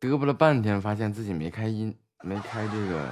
[0.00, 1.92] 嘚啵了半天，发现自己没开音，
[2.22, 3.08] 没开这个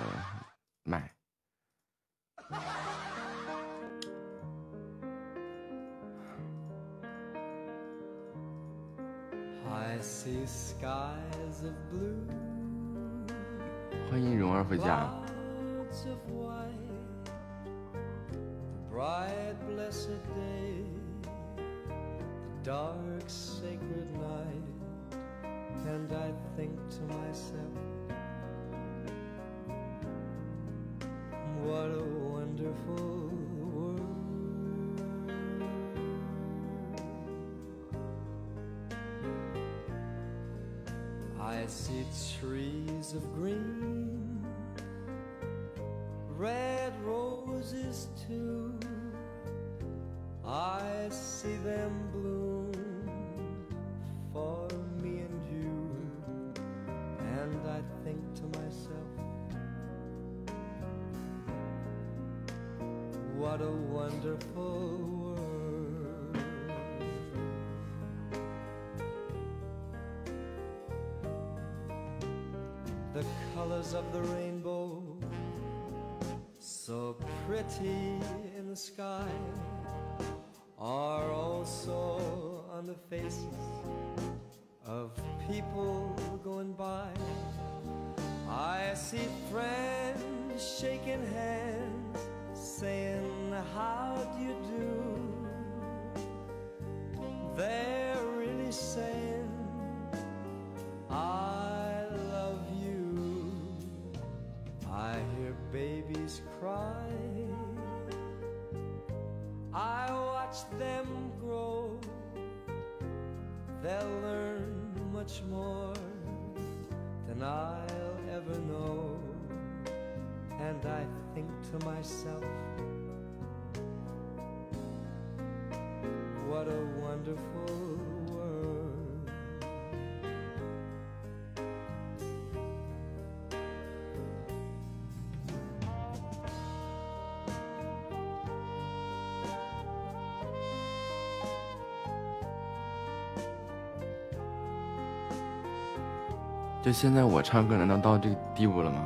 [146.87, 149.01] 就现在，我唱歌难道到这个地步了吗？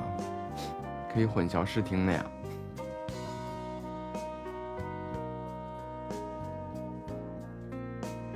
[1.11, 2.23] 可以混淆视听的呀！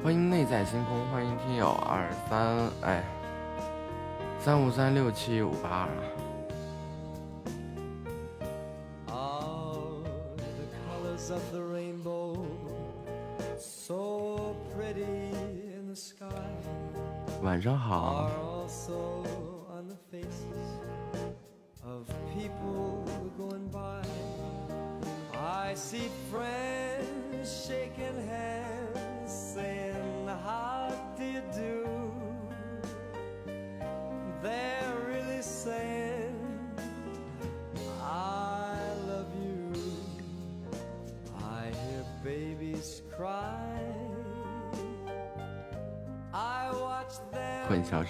[0.02, 2.56] 欢迎内在星空，欢迎听友二三
[2.88, 3.04] 哎，
[4.40, 5.90] 三五三六七五八二。
[17.42, 18.30] 晚上好。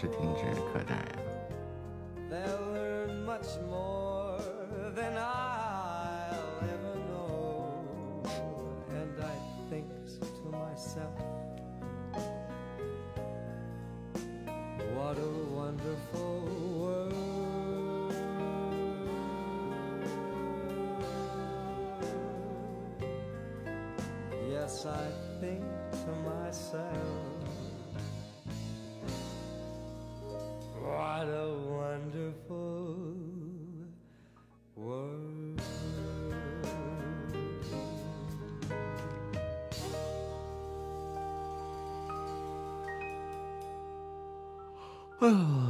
[0.04, 0.78] 消失停止可
[45.26, 45.54] Oh.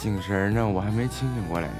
[0.00, 1.74] 醒神呢，我还没清醒过来呢。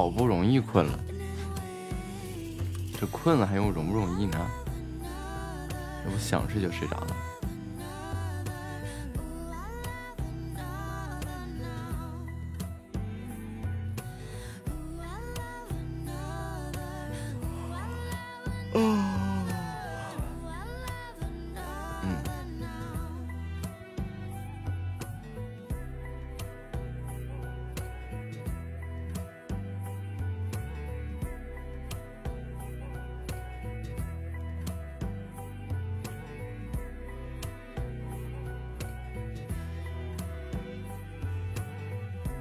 [0.00, 0.98] 好不容易困了，
[2.98, 4.50] 这困了还用容不容易呢？
[6.02, 7.16] 这不想睡就睡着了。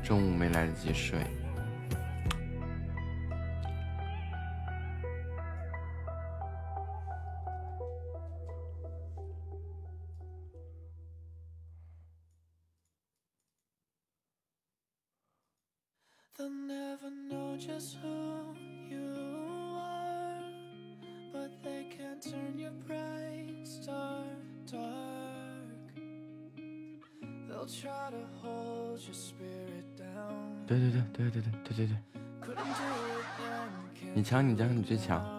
[0.10, 1.20] 中午没来得及睡。
[34.30, 35.39] 强，你强，你最强。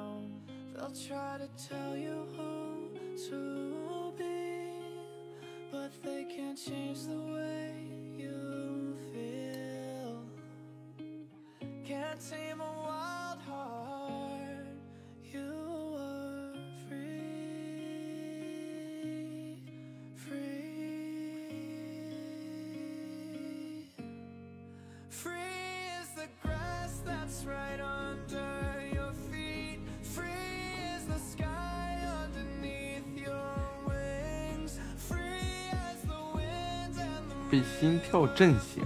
[38.11, 38.83] 跳阵型，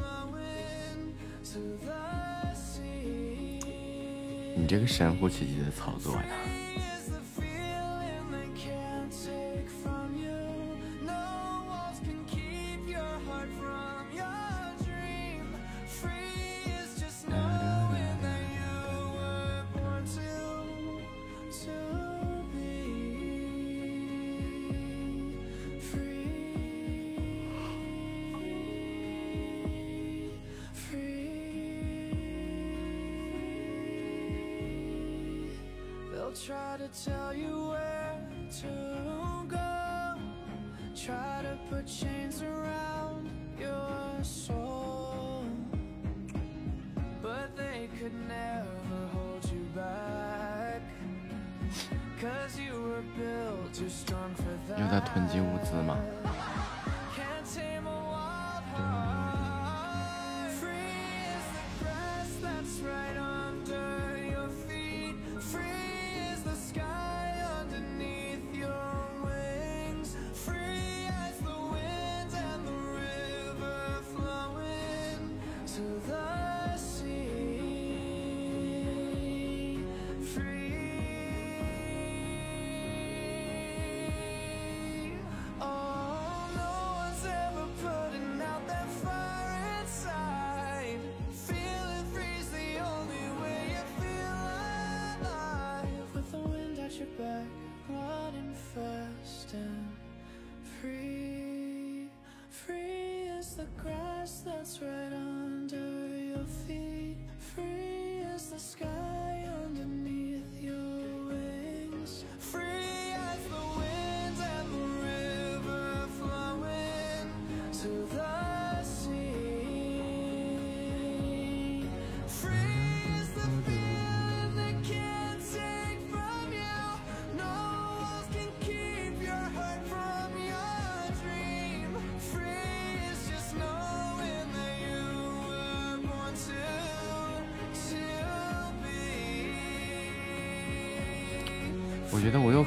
[4.54, 6.22] 你这个神乎其技的操作呀！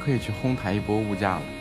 [0.08, 1.57] 可以去哄抬一波物价了。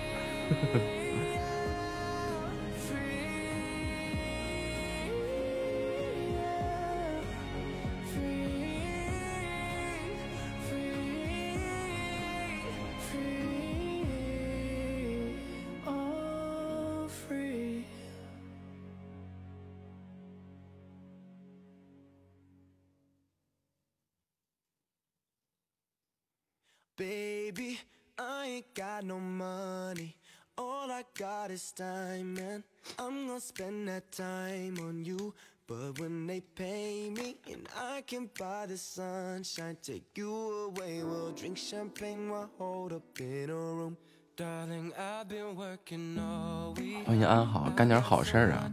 [38.66, 40.32] Can buy the sunshine, take you
[40.66, 43.96] away, we'll drink champagne while hold up in a room.
[44.36, 47.04] Darling, I've been working all week.
[47.06, 48.70] 欢迎安好，干点好事儿啊！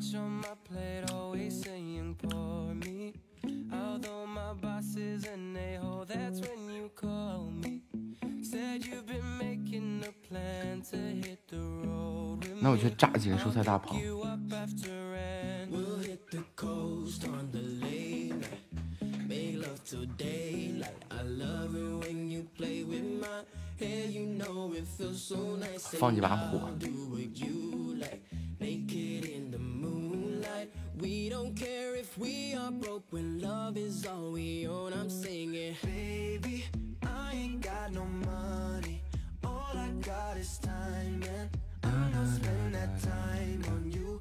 [12.61, 13.99] 那我去炸几个蔬菜大棚。
[25.98, 26.70] 放几把火。
[31.00, 34.92] We don't care if we are broke when love is all we own.
[34.92, 36.64] I'm singing, baby,
[37.06, 39.00] I ain't got no money.
[39.44, 41.48] All I got is time, and
[41.84, 44.11] I'm gonna spend that time on you.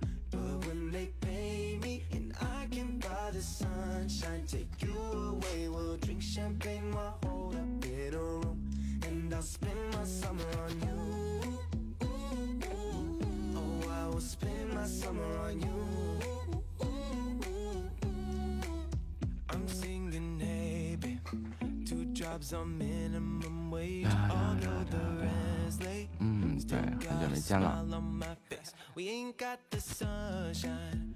[2.72, 5.70] and I can buy the sunshine, take you away.
[5.70, 8.64] We'll drink champagne while hold up in a room,
[9.06, 10.98] and I'll spend my summer on you.
[13.56, 16.20] Oh, I will spend my summer on you.
[19.50, 21.20] I'm singing, hey, babe.
[21.86, 24.08] Two jobs on minimum wage.
[24.30, 26.10] Although the rent's late.
[26.20, 27.78] 嗯，对，很久没见了。
[27.80, 28.26] 这是什么？
[28.26, 28.34] 哦。
[28.96, 31.11] We ain't got no platinum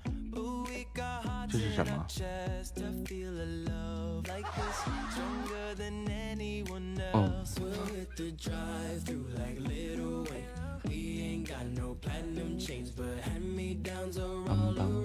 [1.51, 2.07] 这是什么？
[7.13, 7.33] 哦。
[14.77, 15.05] 当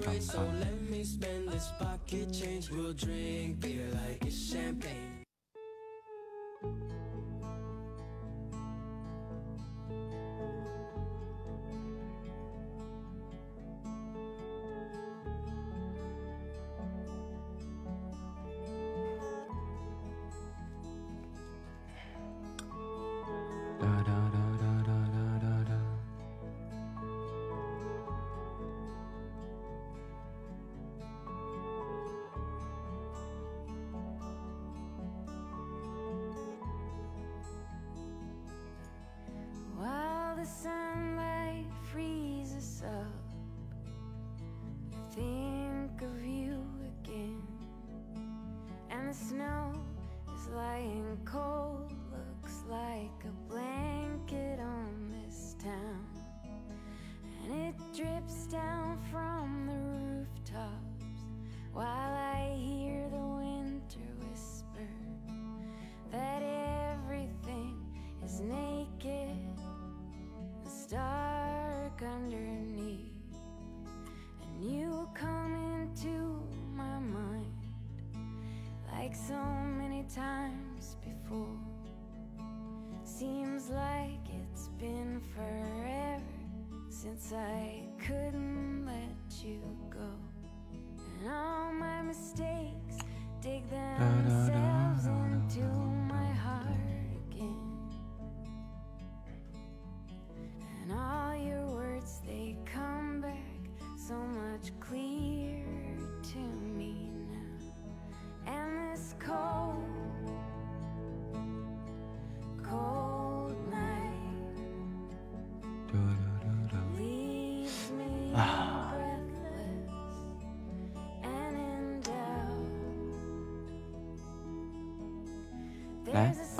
[4.80, 5.11] 当。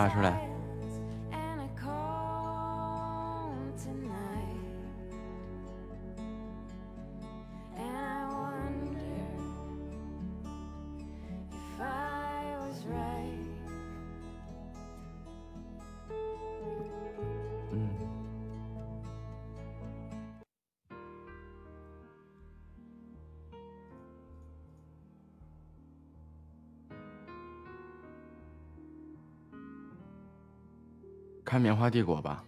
[0.03, 0.42] 拿出来。
[31.53, 32.43] 看《棉花帝国》吧。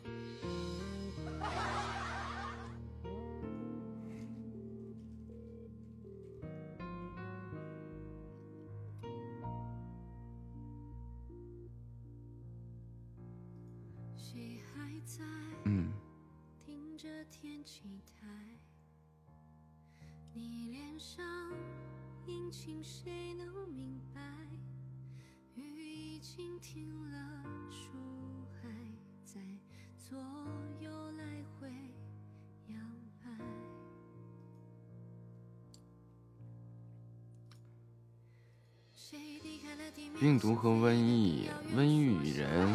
[40.18, 42.74] 病毒和瘟疫，瘟疫与人，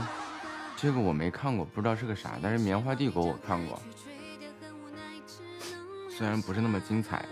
[0.76, 2.38] 这个我没看过，不知道是个啥。
[2.42, 3.82] 但是棉花帝国我看过，
[6.10, 7.26] 虽然不是那么精彩，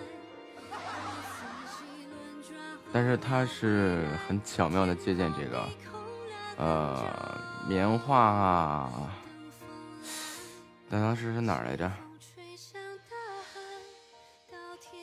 [2.92, 5.70] 但是它是很巧妙的借鉴这个，
[6.58, 8.92] 呃，棉花啊，
[10.90, 11.92] 当时是哪来着？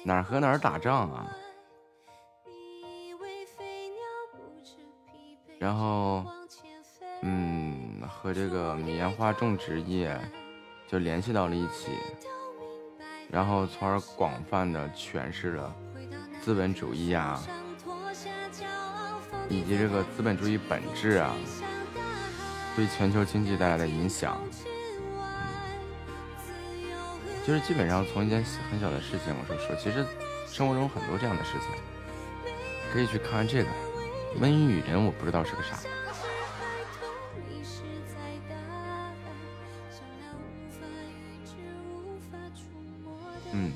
[0.06, 1.26] 哪儿和哪儿打仗啊？
[5.64, 6.22] 然后，
[7.22, 10.14] 嗯，和这个棉花种植业
[10.86, 11.88] 就联系到了一起，
[13.30, 15.74] 然后从而广泛的诠释了
[16.42, 17.42] 资本主义啊，
[19.48, 21.34] 以及这个资本主义本质啊，
[22.76, 24.38] 对全球经济带来的影响。
[27.46, 30.04] 就是基本上从一件很小的事情，我说说，其实
[30.46, 32.52] 生活中很多这样的事情，
[32.92, 33.70] 可以去看看这个。
[34.40, 35.76] 瘟疫与人，我不知道是个啥。
[43.52, 43.72] 嗯。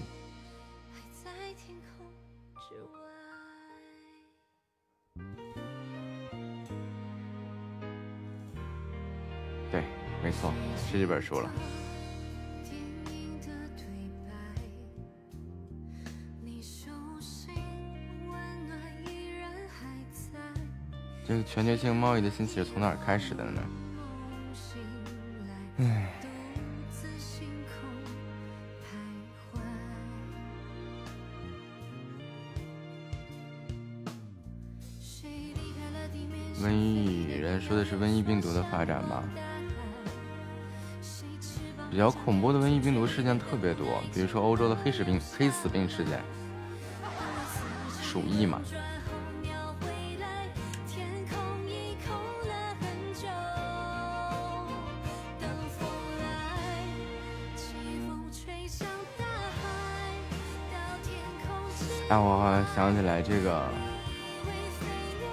[9.71, 9.85] 对，
[10.23, 10.53] 没错，
[10.91, 11.51] 是这本书了。
[21.59, 23.61] 全球性贸易的兴起是从哪儿开始的呢？
[25.79, 26.09] 唉，
[36.63, 39.25] 瘟疫人说的是瘟疫病毒的发展吧？
[41.91, 46.23] 比较恐怖的瘟疫病毒事件特别多，比如说欧洲的黑死病、黑死病事件，
[48.01, 48.63] 鼠疫嘛。
[62.79, 63.65] 想起来这个，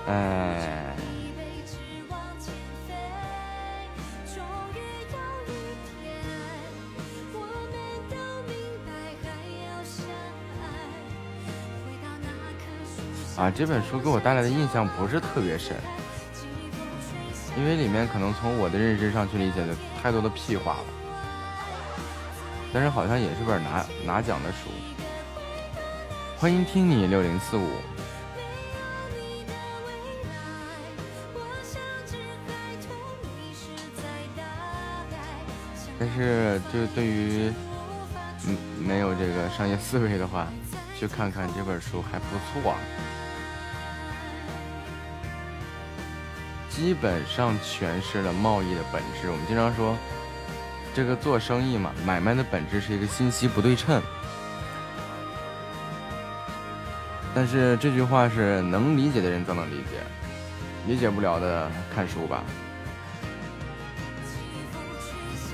[0.08, 0.96] 哎，
[13.38, 15.78] 啊，这本书给我带来的印象不是特别深，
[17.56, 20.86] 因为里面可能从我的认知上去理解的太多的屁话了，
[22.74, 24.95] 但是好像也是本拿拿奖的书。
[26.38, 27.66] 欢迎听你六零四五，
[35.98, 37.52] 但是就对于
[38.48, 40.48] 嗯没有这个商业思维的话，
[41.00, 42.76] 去看看这本书还不错，
[46.70, 49.32] 基本上诠释了贸易的本质。
[49.32, 49.98] 我们经常说，
[50.94, 54.02] 这个做生意嘛，买卖的本质是一个信息不对称。
[57.36, 60.00] 但是这句话是能理解的人才能理解，
[60.88, 62.42] 理解不了的看书吧。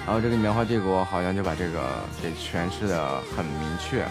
[0.05, 1.81] 然后这个棉花帝国好像就把这个
[2.21, 4.05] 给诠释的很明确。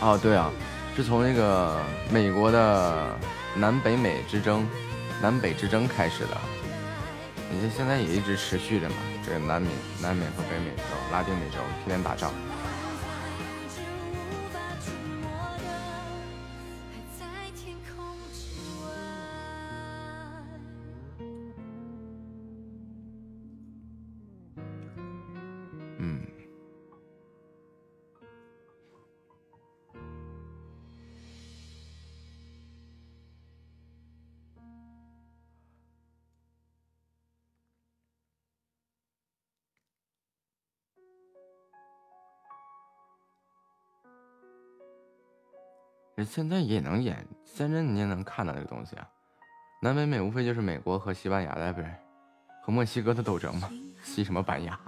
[0.00, 0.50] 哦，对啊，
[0.94, 1.80] 是从那个
[2.10, 3.16] 美国的
[3.54, 4.68] 南北美之争、
[5.22, 6.36] 南北之争开始的，
[7.50, 8.96] 你看现在也一直持续着嘛。
[9.24, 9.68] 这个南美、
[10.02, 12.30] 南美和北美洲、拉丁美洲天天打仗。
[46.24, 49.08] 现在也能演，现在你也能看到这个东西啊。
[49.82, 51.90] 南北美无非就是美国和西班牙的不是，
[52.62, 53.68] 和墨西哥的斗争嘛，
[54.02, 54.78] 西什么板牙？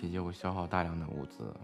[0.00, 1.54] 战争体系会消耗大量的物资。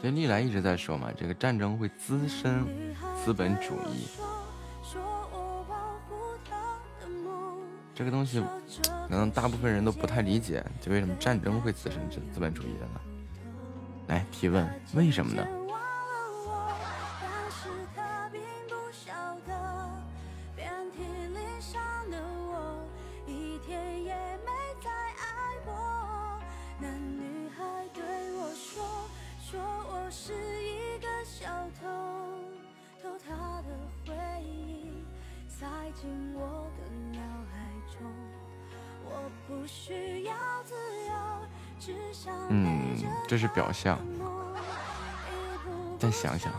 [0.00, 2.66] 这历来一直在说嘛，这个战争会滋生
[3.22, 4.08] 资本主义。
[7.94, 8.42] 这个东西，
[9.08, 13.00] 可能大部分人都不太理解，就为什么战争会滋生资资本主义的呢？
[14.08, 15.46] 来提问，为什么呢？
[43.42, 43.98] 是表象，
[45.98, 46.52] 再想想，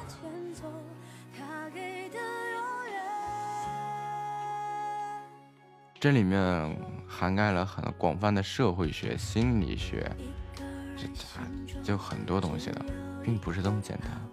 [5.97, 10.11] 这里面涵盖了很广泛的社会学、心理学，
[11.81, 12.85] 就很多东西了，
[13.23, 14.32] 并不是这么简单。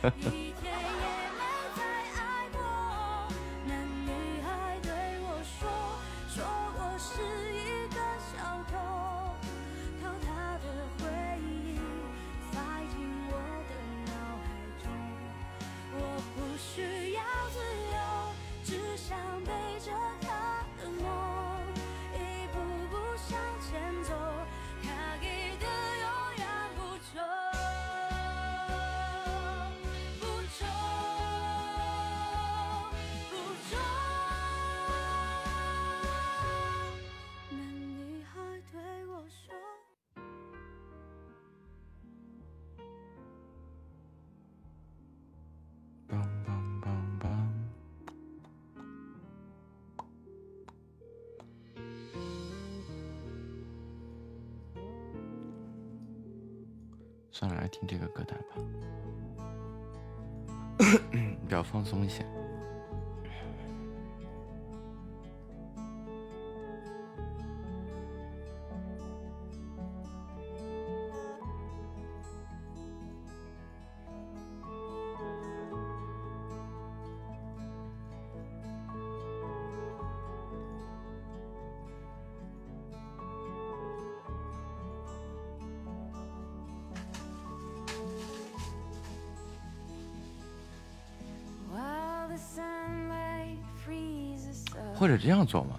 [95.21, 95.75] 这样做吗？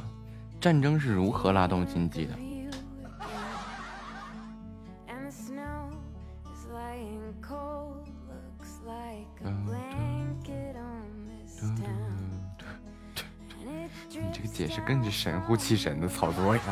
[0.61, 2.37] 战争是如何拉动经济的？
[2.37, 2.69] 你
[14.33, 16.63] 这个解释更是神乎其神的操作呀！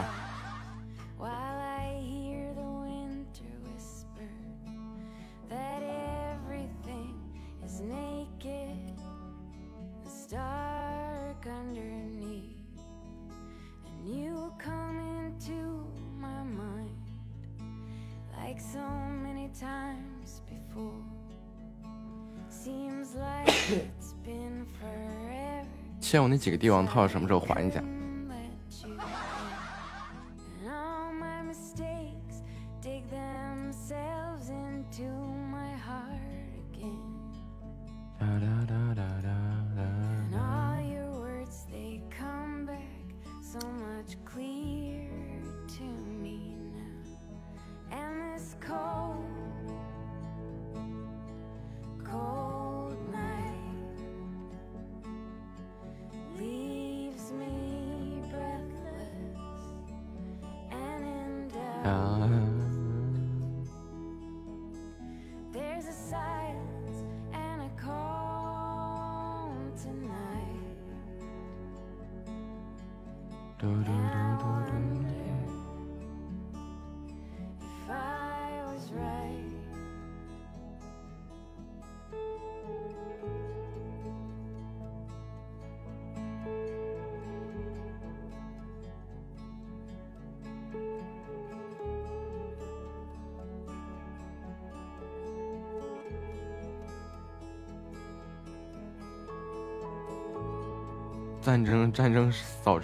[26.00, 27.82] 欠我那几个帝王套什么时候还一下？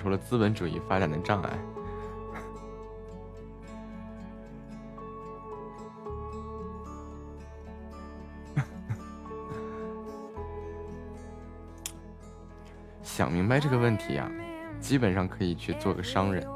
[0.06, 1.50] 除了资本主义发展的障碍。
[13.02, 14.30] 想明白这个问题啊，
[14.78, 16.46] 基本上可以去做个商人。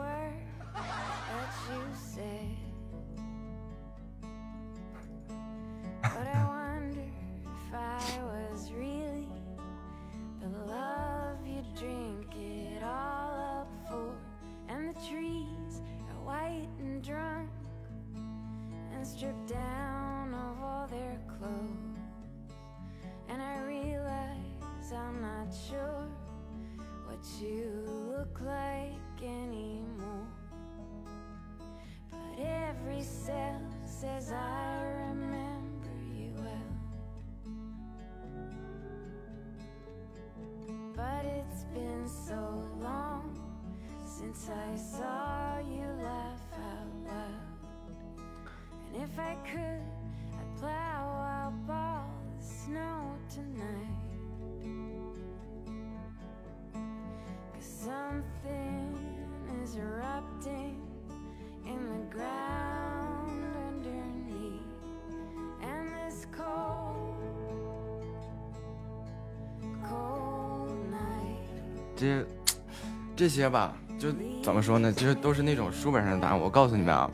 [73.31, 74.09] 这些吧，就
[74.43, 74.93] 怎么说呢？
[74.93, 76.41] 其实都是那种书本上的答案。
[76.41, 77.09] 我告诉你们啊，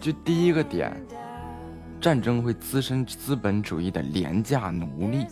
[0.00, 0.90] 就第一个点，
[2.00, 5.26] 战争会滋生资本主义的廉价奴隶，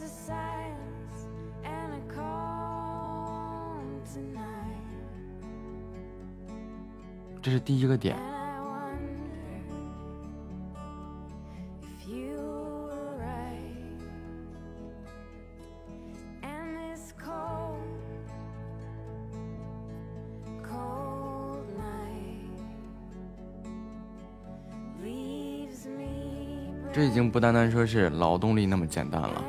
[7.41, 8.19] 这是第一个点。
[27.31, 29.45] 不单单说是劳动力那么简单了，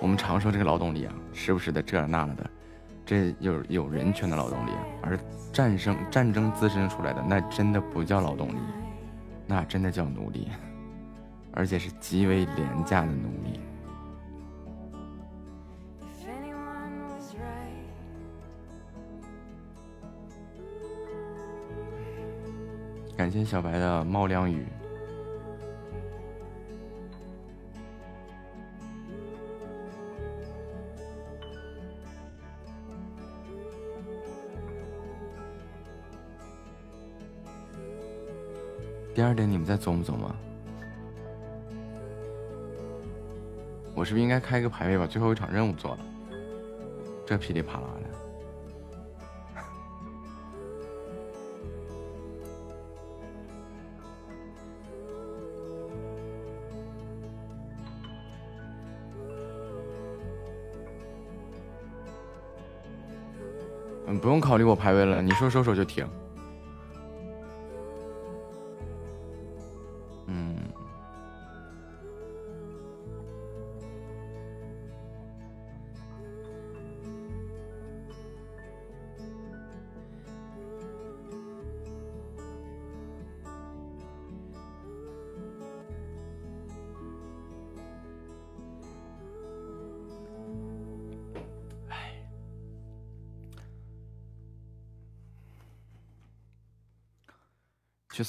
[0.00, 2.50] 我们常说这个劳动力啊，时不时的这那的，
[3.06, 5.18] 这有有人权的劳动力，而
[5.50, 8.58] 战胜战争滋生出来的那真的不叫劳动力，
[9.46, 10.48] 那真的叫奴隶，
[11.52, 13.60] 而且是极为廉价的奴隶。
[23.16, 24.66] 感谢小白的猫粮雨。
[39.26, 40.30] 二点，你们在琢磨琢磨，
[43.92, 45.98] 我是不是应该开个排位，把最后一场任务做了？
[47.26, 48.08] 这噼里啪啦的，
[64.06, 66.08] 嗯，不用考虑我排位了，你说收手就停。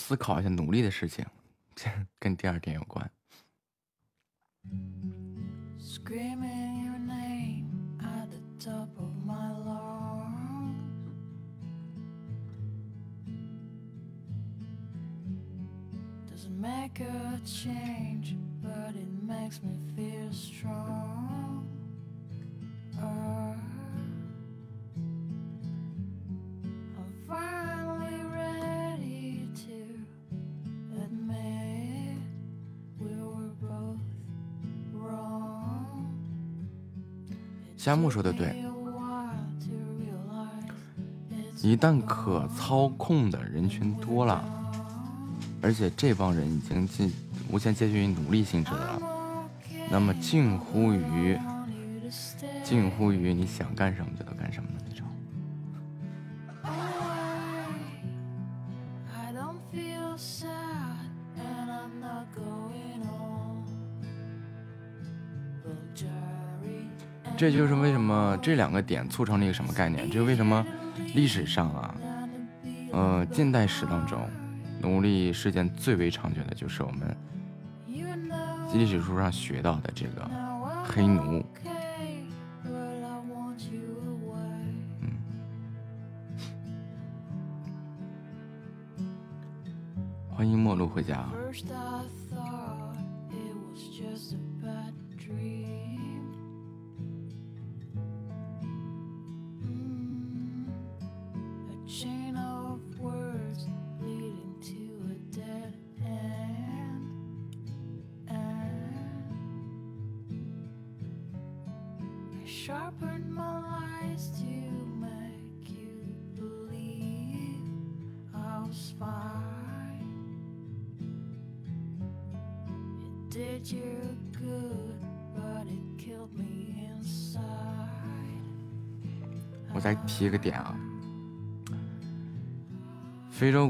[0.07, 1.25] 思考一下努力的事情，
[1.75, 3.11] 这跟第二点有关。
[37.87, 38.53] 佳木说的对，
[41.61, 44.43] 一旦可操控的人群多了，
[45.61, 47.13] 而且这帮人已经近
[47.49, 49.01] 无限接近于奴隶性质的了，
[49.89, 51.39] 那么近乎于
[52.61, 55.07] 近乎于你想干什么就能干什么的那种。
[67.37, 70.09] 这就是为什么这两个点促成了一个什么概念？
[70.09, 70.65] 这是为什么
[71.13, 71.95] 历史上啊，
[72.91, 74.27] 呃，近代史当中，
[74.81, 77.15] 奴隶事件最为猖獗的就是我们
[78.73, 80.27] 历史书上学到的这个
[80.83, 81.45] 黑奴。
[85.01, 85.11] 嗯，
[90.27, 91.23] 欢迎陌路回家。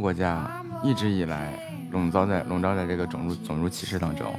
[0.08, 0.50] 国家
[0.82, 1.52] 一直以来
[1.92, 4.34] 笼罩在笼罩在这个种族种族歧视当中，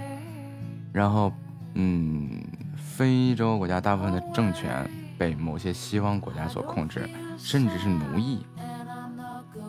[0.94, 1.30] 然后，
[1.74, 2.40] 嗯，
[2.74, 7.06] 非洲国家大部分的政权被某些西方国家所控制，
[7.36, 8.46] 甚至是奴役，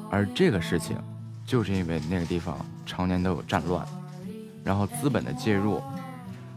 [0.10, 0.98] 而这个事情
[1.46, 3.86] 就是因为那个地方常年都有战乱，
[4.64, 5.84] 然后资本的介入，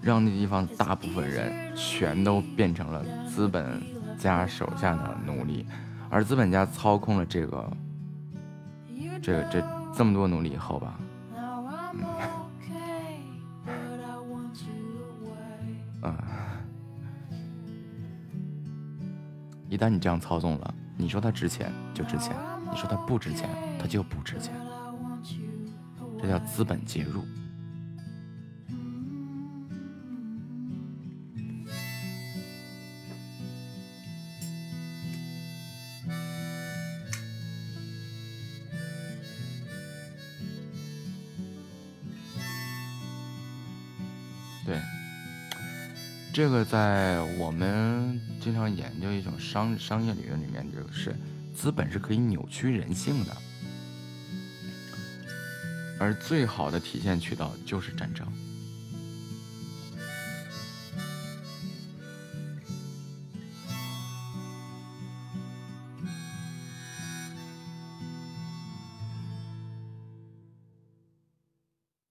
[0.01, 3.83] 让那地方大部分人全都变成了资本。
[4.19, 5.67] 家手下的奴隶，
[6.09, 7.69] 而资本家操控了这个，
[9.23, 9.63] 这这
[9.97, 10.99] 这么多努力以后吧，
[16.03, 16.17] 嗯，
[19.69, 22.35] 一旦你这样操纵了，你说它值钱就值钱，
[22.69, 23.49] 你说它不值钱，
[23.79, 24.53] 它就不值钱，
[26.21, 27.23] 这叫资本介入。
[46.43, 51.15] 这个在我们经常研究一种商商业理论里面，就是
[51.55, 53.37] 资本是可以扭曲人性的，
[56.01, 58.27] 而最好的体现渠道就是战争。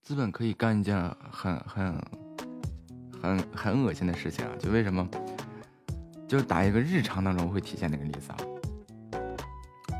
[0.02, 0.98] 资本可以干一件
[1.30, 2.21] 很很。
[3.22, 4.50] 很很恶心的事情啊！
[4.58, 5.08] 就为什么？
[6.26, 8.36] 就打一个日常当中会体现那个例子啊。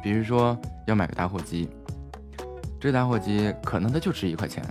[0.03, 0.59] 比如说
[0.89, 1.71] 要买个打火机，
[2.81, 4.65] 这打火机可能它就值一块钱，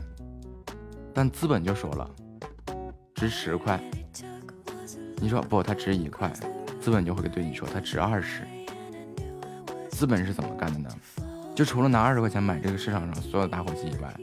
[1.13, 2.09] 但资本就说了
[3.15, 3.81] 值十块。
[5.15, 6.29] 你说不，它值一块，
[6.81, 8.43] 资本就会对你说它值二十。
[9.91, 10.89] 资本是怎么干的呢？
[11.55, 14.13] 就除了拿二十块钱买这个市场上所有打火机以外，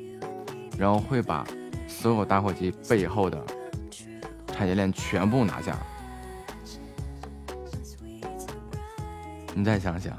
[0.77, 1.47] 然后会把
[1.87, 3.43] 所有打火机背后的。
[4.59, 5.79] 产业链全部拿下，
[9.55, 10.19] 你再想想，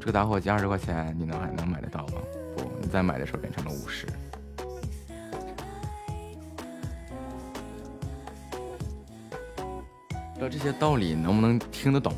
[0.00, 2.14] 这个打火机二十块钱，你能还能买得到吗？
[2.56, 4.06] 不，你再买的时候变成了五十。
[10.34, 12.10] 知道这些道理能不能听得懂？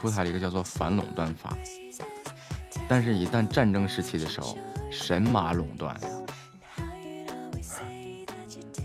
[0.00, 1.54] 出台了一个叫做反垄断法？
[2.88, 4.56] 但是，一旦战争时期的时候，
[4.90, 6.08] 神马垄断呀，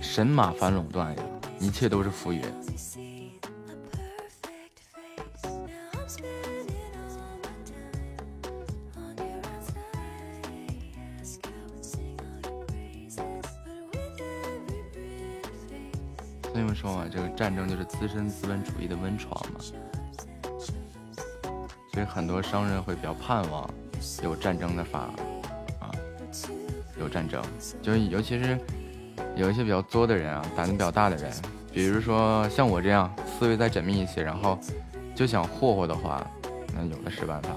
[0.02, 1.24] 神马反垄断呀，
[1.58, 2.44] 一切都是浮云。
[17.36, 19.60] 战争就是滋生资本主义的温床嘛，
[22.06, 23.70] 很多商人会比较盼望
[24.24, 25.10] 有战争的法
[25.80, 25.92] 啊，
[27.00, 27.42] 有战争，
[27.82, 28.58] 就是尤其是
[29.36, 31.32] 有一些比较作的人啊，胆子比较大的人，
[31.74, 34.58] 比如说像我这样思维再缜密一些，然后
[35.14, 36.26] 就想霍霍的话，
[36.74, 37.50] 那有的是办法。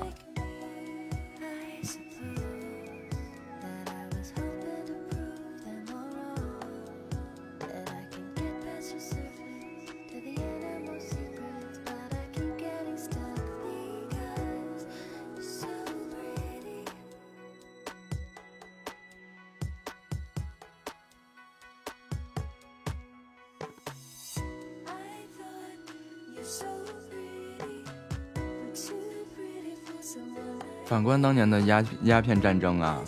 [30.99, 33.01] 反观当年的鸦鸦片战争啊，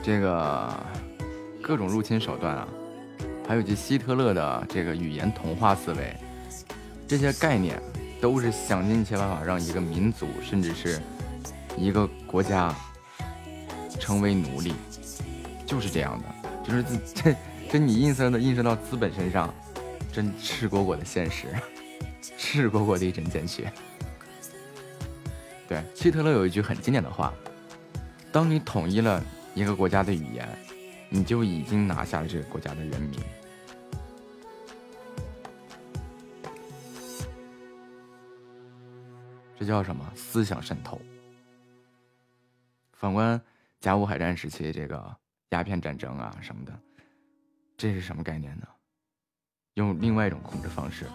[0.00, 0.72] 这个
[1.60, 2.68] 各种入侵手段啊，
[3.48, 6.16] 还有这希特勒的这个语言同化思维，
[7.08, 7.82] 这些概念
[8.20, 11.02] 都是想尽一切办法让一个民族甚至是
[11.76, 12.72] 一个国家
[13.98, 14.74] 成为奴隶，
[15.66, 16.24] 就是这样的，
[16.62, 17.34] 就是这
[17.72, 19.52] 这你映射的映射到资本身上，
[20.12, 21.48] 真赤果果的现实，
[22.38, 23.72] 赤果果的一针见血。
[25.72, 27.32] 对，希特勒有一句很经典的话
[28.30, 30.46] ：“当你统一了一个国家的语言，
[31.08, 33.18] 你就已经拿下了这个国家的人民。”
[39.58, 40.12] 这叫什么？
[40.14, 41.00] 思想渗透。
[42.92, 43.40] 反观
[43.80, 45.16] 甲午海战时期这个
[45.52, 46.78] 鸦片战争啊什么的，
[47.78, 48.68] 这是什么概念呢？
[49.72, 51.06] 用另外一种控制方式。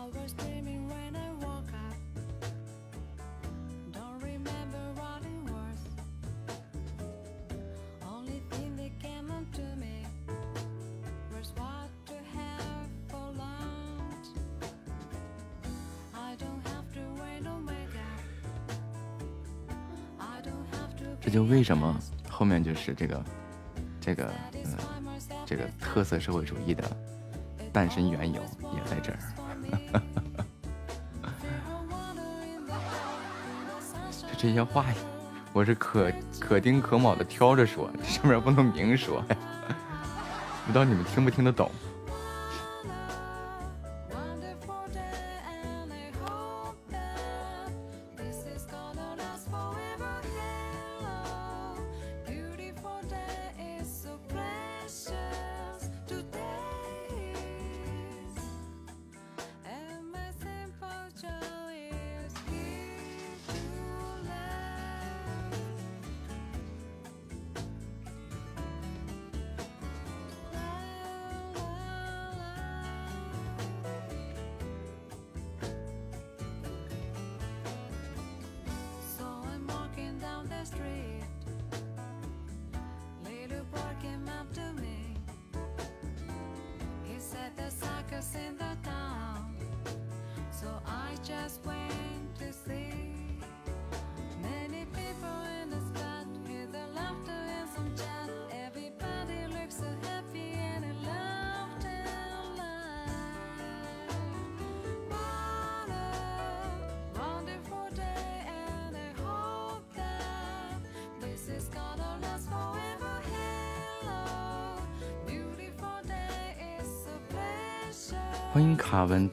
[21.27, 21.93] 这就为什么
[22.29, 23.21] 后面就是这个，
[23.99, 24.31] 这个，
[24.63, 24.77] 嗯，
[25.45, 26.81] 这个特色社会主义的
[27.73, 28.41] 诞生缘由
[28.73, 29.19] 也在这儿。
[34.09, 34.85] 就 这些话，
[35.51, 36.09] 我是可
[36.39, 39.21] 可丁可卯的挑着说，上面不能明说，
[40.65, 41.69] 不知道你们听不听得懂。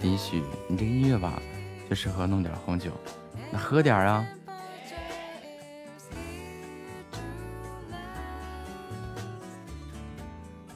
[0.05, 1.41] 也许，你这音乐吧，
[1.89, 2.91] 就适合弄点红酒，
[3.51, 4.27] 那喝点啊，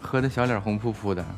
[0.00, 1.22] 喝的小脸红扑扑的。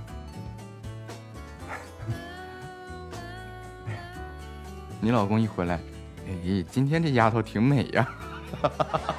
[5.00, 5.80] 你老公一回来，
[6.28, 8.08] 哎，今天这丫头挺美呀。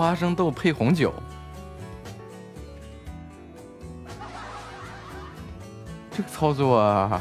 [0.00, 1.12] 花生豆配红酒，
[6.10, 7.20] 这个操作啊，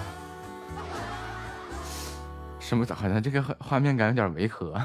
[2.58, 2.86] 什么？
[2.96, 4.82] 好像这个画面感有点违和。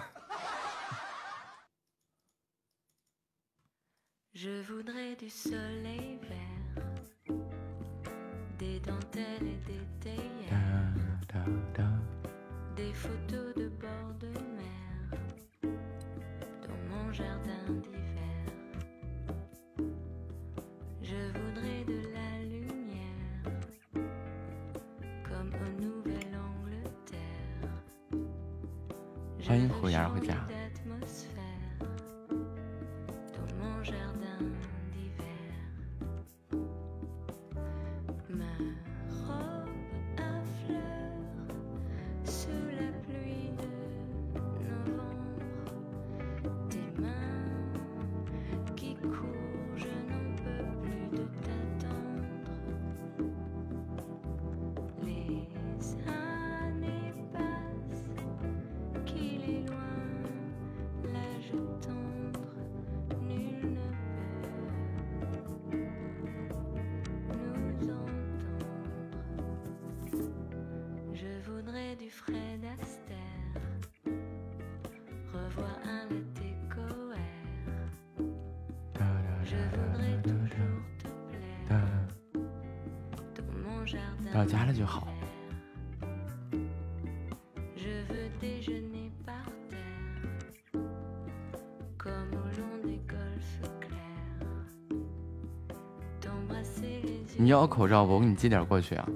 [97.94, 98.14] 要口罩不？
[98.14, 99.08] 我给你寄点过去啊。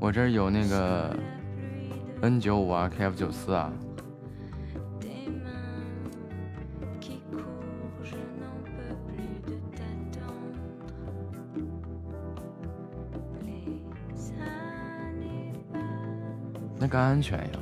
[0.00, 1.14] 我这有那个
[2.22, 3.70] N 九五啊，KF 九四啊。
[16.78, 17.61] 那个安全呀。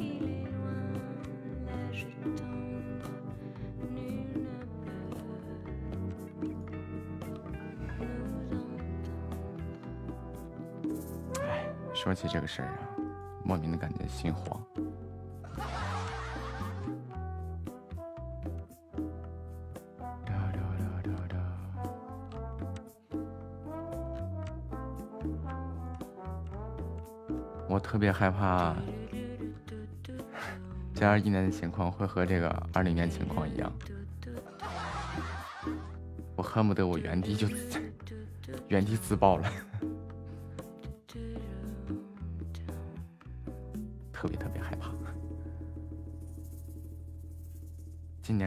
[12.11, 12.91] 说起这个事儿啊，
[13.45, 14.61] 莫名的感觉心慌。
[27.69, 28.75] 我特别害怕，
[30.93, 33.73] 这二一年的情况会和这个二零年情况一样，
[36.35, 37.47] 我恨不得我原地就
[38.67, 39.49] 原地自爆了。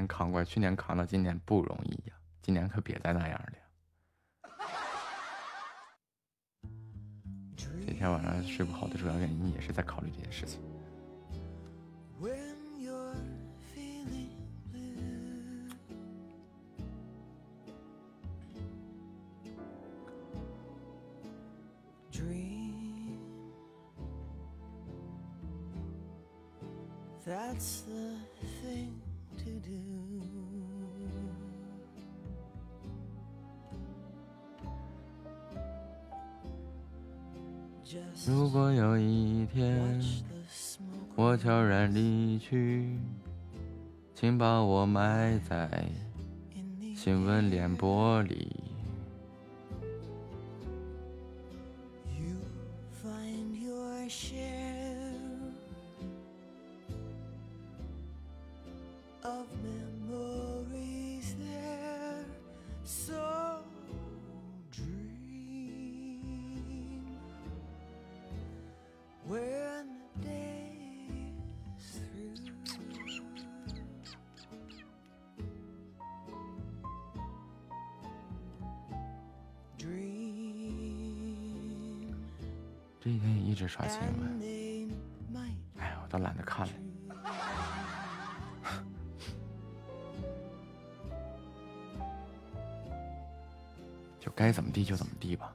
[0.04, 3.54] 年扛过来，去年扛到今年不容易呀，今年可别再那样了。
[7.56, 10.62] 今天晚上睡不好的主要原因也是在考虑这件事情。
[44.94, 45.68] 埋在
[46.96, 48.53] 新闻联播里。
[83.68, 84.40] 刷新闻，
[85.78, 86.74] 哎呀，我都懒得看了，
[94.20, 95.54] 就该怎么地就怎么地吧。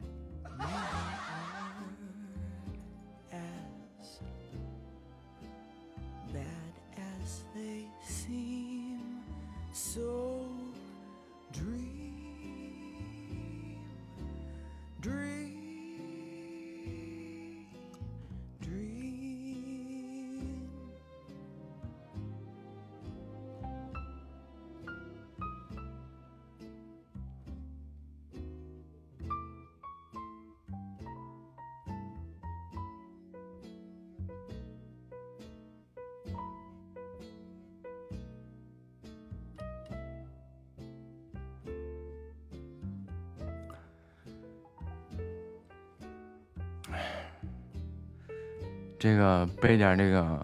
[49.09, 50.39] 这个备点那个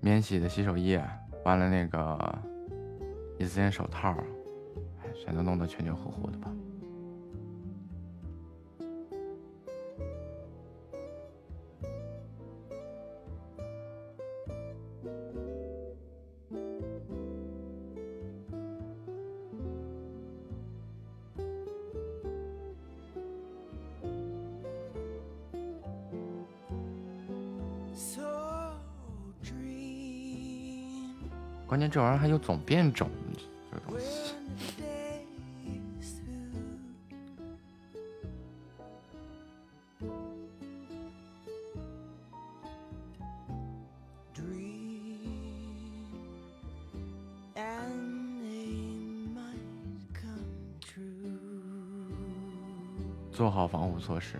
[0.00, 0.98] 免洗的洗手液，
[1.44, 2.38] 完了那个
[3.38, 4.16] 一次性手套，
[5.22, 6.50] 全都弄得全全乎乎的吧。
[31.90, 33.10] 这玩意儿还有总变种，
[33.72, 34.34] 这东西。
[53.32, 54.36] 做好防护措施。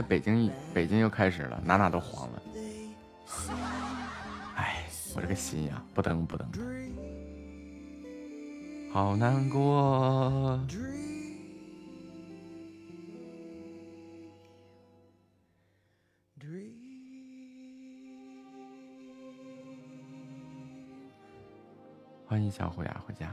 [0.00, 2.42] 在北京，北京又开始了，哪哪都黄了。
[4.56, 6.48] 哎，我这个心呀，不疼不疼，
[8.90, 10.58] 好难过。
[22.26, 23.30] 欢迎小虎牙回家。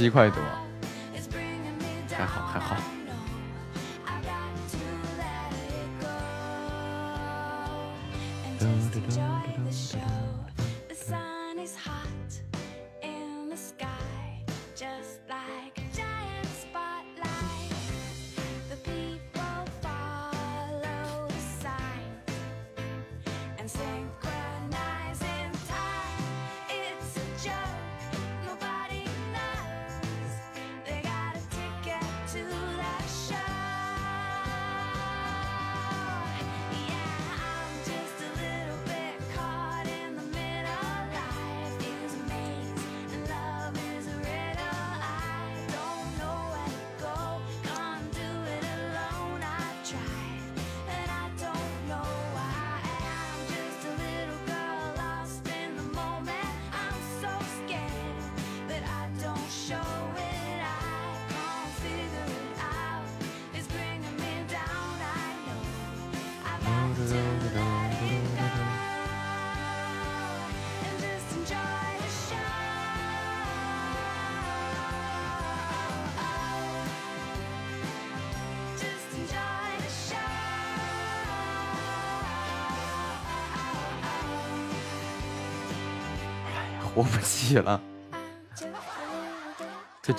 [0.00, 0.42] 七块多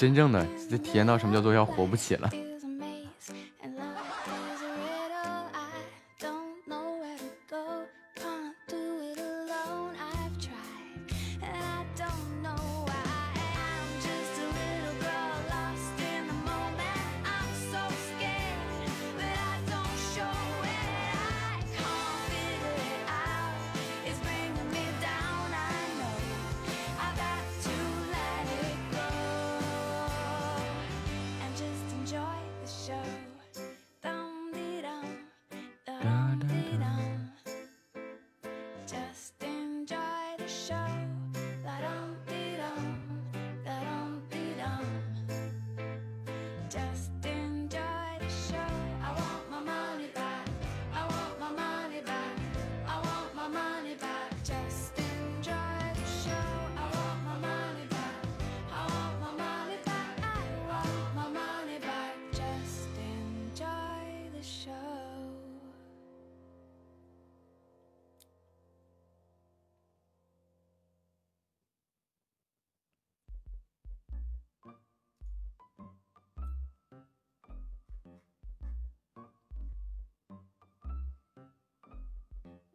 [0.02, 2.28] 真正的就体验到什么叫做要活不起了。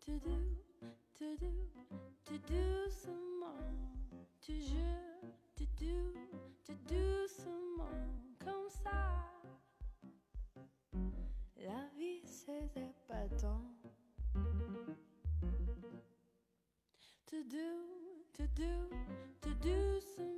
[0.06, 0.38] to do,
[1.18, 1.50] to do,
[2.24, 3.58] to do doucement.
[4.40, 6.14] Tu jures, tu do,
[6.88, 7.90] doucement,
[8.38, 9.32] comme ça.
[11.56, 13.64] La vie, c'est épatant.
[17.26, 17.68] To do,
[18.32, 18.88] to do,
[19.40, 20.35] to doucement.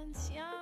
[0.00, 0.59] intención.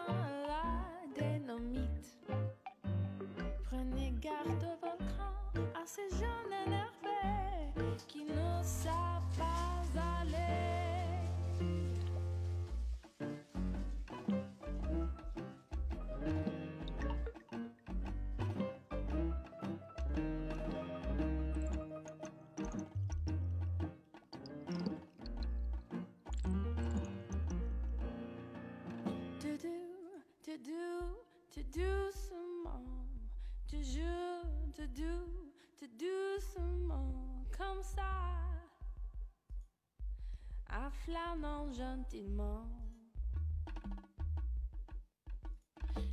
[41.74, 42.66] gentiment.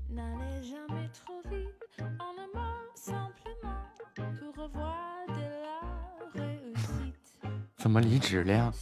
[0.08, 3.84] N'allez jamais trop vite en aimant simplement
[4.14, 7.34] pour revoir de la réussite.
[7.76, 8.72] 怎么离职了呀？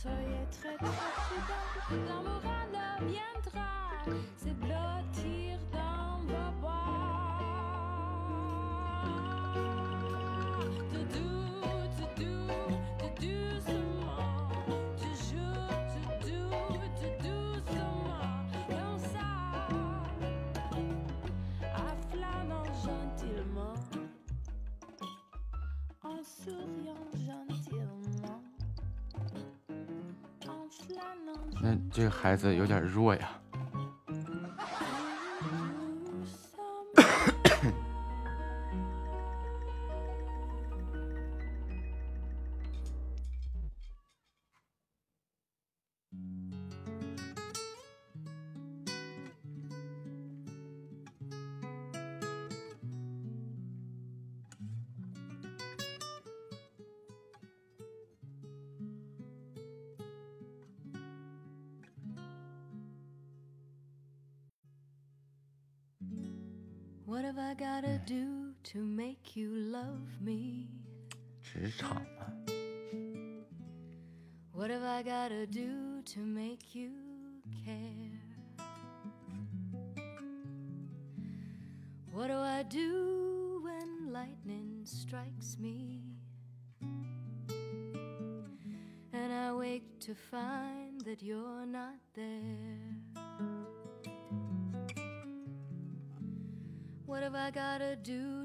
[32.44, 33.43] 子有点弱呀。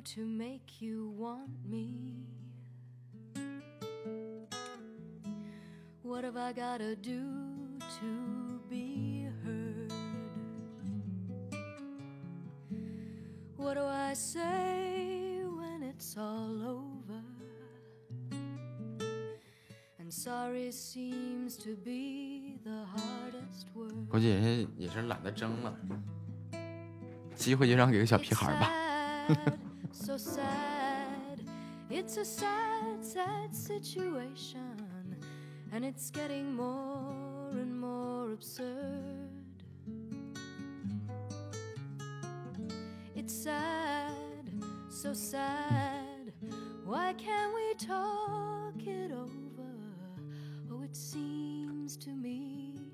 [0.08, 2.26] to make you want me?
[6.02, 7.24] What have I gotta do
[8.00, 9.94] to be heard?
[13.56, 17.22] What do I say when it's all over?
[20.00, 24.10] And sorry seems to be the hardest word.
[24.10, 25.76] 估计人家也是懒得争了。
[27.36, 28.84] 机会就让给个小屁孩吧。
[31.91, 35.17] It's a sad, sad situation,
[35.73, 39.29] and it's getting more and more absurd.
[43.15, 44.15] It's sad,
[44.89, 46.33] so sad.
[46.85, 49.75] Why can't we talk it over?
[50.71, 52.93] Oh, it seems to me,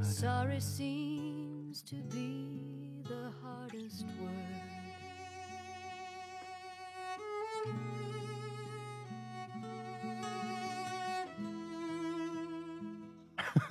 [0.00, 4.61] sorry seems to be the hardest word.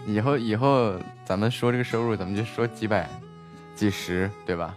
[0.06, 3.08] 以后以后咱们说这个收入，咱们就说几百、
[3.74, 4.76] 几十，对吧？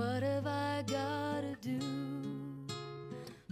[0.00, 0.82] What have I
[1.60, 1.78] do?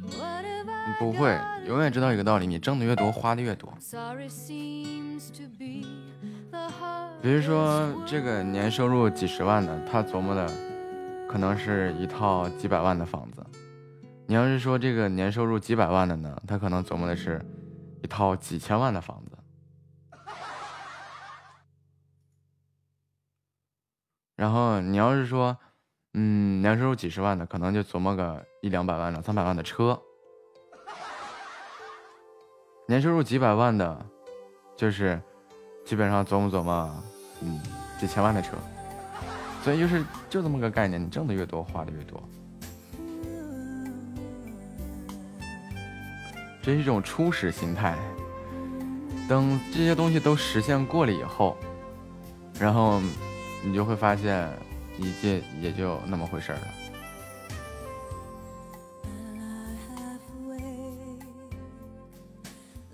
[0.01, 3.71] What have I 不会，永远知道一个道理，你挣的越多，花的越多。
[3.79, 5.87] Sorry seems to be
[6.51, 6.71] the
[7.21, 10.51] 比如说这个年收入几十万的，他琢磨的
[11.29, 13.43] 可能是一套几百万的房子；
[14.27, 17.45] 你要是说这个年收入几百万的呢，他可能琢磨的是
[18.03, 19.37] 一套几千万的房子。
[24.37, 25.59] 然后你要是说，
[26.15, 29.95] 嗯，年收入几十万的，可能就琢磨个一两百万、两三百万的车；
[32.87, 34.07] 年收入几百万的，
[34.77, 35.21] 就是
[35.85, 37.03] 基本上琢磨琢磨，
[37.43, 37.61] 嗯，
[38.01, 38.57] 几千万的车。
[39.63, 42.23] 所以就是就这么个概念，你挣的越多，花的越多。
[46.63, 47.97] 这是一种初始心态。
[49.29, 51.55] 等这些东西都实现过了以后，
[52.59, 52.99] 然后
[53.63, 54.49] 你就会发现，
[54.99, 56.61] 一切也就那么回事了。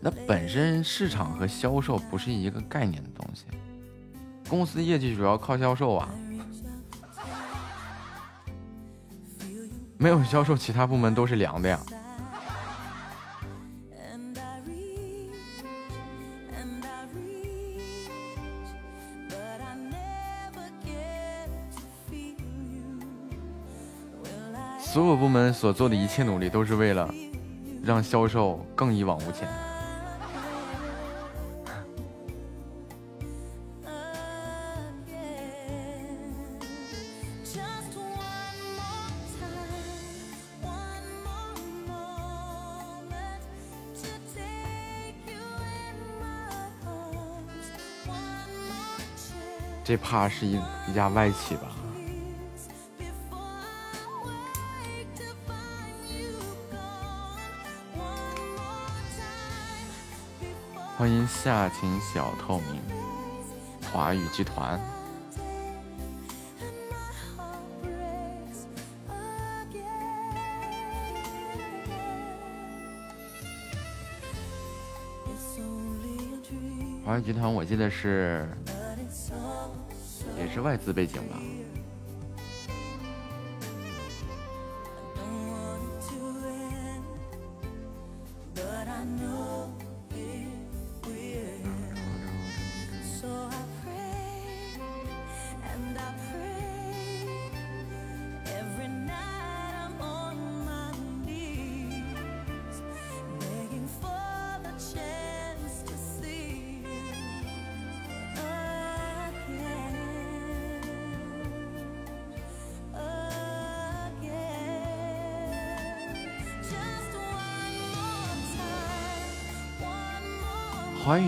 [0.01, 3.47] 那本身市场和销售不是一个概念的东西，
[4.51, 6.11] 公司业绩主要靠销售啊，
[9.97, 11.81] 没有销售，其他部门都是凉的呀。
[24.95, 27.13] 所有部门所做的一切努力，都是为了
[27.83, 29.49] 让销售更一往无前。
[49.83, 50.57] 这怕是一
[50.89, 51.74] 一家外企吧？
[61.05, 62.81] 欢迎夏晴小透明，
[63.93, 64.81] 华宇集团。
[77.05, 78.49] 华宇集团我记得是
[80.39, 81.39] 也是外资背景吧？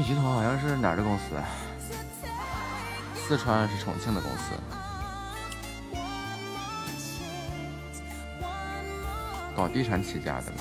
[0.07, 1.35] 集团好像是哪儿的公司？
[3.17, 4.53] 四川还是重庆的公司？
[9.57, 10.59] 搞地产起家的吗？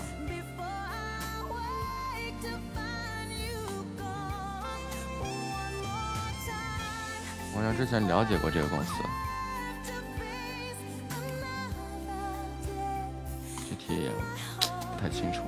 [7.53, 8.93] 我像之前了解过这个公司，
[13.69, 15.43] 具体也不太清楚。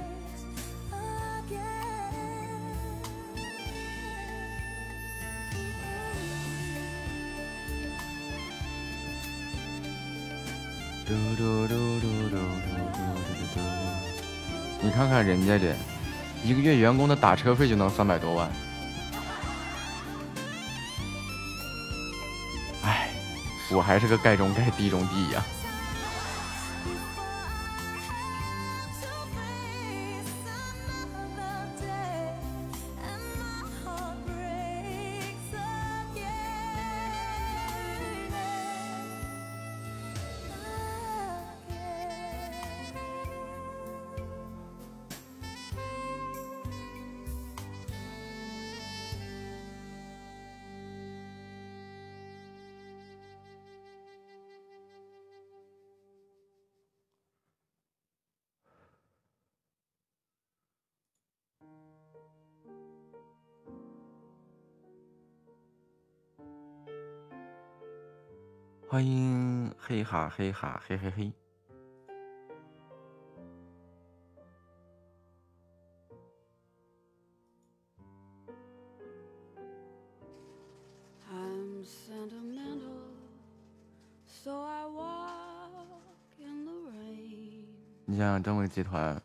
[15.17, 15.75] 看人家这，
[16.43, 18.51] 一个月员工的打车费就能三百多万。
[22.83, 23.09] 哎，
[23.71, 25.43] 我还是个盖中盖地中地呀、
[70.29, 71.33] 嘿哈嘿嘿嘿。
[88.09, 89.21] 你想想，正伟集团，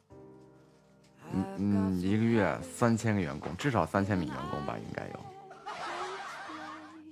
[1.32, 5.20] 嗯嗯，一个月三千个员工，至少三千名员工吧，应该有，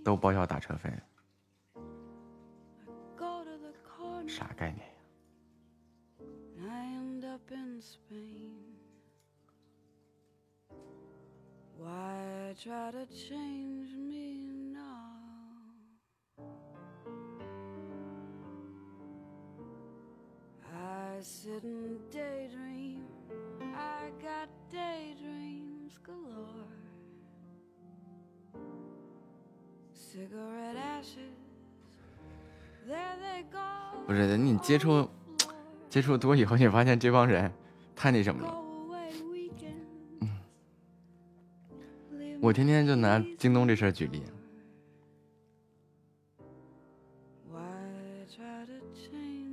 [0.05, 0.93] 都报销打车费。
[4.61, 4.90] 啥
[34.07, 35.09] 不是，你接触
[35.89, 37.51] 接触多以后，你发现这帮人
[37.95, 38.55] 太那什么了。
[42.41, 44.23] 我天天就拿京东这事儿举例。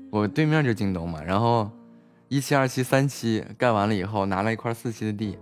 [0.10, 1.70] 我对面就京东嘛，然后
[2.30, 5.38] 一期、二期、三期盖完了以后，拿了一块四期的地，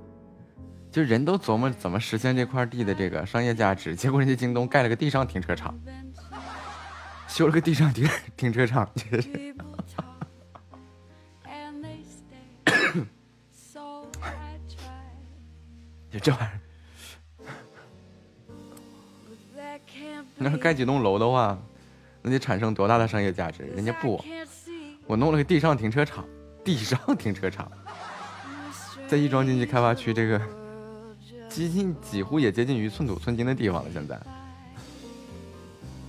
[0.92, 5.80] 就人都琢磨怎么实现这块地的这个商业价值，结果人家京东盖了个地上停车场，
[7.36, 8.08] 修了个地上停
[8.38, 9.04] 停车场，就
[16.24, 16.60] 这玩意儿。
[20.38, 21.60] 你要盖几栋楼的话，
[22.22, 23.64] 那得产生多大的商业价值？
[23.64, 24.24] 人家不。
[25.06, 26.26] 我弄了个地上停车场，
[26.64, 27.70] 地上停车场，
[29.10, 30.42] 在亦庄经济开发区这个
[31.50, 33.90] 几近几乎也接近于寸土寸金的地方了。
[33.92, 34.18] 现在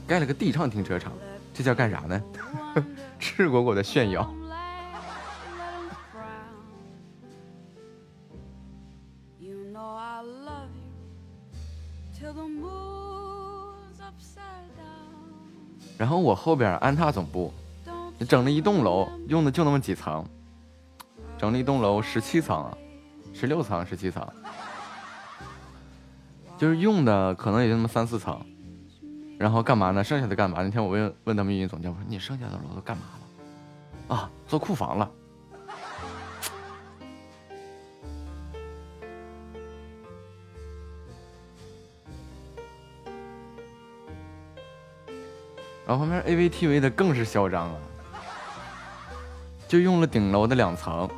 [0.06, 1.12] 盖了个地上停车场，
[1.52, 2.22] 这叫干啥呢？
[3.18, 4.32] 赤果果的炫耀。
[15.98, 17.52] 然后我后边安踏总部。
[18.18, 20.24] 你整了一栋楼，用的就那么几层，
[21.36, 22.74] 整了一栋楼十七层，
[23.34, 24.26] 十六层、十七层，
[26.56, 28.40] 就是用的可能也就那么三四层，
[29.38, 30.02] 然后干嘛呢？
[30.02, 30.62] 剩下的干嘛？
[30.62, 33.04] 那天我问问他们运营总监，我说你剩下的楼都干嘛
[34.08, 34.16] 了？
[34.16, 35.10] 啊，做库房了。
[45.86, 47.76] 然后旁边 AVTV 的更是嚣张啊！
[49.68, 51.08] 就用了顶楼的两层，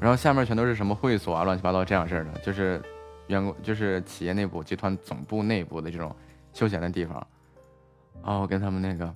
[0.00, 2.82] 然后下面全都是什么会所啊、乱七八糟这样式的，就是
[3.28, 6.14] 员工就是企业内部、集团总部内部的这种
[6.54, 7.18] 休闲的地方。
[8.22, 9.14] 啊，我跟他们那个、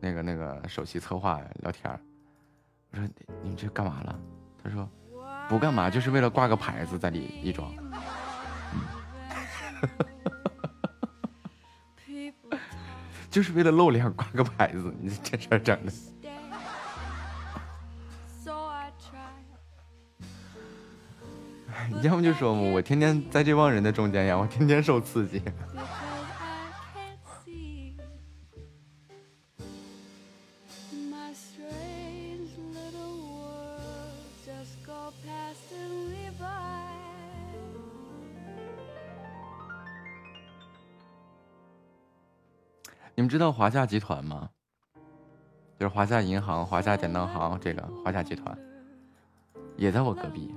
[0.00, 1.90] 那个、那个首席策划聊天
[2.90, 3.08] 我说
[3.42, 4.20] 你们这干嘛了？
[4.62, 4.86] 他说
[5.48, 7.72] 不干嘛，就是为了挂个牌子在里一装。
[13.30, 15.92] 就是为了露脸挂个牌子，你这事儿整的。
[22.00, 25.42] 你要么就说嘛，我天天在这帮人的中间呀，我天天受刺激。
[43.16, 44.50] 你们知道华夏集团吗？
[45.78, 48.58] 就是华夏银行、华夏典当行这个华夏集团，
[49.76, 50.52] 也在我隔壁。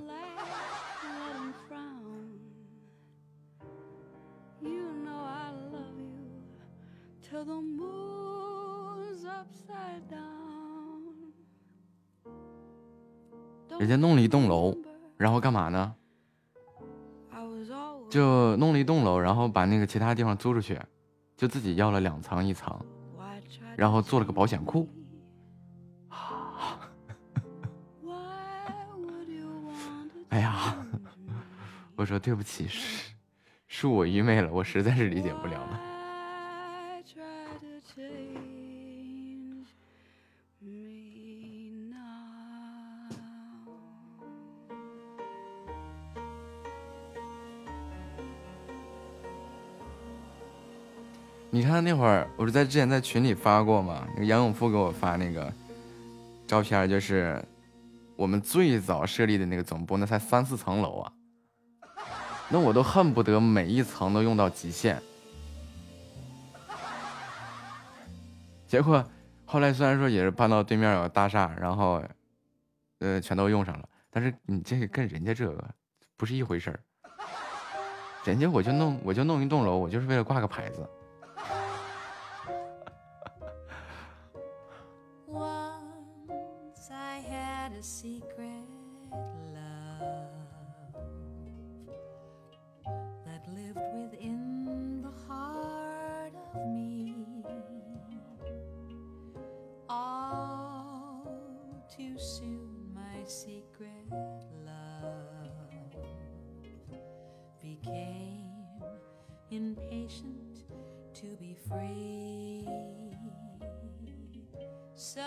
[13.80, 14.76] 人家弄了一栋楼，
[15.18, 15.94] 然后干嘛呢？
[18.10, 20.80] 就弄了一栋楼，然后把那个其他地方租出去，
[21.36, 22.74] 就自己要了两层一层，
[23.76, 24.90] 然后做了个保险库。
[30.30, 30.76] 哎呀，
[31.96, 33.14] 我说对不起，是
[33.68, 35.97] 是我愚昧了，我实在是理解不了了。
[51.50, 54.06] 你看那会儿，我是在之前在群里发过嘛？
[54.14, 55.52] 那个杨永富给我发那个
[56.46, 57.42] 照片，就是
[58.18, 61.12] 我们最早设立的那个总部，那才三四层楼啊，
[62.50, 65.02] 那我都恨不得每一层都用到极限。
[68.68, 69.04] 结果
[69.46, 72.04] 后来虽然说也是搬到对面有个大厦，然后
[73.00, 75.64] 呃全都用上了，但是你这个跟人家这个
[76.18, 76.80] 不是一回事儿。
[78.26, 80.86] 人家我就弄我就弄一栋楼，我就是为了挂个牌子。
[111.68, 112.66] Free
[114.96, 115.22] so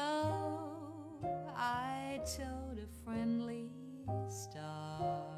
[1.57, 3.69] i told a friendly
[4.29, 5.29] star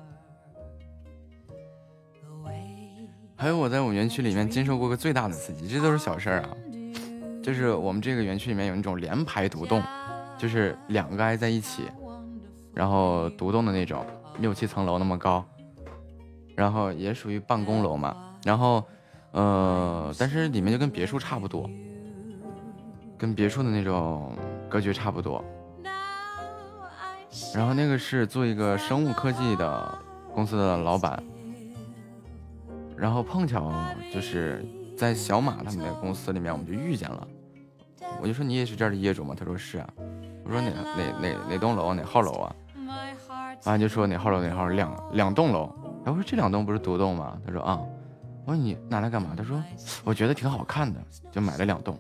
[3.37, 6.57] 还有我在我们园区里面经受过个最大的刺激，这都是小事儿啊。
[7.43, 9.83] 就是我们这个园区里面有那种连排独栋，
[10.39, 11.91] 就是两个挨在一起，
[12.73, 14.07] 然后独栋的那种，
[14.39, 15.45] 六七层楼那么高，
[16.55, 18.39] 然后也属于办公楼嘛。
[18.45, 18.85] 然后，
[19.33, 21.69] 呃，但是里面就跟别墅差不多，
[23.19, 24.37] 跟别墅的那种
[24.69, 25.45] 格局差不多。
[27.55, 29.99] 然后那个是做一个生物科技的
[30.35, 31.23] 公司的老板。
[32.95, 33.73] 然后碰巧
[34.13, 34.65] 就是
[34.97, 37.27] 在小马他们的公司里面，我们就遇见了。
[38.21, 39.35] 我就说你也是这儿的业主吗？
[39.37, 39.89] 他说是啊。
[40.45, 42.55] 我说哪哪哪哪栋楼哪号楼啊？
[43.65, 45.75] 完就说哪号楼哪号两两栋楼。
[46.05, 47.39] 哎，我说这两栋不是独栋吗？
[47.47, 47.81] 他说啊。
[48.45, 49.35] 我说你拿来干嘛？
[49.37, 49.63] 他说
[50.05, 51.01] 我觉得挺好看的，
[51.31, 51.99] 就买了两栋。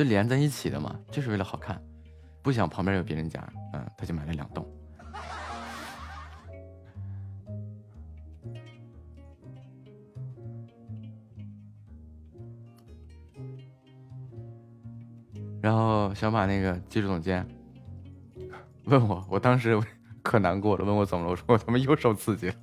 [0.00, 1.78] 就连在一起的嘛，就是为了好看，
[2.40, 3.38] 不想旁边有别人家，
[3.74, 4.66] 嗯，他就买了两栋。
[15.60, 17.46] 然后小马那个技术总监
[18.84, 19.78] 问我，我当时
[20.24, 22.54] 可难过了，问我怎么了，我说我他妈又受刺激了。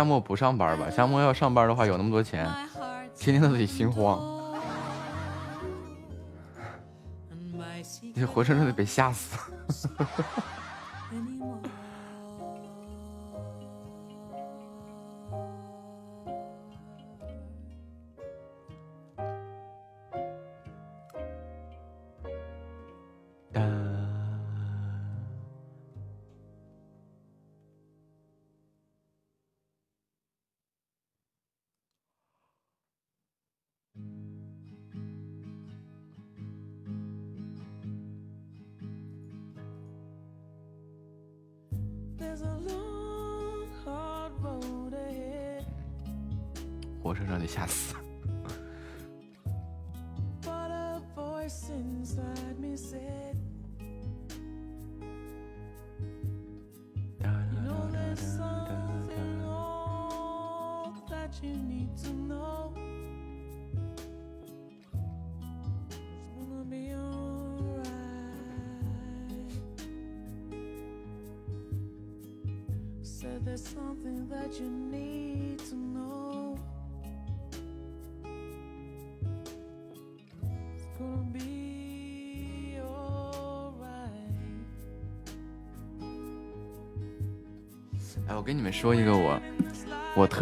[0.00, 2.48] 夏末不上班吧，夏末要上班的话，有那么多钱，
[3.14, 4.18] 天天都得心慌，
[8.14, 9.36] 你活生生的被吓死。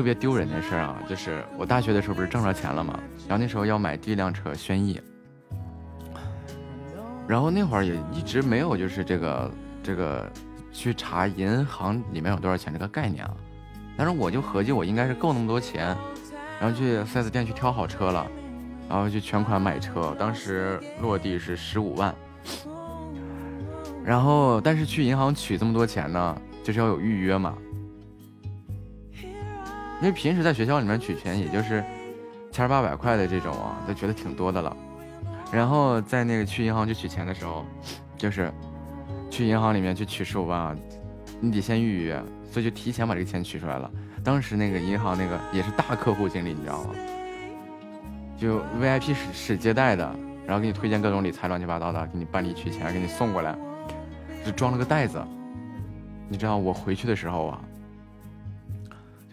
[0.08, 2.98] 别丢人的事儿啊，就是我大学的时候不是挣着钱了嘛，
[3.28, 4.98] 然后那时候要买第一辆车轩逸，
[7.26, 9.50] 然后那会儿也一直没有就是这个
[9.82, 10.26] 这个
[10.72, 13.36] 去查银行里面有多少钱这个概念啊，
[13.98, 15.94] 但是我就合计我应该是够那么多钱，
[16.58, 18.26] 然后去四 S 店去挑好车了，
[18.88, 22.14] 然后就全款买车，当时落地是十五万，
[24.02, 27.54] 然后但是去银行取这么多钱呢，就是要有预约嘛。
[30.00, 31.82] 因为平时在学校里面取钱，也就是
[32.52, 34.76] 千八百块的这种啊，都觉得挺多的了。
[35.50, 37.64] 然后在那个去银行去取钱的时候，
[38.16, 38.52] 就是
[39.30, 40.76] 去银行里面去取十五万，
[41.40, 43.90] 你得先预约，所以就提前把这个钱取出来了。
[44.22, 46.90] 当时那个银行那个也是大客户经理，你知道吗？
[48.36, 50.14] 就 VIP 使使接待的，
[50.46, 53.56] 然后给你推荐各种理财乱七八糟的，给你办理取钱，给你送过来，
[54.44, 55.20] 就装了个袋子。
[56.28, 57.60] 你知道我回去的时候啊。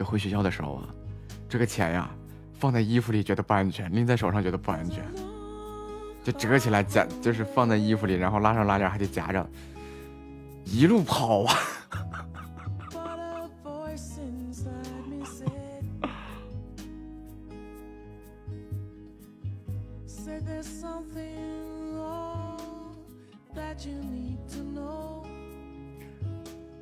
[0.06, 0.88] 回学校的时候啊，
[1.50, 2.10] 这个钱呀，
[2.54, 5.04] 放在衣服里觉得不安全，拎在手上觉得不安全，
[6.24, 9.50] 就折起来夹，就是放在衣服里，然后拉上拉链还得夹着，
[10.64, 11.56] 一路跑啊。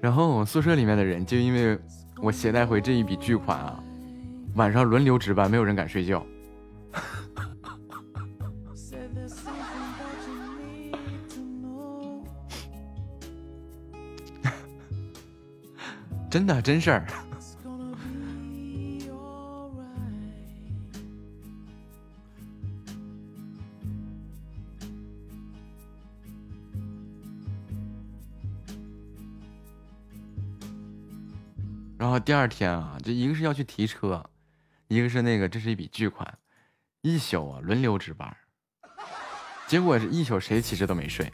[0.02, 1.80] 然后我宿舍里面的人就因为
[2.24, 3.84] 我携带回这一笔巨款啊，
[4.56, 6.26] 晚上轮流值班，没有人敢睡觉。
[16.32, 17.06] 真的真事儿。
[32.26, 34.24] 第二天啊，这一个是要去提车，
[34.88, 36.38] 一个是那个，这是一笔巨款，
[37.02, 38.34] 一宿啊轮流值班，
[39.68, 41.30] 结果是一宿谁其实都没睡，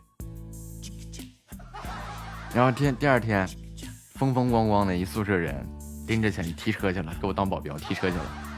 [2.56, 3.48] 然后天第二天，
[4.16, 5.64] 风风光光的一宿舍人
[6.08, 8.49] 拎着钱提车去了，给我当保镖提车去了。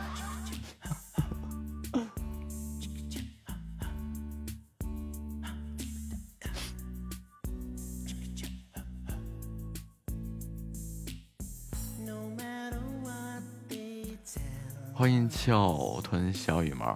[15.02, 16.96] 欢迎翘臀小羽毛，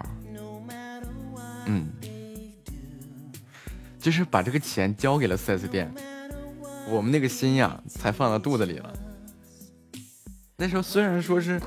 [1.66, 1.92] 嗯，
[4.00, 5.92] 就是把这个钱交给了 4S 店，
[6.88, 8.94] 我们那个心呀才放到肚子里了。
[10.56, 11.60] 那时候虽然说是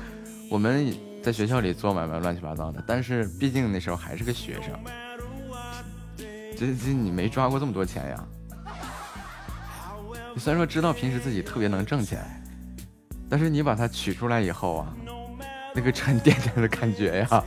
[0.49, 4.71] 我们在学校里做买卖乱七八糟的，但是毕竟那时候还是个学生，
[6.57, 8.25] 这这你没抓过这么多钱呀？
[10.37, 12.23] 虽然说知道平时自己特别能挣钱，
[13.29, 14.95] 但是你把它取出来以后啊。
[15.73, 17.43] 那个沉甸甸的感觉呀。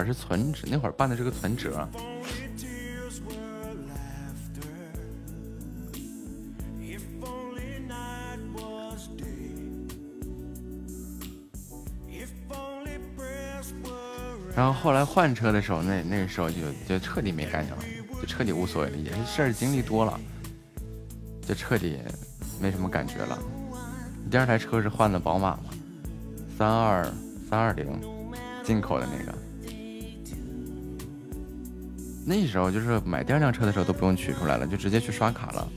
[0.00, 1.88] 儿是存折，那会儿办的是个存折。
[14.56, 16.56] 然后后来换车的时候，那那个时候就
[16.86, 17.82] 就彻底没干劲了，
[18.20, 20.20] 就彻底无所谓了，也是事儿经历多了，
[21.46, 21.98] 就彻底
[22.60, 23.38] 没什么感觉了。
[24.30, 25.70] 第二台车是换的宝马嘛，
[26.58, 27.04] 三二
[27.48, 27.86] 三二零，
[28.62, 29.49] 进口的那个。
[32.24, 35.68] 那时候就是买第二辆车的时候都不用取出来了，就直接去刷卡了。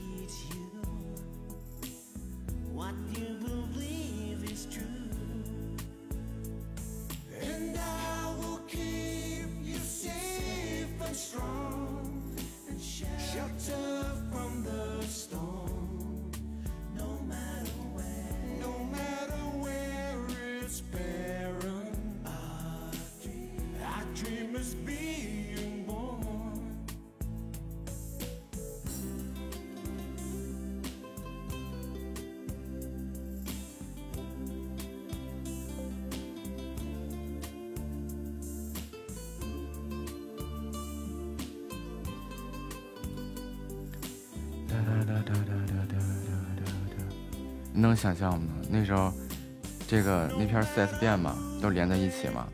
[50.74, 52.46] 4S 店嘛，都连在一起嘛。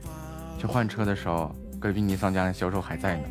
[0.59, 3.25] 去换车的时候，隔壁尼桑家的销售还在呢。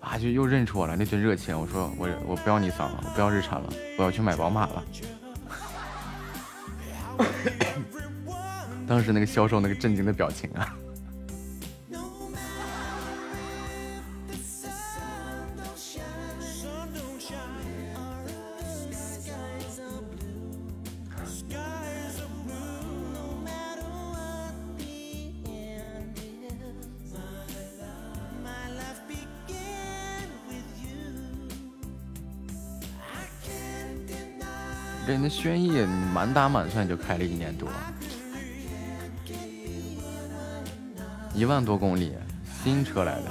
[0.00, 1.58] 啊，就又认出我了，那群热情。
[1.58, 3.68] 我说我我不要尼桑了，我不要日产了，
[3.98, 4.84] 我要去买宝马了。
[8.86, 10.76] 当时那个销售那个震惊的表情啊！
[36.16, 37.68] 满打满算就开了一年多，
[41.34, 42.14] 一万多公里，
[42.64, 43.24] 新车来的。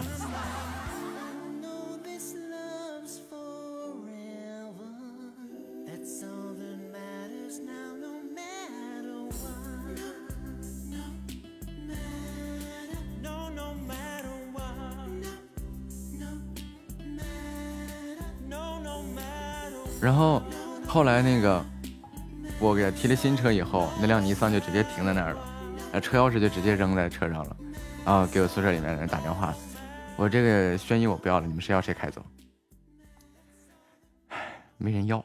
[19.99, 20.39] 然后，
[20.87, 21.65] 后来那个
[22.95, 25.33] 提了新车以后，那辆尼桑就直接停在那儿
[25.91, 27.57] 了，车钥匙就直接扔在车上了，
[28.03, 29.53] 然后给我宿舍里面人打电话，
[30.15, 32.25] 我这个轩逸我不要了，你们谁要谁开走。
[34.29, 34.37] 唉，
[34.77, 35.23] 没人要。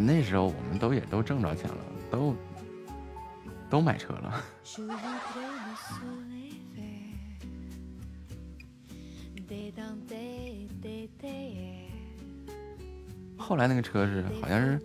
[0.00, 1.76] 那时候我们都也都挣着钱了，
[2.10, 2.34] 都
[3.68, 4.42] 都买车了。
[13.36, 14.80] 后来那个车是好像是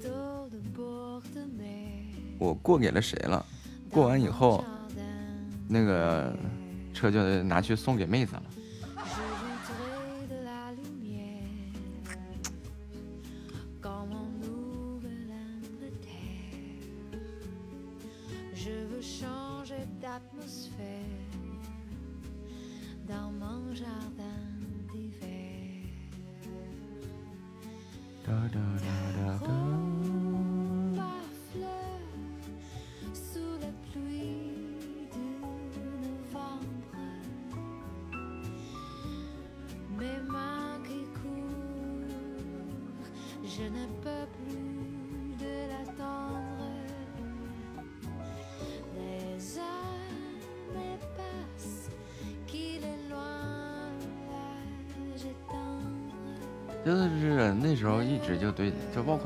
[2.38, 3.46] 我过给了谁了，
[3.90, 4.64] 过完以后，
[5.68, 6.36] 那个
[6.94, 8.44] 车就拿去送给妹子了。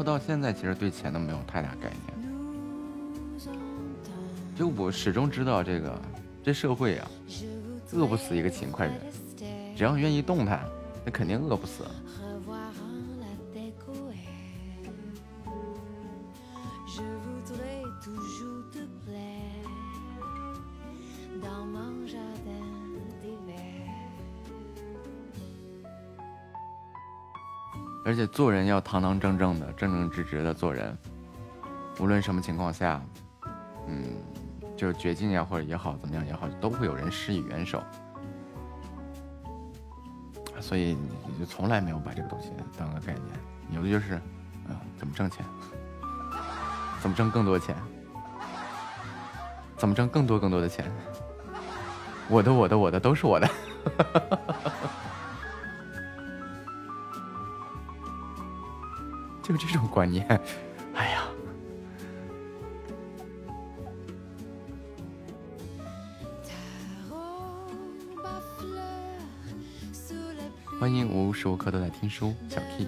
[0.10, 2.28] 到现在，其实对钱都没有太大概念。
[4.58, 6.02] 就我始终知道这个，
[6.44, 7.08] 这社会啊，
[7.94, 8.96] 饿不死一个勤快人，
[9.78, 10.66] 只要愿意动弹，
[11.06, 11.84] 那肯定饿不死。
[28.20, 30.98] 且做人要堂堂正正的、正正直直的做人，
[32.00, 33.02] 无论什么情况下，
[33.88, 34.04] 嗯，
[34.76, 37.82] 就是绝境呀或者也好，怎么样也好，都会有人施以援手。
[40.60, 40.98] 所以
[41.28, 43.26] 你就从来没有把这个东西当个概念，
[43.72, 44.16] 有的就是，
[44.68, 45.46] 啊，怎么挣钱，
[47.00, 47.74] 怎么挣更多钱，
[49.78, 50.92] 怎么挣更多更多的钱，
[52.28, 53.50] 我的我的我的都是我的。
[59.58, 60.26] 就这种观念，
[60.94, 61.24] 哎呀！
[70.80, 72.88] 欢迎无时无刻都在听书，小 K。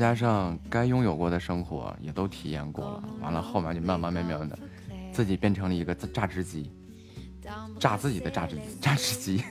[0.00, 4.58] 加上该拥有过的生活也都体验过了，完了后面就慢慢慢慢的，
[5.12, 6.72] 自己变成了一个榨汁机，
[7.78, 9.44] 榨自己的榨汁榨汁机。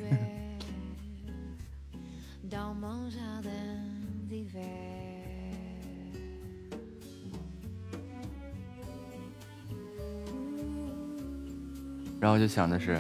[12.20, 13.00] 然后就想的是，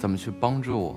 [0.00, 0.96] 怎么去帮助，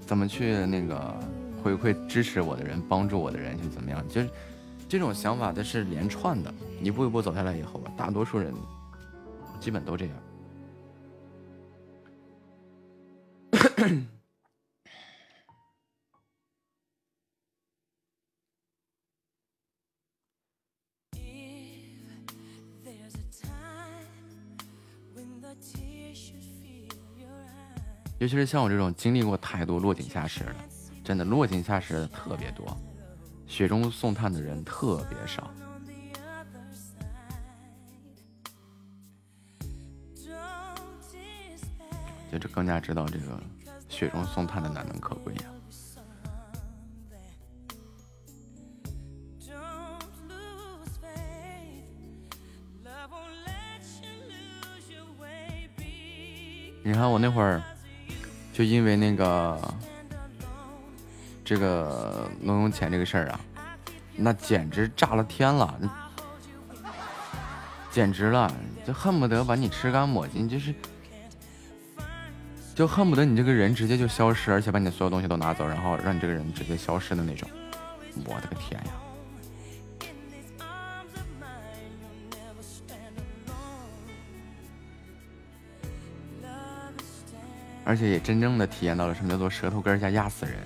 [0.00, 1.31] 怎么去那个。
[1.62, 4.06] 回馈支持我的人，帮助我的人，就怎么样？
[4.08, 4.28] 就是
[4.88, 6.52] 这种想法，它是连串的，
[6.82, 8.52] 一步一步走下来以后，大多数人
[9.60, 10.16] 基本都这样。
[28.18, 30.71] 尤其是像我这种经历过太多落井下石的。
[31.04, 32.76] 真的落井下石的特别多，
[33.46, 35.50] 雪中送炭的人特别少，
[42.30, 43.42] 就这更加知道这个
[43.88, 45.42] 雪中送炭的难能可贵呀。
[56.84, 57.62] 你看我那会儿
[58.52, 59.56] 就因为那个
[61.44, 63.40] 这个挪用钱这个事儿啊，
[64.16, 65.78] 那简直炸了天了，
[67.90, 68.52] 简直了，
[68.86, 70.74] 就恨不得把你吃干抹净，就是
[72.74, 77.48] 就恨不得你这个人直接就消失，而且把你的所有东西都拿走，然后让你这个人直接消失的那种。
[78.24, 78.92] 我的个天呀！
[87.84, 90.56] 而且也真正的体验到了什么叫做舌头根下压死人。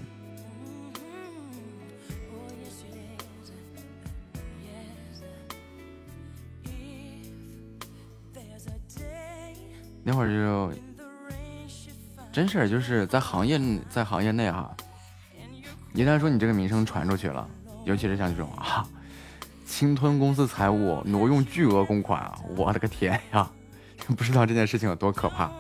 [10.17, 10.73] 会儿就
[12.33, 14.75] 真事儿，就是在行业在行业内哈，
[15.93, 17.47] 一旦说你这个名声传出去了，
[17.85, 18.87] 尤其是像这种啊，
[19.67, 23.49] 侵吞公司财物、挪用巨额公款啊，我的个天呀！
[24.17, 25.51] 不知道这件事情有多可怕。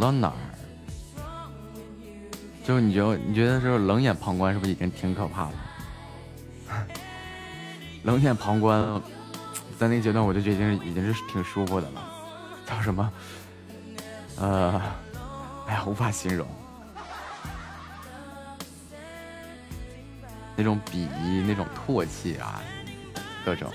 [0.00, 0.34] 到哪儿，
[2.64, 5.52] 就你觉得你觉得是冷眼旁观，是不是已经挺可怕了？
[8.04, 8.82] 冷眼旁观，
[9.78, 12.02] 在那个阶段我就觉得已经是挺舒服的了。
[12.66, 13.12] 叫什么？
[14.36, 14.80] 呃，
[15.66, 16.46] 哎呀，无法形容。
[20.56, 22.62] 那种鄙夷，那种唾弃啊，
[23.44, 23.70] 各种。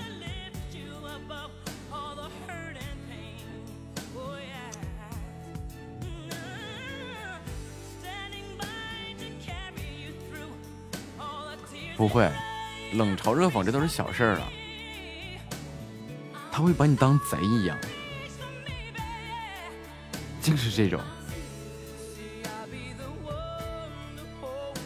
[11.96, 12.30] 不会，
[12.92, 14.48] 冷嘲热讽这都是小事儿了。
[16.52, 17.76] 他会把你当贼一样，
[20.40, 21.00] 就是这种，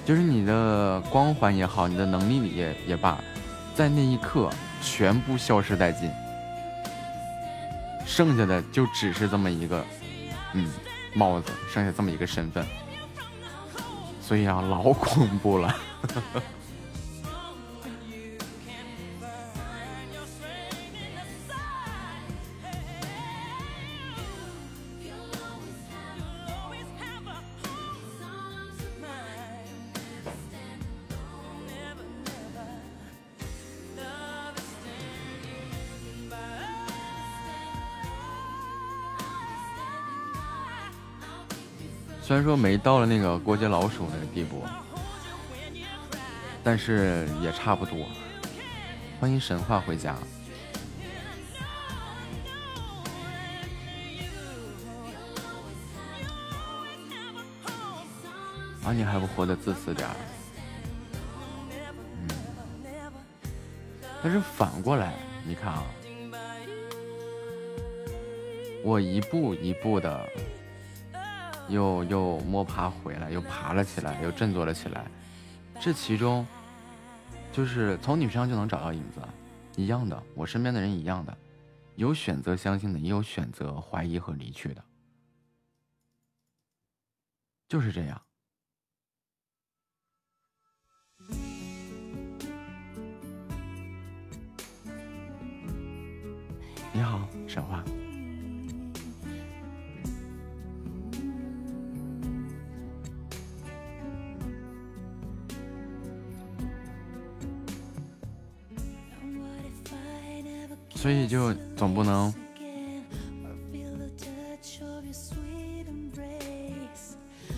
[0.04, 3.18] 就是你的光环也好，你的能力也也罢，
[3.74, 4.50] 在那一刻
[4.82, 6.10] 全部消失殆尽，
[8.06, 9.84] 剩下的就只是这么一个，
[10.54, 10.68] 嗯，
[11.14, 12.64] 帽子，剩下这么一个身份，
[14.20, 15.76] 所以啊，老恐怖了。
[42.40, 44.64] 然说没到了那个过街老鼠那个地步，
[46.64, 47.98] 但是也差不多。
[49.20, 50.16] 欢迎神话回家。
[58.82, 60.16] 啊，你还不活得自私点儿？
[62.22, 62.28] 嗯。
[64.22, 65.12] 但是反过来，
[65.44, 65.84] 你看啊，
[68.82, 70.26] 我一步一步的。
[71.70, 75.06] 又又摸爬回来，又爬了起来，又振作了起来。
[75.80, 76.46] 这其中，
[77.52, 79.20] 就是从你身上就能找到影子，
[79.76, 81.36] 一样的，我身边的人一样的，
[81.94, 84.84] 有选择相信的，也有选择怀疑和离去的，
[87.68, 88.20] 就是这样。
[96.92, 97.82] 你好，神话。
[111.00, 112.30] 所以就总不能，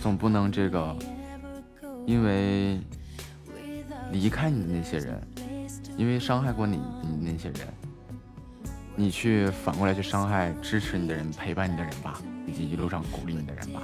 [0.00, 0.96] 总不能这个，
[2.06, 2.78] 因为
[4.12, 5.20] 离开你的那些人，
[5.96, 7.66] 因为伤害过你你那些人，
[8.94, 13.82] 你去反过来去伤害支持你的人、陪伴你的人吧，以及一路上鼓励你的人吧，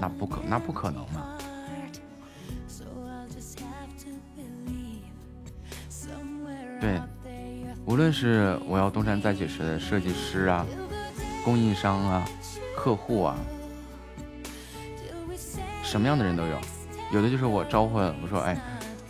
[0.00, 1.38] 那不可那不可能嘛。
[6.80, 7.00] 对。
[7.90, 10.64] 无论是我要东山再起时的设计师啊、
[11.44, 12.24] 供应商啊、
[12.76, 13.36] 客户啊，
[15.82, 16.56] 什么样的人都有，
[17.10, 18.56] 有的就是我招呼，我说，哎，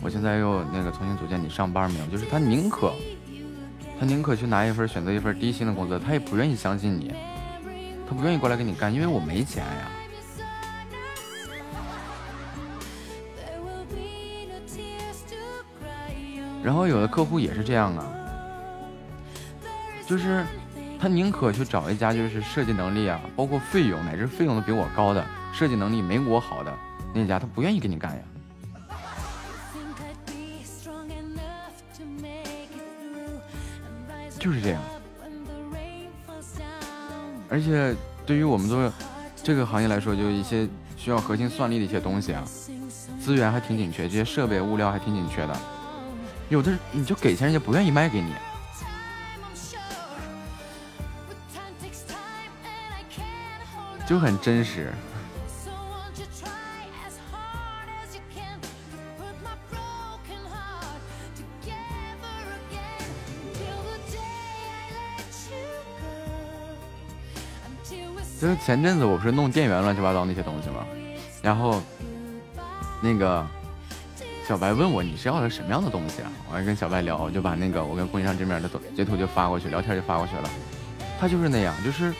[0.01, 2.91] 我现在又那个重新组建，你上班没有，就是他宁可
[3.99, 7.13] 他宁可去拿一份选择一份低薪的工作，他也不愿意相信你，
[8.09, 9.91] 他不愿意过来跟你干，因为我没钱呀。
[16.63, 18.17] 然后有的客户也是这样啊。
[20.11, 20.45] 就是
[20.99, 26.77] 他宁可去找一家就是设计能力啊，包括费用乃至费用都比我高的，设计能力没我好的
[27.13, 28.21] 那家，他不愿意跟你干呀。
[34.37, 34.81] 就是这样，
[37.47, 38.91] 而且对于我们做
[39.41, 40.67] 这个行业来说，就一些
[40.97, 42.43] 需要核心算力的一些东西啊，
[43.17, 45.57] 资源还挺紧缺，这些设备物料还挺紧缺的。
[46.49, 48.33] 有的你就给钱，人家不愿意卖给你，
[54.11, 54.91] 就很真实。
[68.41, 70.85] 就是前阵子我不是弄电源乱七八糟那些东西吗？
[71.41, 71.81] 然后
[73.01, 73.47] 那个
[74.45, 76.29] 小白问我你是要的什么样的东西啊？
[76.49, 80.49] 我还跟小白聊，我就把那个我跟供应商这边的截图就发过去，聊天就发过去了。
[81.17, 82.13] 他就是那样，就是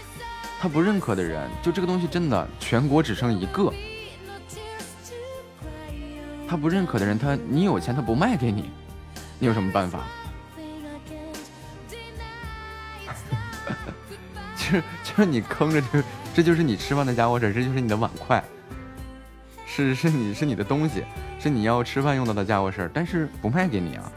[0.62, 3.74] 他不认可的人，就这个东西真的全国只剩一个。
[6.48, 8.70] 他不认可的人，他你有钱他不卖给你，
[9.40, 10.02] 你有什么办法？
[15.04, 16.04] 就是你坑着这，
[16.36, 18.44] 这就是你吃饭的家伙事，这就是你的碗筷，
[19.66, 21.04] 是是你是你的东西，
[21.40, 24.12] 是你要吃饭用到的家伙事但是不卖给你啊。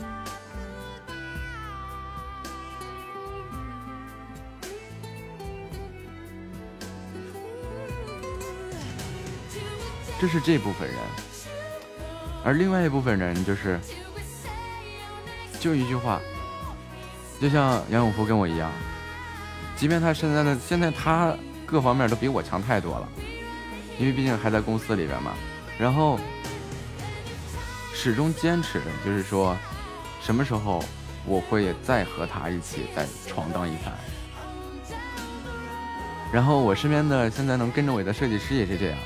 [10.25, 10.97] 这是这部分人，
[12.43, 13.79] 而另外一部分人就是，
[15.61, 16.19] 就一句话，
[17.39, 18.73] 就像杨永福跟我一样。
[19.77, 21.37] 即便他现在的现在他
[21.67, 23.07] 各方面都比我强太多了，
[23.99, 25.33] 因为毕竟还在公司里边嘛。
[25.79, 26.19] 然后
[27.93, 29.55] 始终坚持，就是说
[30.23, 30.83] 什么时候
[31.27, 33.93] 我会再和他一起再闯荡一番。
[36.33, 38.99] 然后我身边的现在能跟着我的设计师也是这样。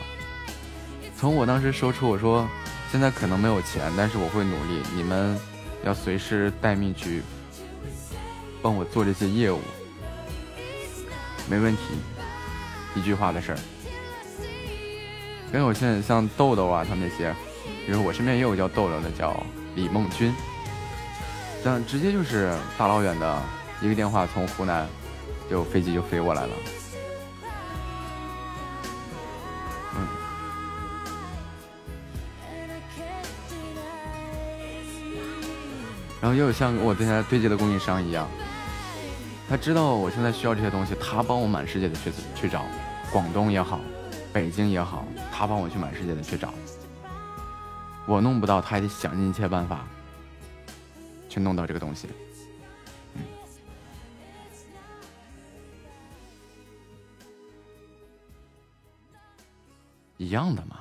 [1.18, 2.48] 从我当时说出我说
[2.92, 5.36] 现在可能没有钱，但是我会努力，你们
[5.84, 7.22] 要随时待命去
[8.62, 9.60] 帮我做这些业务。
[11.50, 11.80] 没问题，
[12.94, 13.58] 一句话的事儿。
[15.52, 17.34] 跟我现在像豆豆啊，他们那些，
[17.84, 20.32] 比如我身边也有叫豆豆的，叫李梦君，
[21.64, 23.42] 像直接就是大老远的
[23.82, 24.86] 一个电话从湖南，
[25.50, 26.52] 就飞机就飞过来了。
[36.20, 38.28] 然后又有像我之前对接的供应商一样。
[39.48, 42.64] 他知道我现在需要这些东西，他帮我满世界的去去找，
[43.10, 43.80] 广东也好，
[44.32, 46.52] 北京也好，他帮我去满世界的去找。
[48.06, 49.86] 我弄不到，他还得想尽一切办法
[51.28, 52.08] 去弄到这个东西。
[60.18, 60.80] 一样的嘛。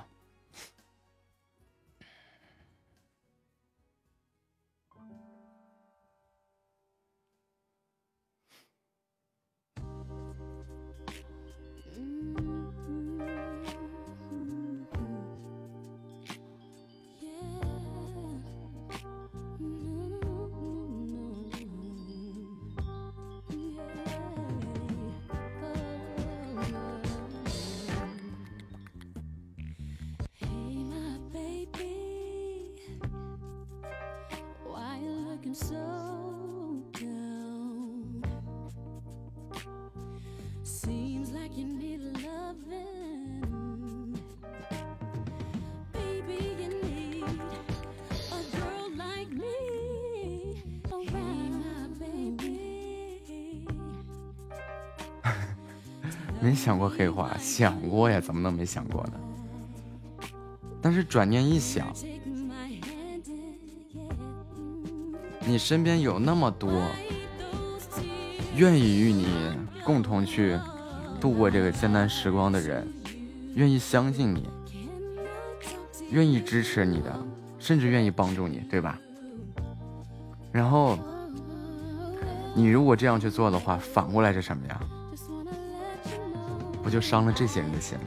[56.39, 59.19] 没想过黑化，想过呀，怎么能没想过呢？
[60.81, 61.91] 但是转念一想，
[65.45, 66.71] 你身边有那么多
[68.55, 69.27] 愿意与你
[69.83, 70.57] 共同去
[71.19, 72.87] 度过这个艰难时光的人，
[73.55, 74.47] 愿意相信你，
[76.11, 77.19] 愿意支持你的，
[77.59, 78.99] 甚至愿意帮助你，对吧？
[80.51, 80.97] 然后
[82.55, 84.79] 你如果这样去做的话，反过来是什么呀？
[86.83, 88.05] 不就伤了这些人的心吗？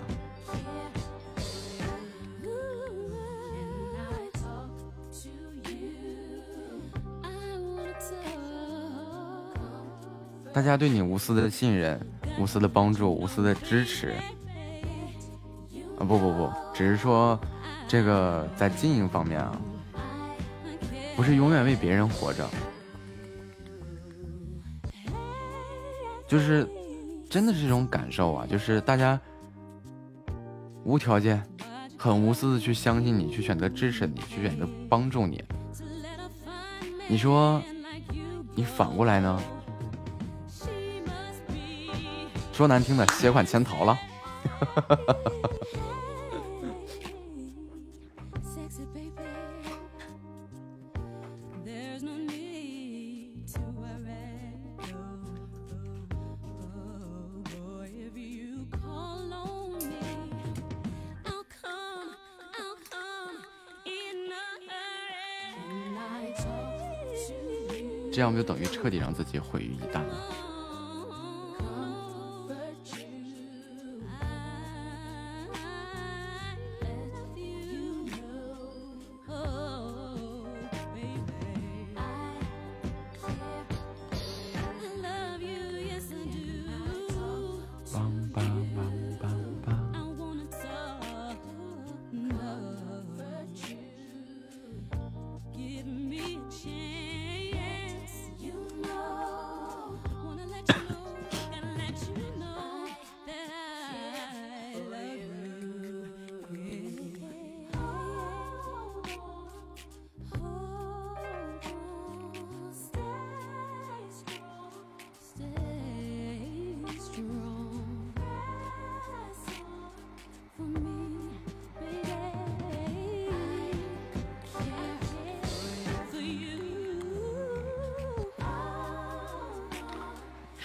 [10.52, 12.00] 大家对你无私的信任、
[12.38, 14.14] 无私的帮助、无私的支持，
[15.98, 17.38] 啊不不不，只是说
[17.86, 19.60] 这个在经营方面啊，
[21.16, 22.48] 不是永远为别人活着，
[26.26, 26.66] 就是
[27.28, 28.46] 真的是这种感受啊！
[28.48, 29.20] 就是大家
[30.84, 31.42] 无条件、
[31.98, 35.44] 很无私的去相信你，去选择支持你，去选择帮助你。
[37.06, 37.60] 你说，
[38.54, 39.42] 你反过来呢？
[42.60, 43.98] 说难听的，携款潜逃了。
[68.12, 70.29] 这样不就等于彻底让自己毁于一旦了？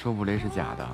[0.06, 0.88] 说五雷是假的。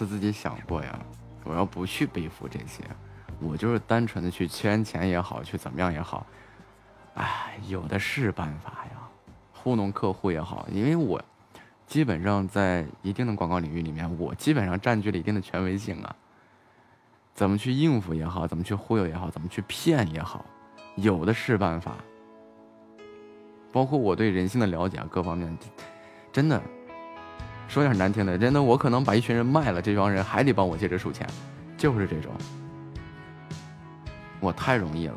[0.00, 0.98] 次自己想过呀？
[1.44, 2.82] 我要不去背负这些，
[3.38, 6.26] 我就是单纯的去圈钱也好，去怎么样也好，
[7.14, 9.08] 哎，有的是办法呀，
[9.52, 10.66] 糊弄客户也好。
[10.70, 11.22] 因为我
[11.86, 16.16] 基本上在一定的广告领域里面，我基本上占据了一定的权威性啊。
[17.34, 20.44] 怎么去应付也好，怎么去忽悠也好，怎么去骗也好，
[20.96, 21.94] 有的是办法。
[23.72, 25.56] 包括我对人性的了解啊，各方面，
[26.32, 26.62] 真的。
[27.70, 31.24] 说点难听的，真的，我可能把一群人卖了，这帮人还得帮我接着数钱，
[31.78, 32.32] 就是这种，
[34.40, 35.14] 我太容易了。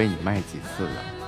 [0.00, 1.19] 被你卖几次了？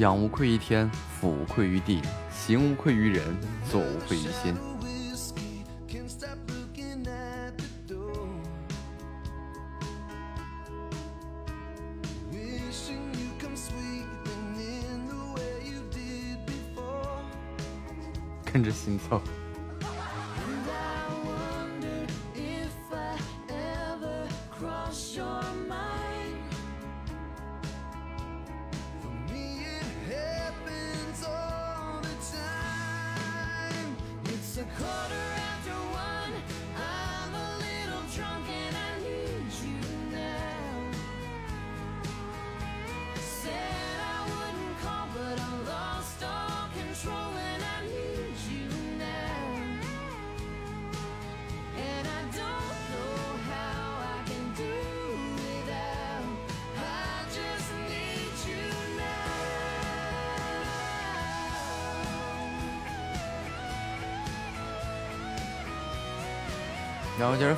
[0.00, 0.90] 仰无愧于天，
[1.20, 2.00] 俯无愧于地，
[2.32, 3.22] 行无愧于人，
[3.70, 4.69] 坐无愧于心。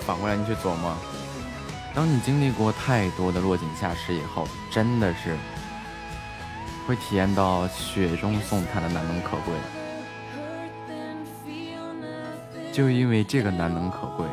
[0.07, 0.97] 反过来，你去琢磨，
[1.95, 5.37] 当你经历过太多的落井下石以后，真的是
[6.87, 9.55] 会体验到雪中送炭的难能可贵。
[12.73, 14.27] 就因为这个难能可贵，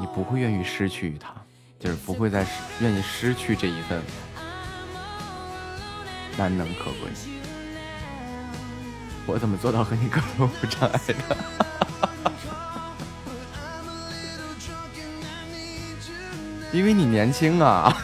[0.00, 1.34] 你不会愿意失去它，
[1.78, 2.46] 就是不会再
[2.80, 4.00] 愿意失去这一份
[6.36, 7.10] 难能可贵。
[9.26, 11.36] 我怎么做到和你沟通无障碍的？
[16.72, 17.96] 因为你年轻啊，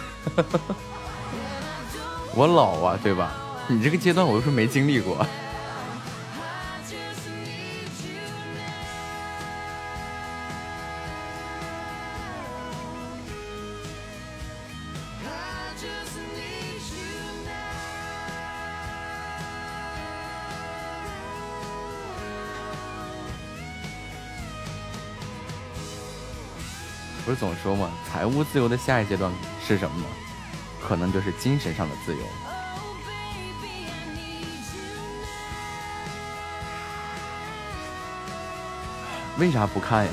[2.34, 3.32] 我老啊，对吧？
[3.68, 5.26] 你这个阶段我又是没经历过。
[27.24, 29.28] 不是总说嘛，财务自由的下一阶段
[29.66, 30.04] 是什么吗？
[30.80, 32.22] 可能就是精神上的自由。
[39.36, 40.12] 为啥不看呀？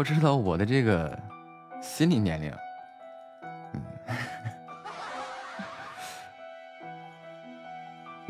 [0.00, 1.14] 要知道我的这个
[1.82, 2.50] 心理年龄，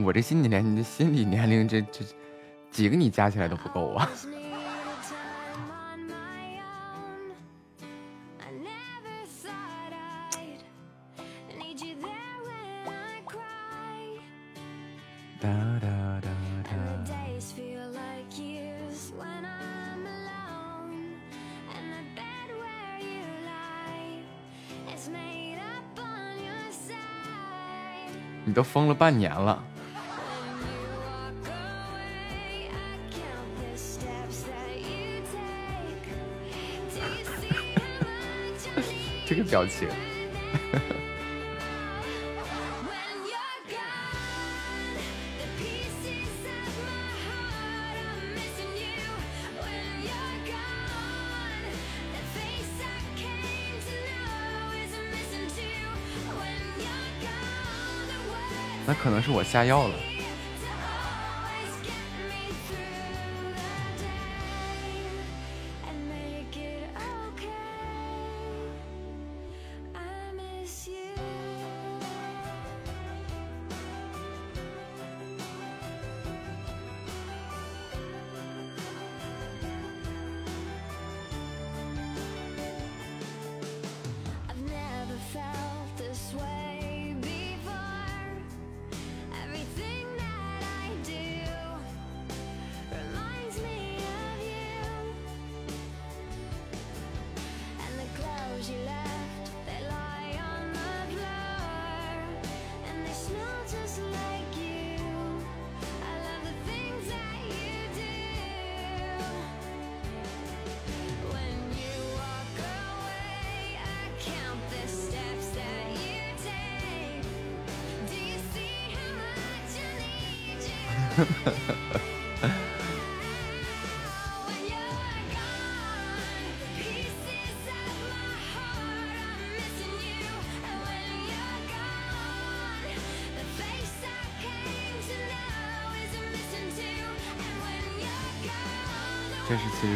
[0.04, 2.04] 我这心理年龄，心理年龄，这这
[2.72, 4.10] 几个你加起来都不够啊！
[28.60, 29.64] 都封了半年了，
[39.24, 39.88] 这个表情。
[59.22, 59.94] 是我下药了。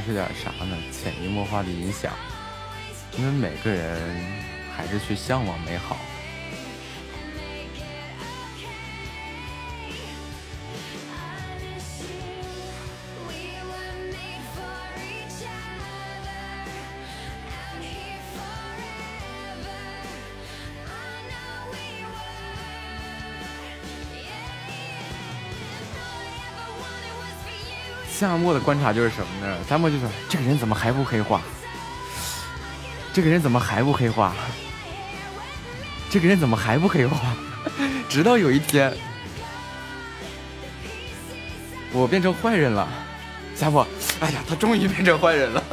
[0.05, 0.77] 是点啥呢？
[0.93, 2.13] 潜移默化的影响，
[3.19, 3.99] 因为每个人
[4.77, 5.97] 还是去向往美好。
[28.45, 29.57] 我的观察就是什么呢？
[29.69, 31.41] 夏末就说：“这个人怎么还不黑化？
[33.13, 34.35] 这个人怎么还不黑化？
[36.11, 37.19] 这个人怎么还不黑化？”
[38.09, 38.95] 直到有一天，
[41.93, 42.87] 我变成坏人了。
[43.57, 43.87] 夏末，
[44.21, 45.63] 哎呀，他终于变成坏人了。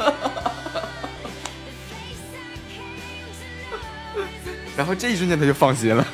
[4.74, 6.06] 然后这一瞬间他就放心了。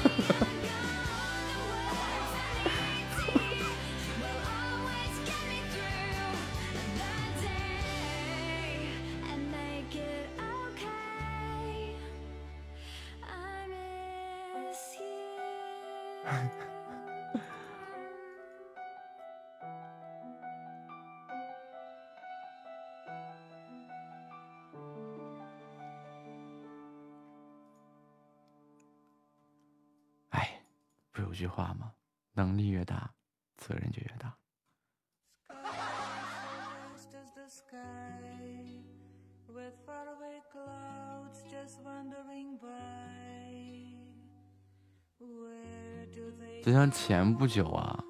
[47.09, 48.05] 前不久啊，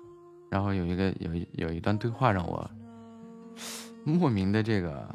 [0.50, 2.68] 然后有一个有有一段对话让我
[4.02, 5.14] 莫名的这个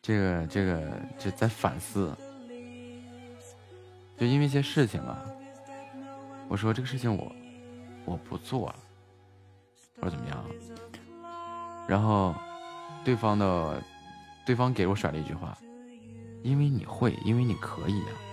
[0.00, 2.16] 这个这个就在反思，
[4.16, 5.22] 就因为一些事情啊，
[6.48, 7.30] 我说这个事情我
[8.06, 8.76] 我不做了，
[10.00, 10.42] 或者怎么样，
[11.86, 12.34] 然后
[13.04, 13.82] 对方的
[14.46, 15.58] 对方给我甩了一句话，
[16.42, 18.23] 因为你会，因为你可以啊。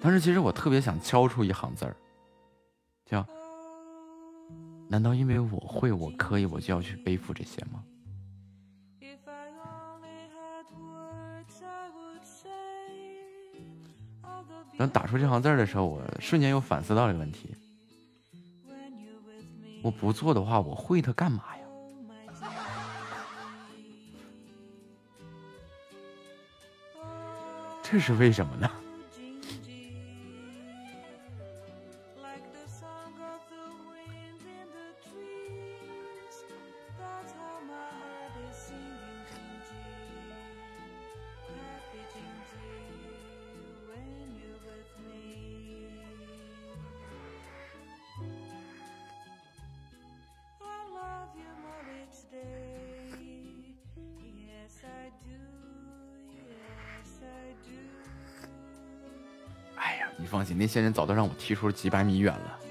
[0.00, 1.96] 当时其实我特别想敲出一行字儿，
[3.04, 3.26] 叫
[4.88, 7.82] “难道因为我会，我可以，我就要去背负这些吗？”
[14.78, 17.56] 当打出这行字的时候，我瞬间又反思到这个问题：
[19.82, 21.64] 我不做的话，我会它干嘛呀？
[27.82, 28.70] 这是为什么呢？
[60.66, 62.65] 那些人早都让我踢出了几百米远了。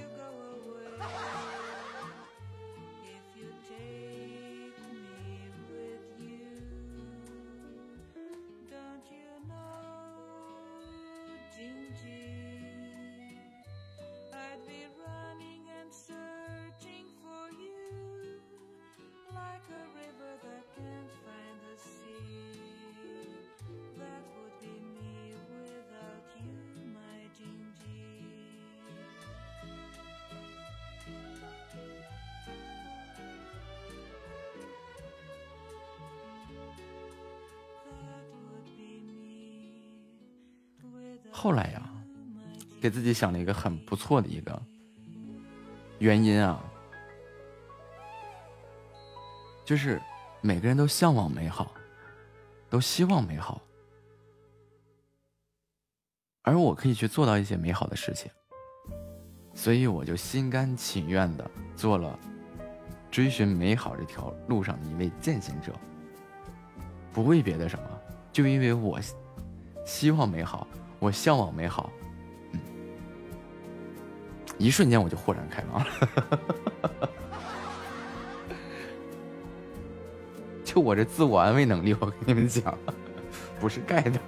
[43.05, 44.59] 自己想了一个很不错的一个
[45.99, 46.59] 原因啊，
[49.63, 50.01] 就是
[50.41, 51.71] 每个人都向往美好，
[52.67, 53.61] 都希望美好，
[56.41, 58.31] 而我可以去做到一些美好的事情，
[59.53, 62.19] 所以我就心甘情愿的做了
[63.11, 65.71] 追寻美好这条路上的一位践行者，
[67.13, 67.85] 不为别的什么，
[68.33, 68.99] 就因为我
[69.85, 70.67] 希望美好，
[70.97, 71.91] 我向往美好。
[74.57, 75.87] 一瞬间我就豁然开朗了，
[80.63, 82.77] 就我这自我安慰能力，我跟你们讲，
[83.59, 84.19] 不是盖的。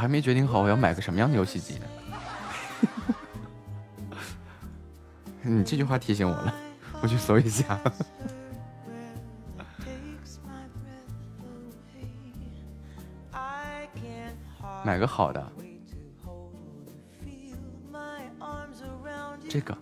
[0.00, 1.86] 还没决定好我要买个什么样的游戏机呢？
[5.42, 6.54] 你这句话提醒我了，
[7.02, 7.78] 我去搜一下。
[14.82, 15.52] 买个好的，
[19.50, 19.76] 这个。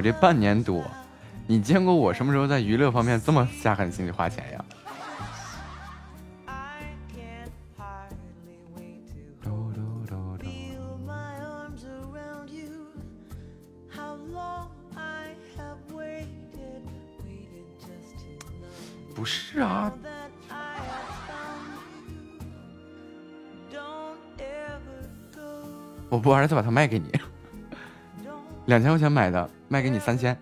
[0.00, 0.82] 我这半年多，
[1.46, 4.64] 你见过我什么时候在娱乐方面这么下狠心去花钱呀？
[19.14, 19.92] 不是啊。
[26.08, 27.19] 我不玩了，再把它卖给你，
[28.70, 30.38] 两千块钱买的，卖给你三千。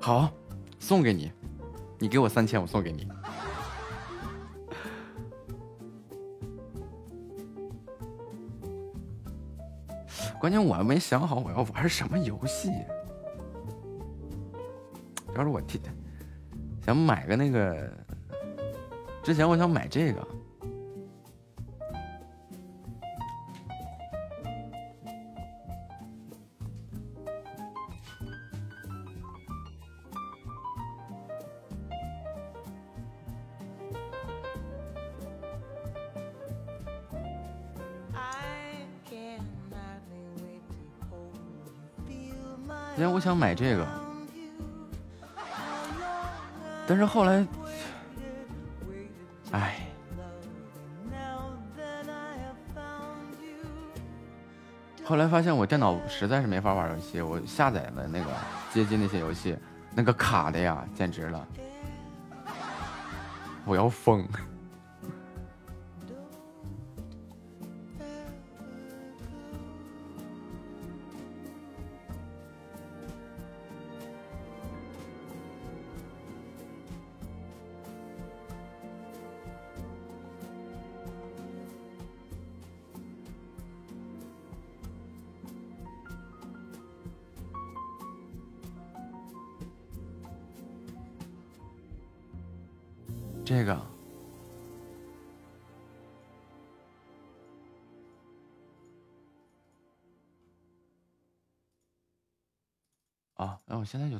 [0.00, 0.32] 好，
[0.78, 1.30] 送给你，
[1.98, 3.06] 你给我三千，我送给你。
[10.40, 12.72] 关键我还没想好我要玩什么游戏。
[15.36, 15.76] 要是我提
[16.92, 17.90] 想买个那个，
[19.22, 20.28] 之前我想买这个。
[47.12, 47.46] 后来，
[49.50, 49.86] 哎，
[55.04, 58.30] 后来发现我电脑实在是没法玩游戏，我下载了那个
[58.72, 59.54] 街机那些游戏，
[59.94, 61.46] 那个卡的呀，简直了，
[63.66, 64.26] 我要疯。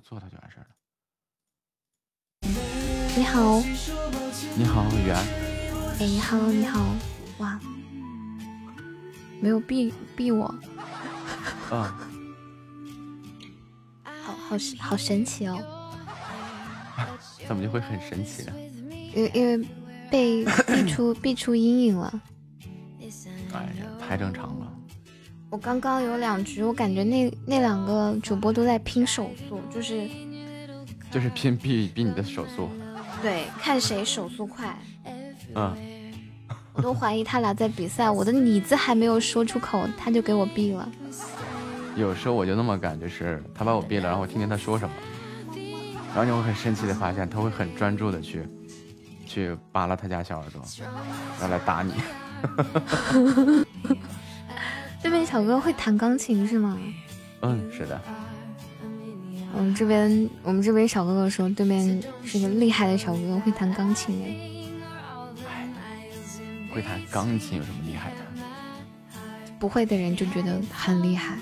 [0.02, 0.68] 做它就完事儿了。
[3.16, 3.60] 你好，
[4.56, 5.16] 你好，圆。
[6.00, 6.94] 哎，Hello，你好，
[7.38, 7.60] 哇，
[9.40, 10.46] 没有避避我。
[11.70, 12.08] 啊，
[14.04, 15.58] 好好好神奇哦。
[17.46, 18.52] 怎么就会很神奇呢？
[19.14, 19.68] 因因为
[20.10, 22.22] 被 避出避出阴影了，
[23.52, 24.51] 哎呀，太正常
[25.62, 30.08] 刚刚有两局，我感觉那那两个主播都在拼手速，就是
[31.10, 32.68] 就是拼比比你的手速。
[33.22, 34.76] 对，看谁手速快。
[35.54, 35.72] 嗯，
[36.72, 40.88] 我都怀疑他俩在比赛，我的你字还没有说出口，他就给我毙了。
[41.94, 44.94] 有时候我就那么干，就是他把我毙了，然后我听听他说什么，
[46.14, 48.46] 然后你会很生气的发现，他会很专注的去。
[49.24, 50.60] 去扒拉他家小耳朵，
[51.40, 51.94] 然后来打你。
[55.02, 56.78] 这边小哥会弹钢琴是吗？
[57.40, 58.00] 嗯，是的。
[59.54, 64.28] 我们这边我们这边小哥哥说，对面是个厉害的小哥哥，会弹钢琴哎。
[66.72, 68.16] 会弹钢琴有什么厉害的？
[69.58, 71.36] 不会的人就觉得很厉害。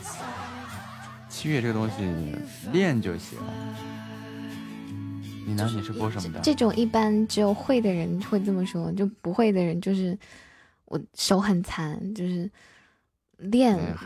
[1.29, 2.35] 七月这个东西
[2.73, 3.39] 练就行。
[5.47, 5.71] 你呢？
[5.73, 6.41] 你是播什么的？
[6.41, 10.19] 这种一般只有会的人会这么说，就不会的人就是
[10.87, 12.51] 我手很残，就是
[13.41, 13.97] 练，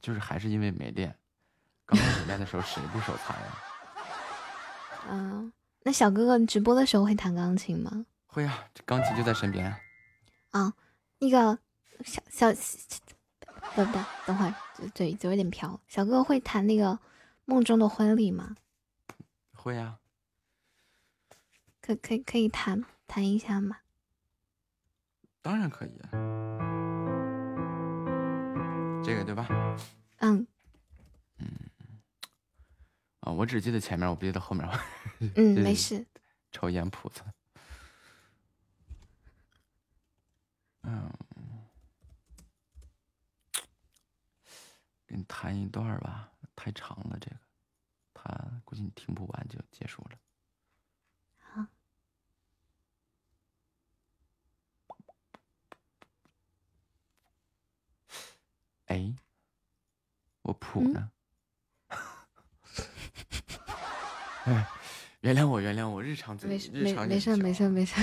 [0.00, 1.16] 就是还是因为没练。
[1.84, 3.58] 刚开始练的时候谁不手残呀？
[5.08, 5.52] 嗯，
[5.82, 8.06] 那小哥哥你直播的时候会弹钢琴吗？
[8.26, 9.74] 会啊，钢琴就在身边。
[10.50, 10.72] 啊，
[11.18, 11.58] 那个
[12.04, 12.52] 小小
[13.74, 14.54] 不不，等会儿
[14.94, 15.80] 嘴嘴有点瓢。
[15.86, 16.92] 小哥哥会弹那个
[17.44, 18.56] 《梦中的婚礼》吗？
[19.52, 19.98] 会啊。
[21.80, 23.78] 可可以可以弹弹一下吗？
[25.40, 25.92] 当然可以，
[29.06, 29.46] 这个对吧？
[30.18, 30.44] 嗯
[31.38, 31.46] 嗯
[33.20, 34.68] 啊，我只记得前面，我不记得后面。
[35.36, 36.04] 嗯，没事。
[36.50, 37.22] 抽烟谱子。
[40.82, 41.12] 嗯，
[45.06, 47.36] 给你弹一段吧，太长了，这个，
[48.12, 50.18] 他估计你听不完就结束了。
[58.86, 59.14] 哎，
[60.42, 61.10] 我谱呢？
[64.44, 64.66] 哎，
[65.20, 68.00] 原谅我，原谅我，日常没，日常没没事，没事，没事。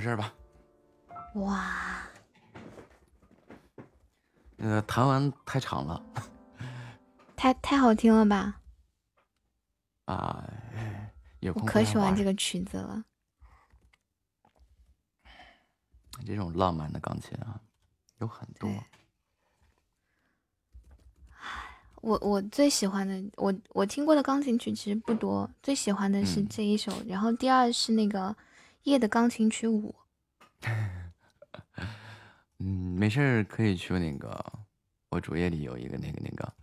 [0.00, 0.32] 到这儿吧。
[1.34, 2.08] 哇，
[4.56, 6.02] 呃，弹完太长了，
[7.36, 8.58] 太太好听了吧？
[10.06, 10.50] 啊，
[11.40, 13.04] 有空我可喜欢这个曲子了。
[16.24, 17.60] 这种浪漫的钢琴啊，
[18.20, 18.70] 有很多。
[22.00, 28.34] 我我最喜欢的，我我听过的钢琴曲其实不多，最喜欢的是这一首，然后第二是那个。
[28.84, 29.94] 夜的钢琴曲五，
[32.58, 32.66] 嗯，
[32.98, 34.42] 没事儿可以去那个，
[35.10, 36.54] 我主页里有一个那个那个，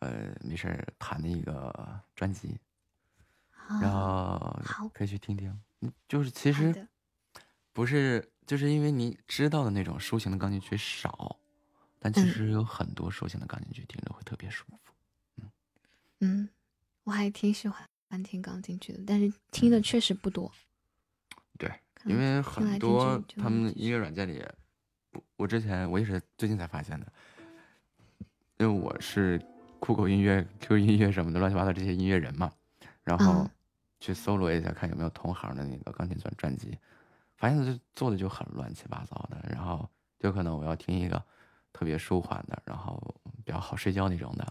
[0.00, 2.58] 呃，没事儿弹的一个专辑，
[3.80, 5.58] 然后可以去听听。
[6.08, 6.86] 就是其实
[7.72, 11.36] 不是，就是因为你知道的那种抒情的钢琴曲少，
[11.98, 14.92] 但其实有很多抒情的钢琴曲听着会特别舒服。
[15.36, 15.50] 嗯
[16.20, 16.48] 嗯，
[17.04, 17.88] 我还挺喜欢
[18.22, 20.50] 听钢琴曲的，但是听的确实不多。
[20.50, 20.56] 对，
[22.04, 24.42] 因为很多他们音乐软件里，
[25.12, 27.12] 我我之前我也是最近才发现的，
[28.58, 29.40] 因为我是
[29.78, 32.50] 酷狗音乐、QQ 音乐什么的乱七八糟这些音乐人嘛，
[33.04, 33.48] 然后
[33.98, 36.78] 去搜罗一下看有没有同行的那个钢琴专专辑，
[37.36, 41.22] 发现就做的就很乱七八糟的，然后就可能我要听一个
[41.72, 42.98] 特别舒缓的，然后
[43.44, 44.46] 比较好睡觉那种的，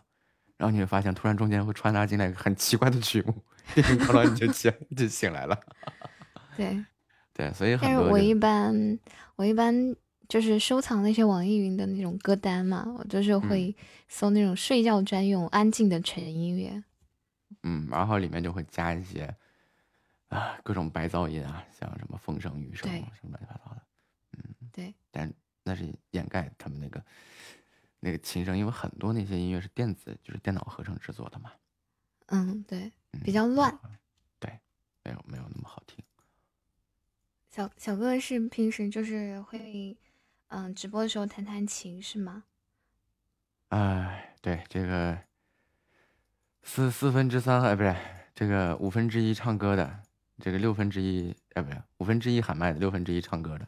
[0.58, 3.44] 然后你会发现突然中间会穿插进来很奇怪的曲目，
[3.74, 5.60] 叮叮当当你就起 就醒来了，
[6.56, 6.86] 对。
[7.40, 9.00] 对，所以但是我一般
[9.38, 9.96] 我一般
[10.28, 13.74] 就是收藏那些网易云的那种歌单嘛，我就是会
[14.10, 16.84] 搜那种睡觉专用、安静的纯音乐。
[17.64, 19.34] 嗯，然后里面就会加一些
[20.28, 23.82] 啊各种白噪音啊，像什么风声、雨声什么乱七八糟的。
[24.34, 24.44] 嗯，
[24.74, 24.94] 对。
[25.10, 25.34] 但
[25.64, 27.02] 那是掩盖他们那个
[28.02, 31.54] 那个琴声，因为很多那些音乐是电子，就是电脑合成制作的嘛。
[32.26, 32.92] 嗯，对，
[33.24, 33.80] 比较乱。
[34.40, 34.60] 对，
[35.06, 36.04] 没有没有那么好听。
[37.60, 39.98] 小小哥哥是平时就是会，
[40.48, 42.46] 嗯，直播的时候弹弹琴是吗？
[43.68, 45.20] 哎，对，这个
[46.64, 47.94] 四四分之三，哎，不是
[48.34, 50.00] 这个五分之一唱歌的，
[50.40, 53.68] 这个六分之一，哎，不是五分之一喊麦的，六分之一唱歌的。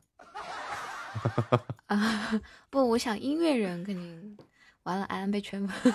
[1.88, 4.38] 啊，不，我想音乐人肯定
[4.84, 5.94] 完了，安安被圈粉。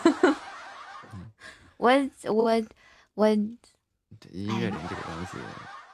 [1.78, 1.90] 我
[2.24, 2.62] 我
[3.14, 3.56] 我，音
[4.30, 5.38] 乐人这个东西。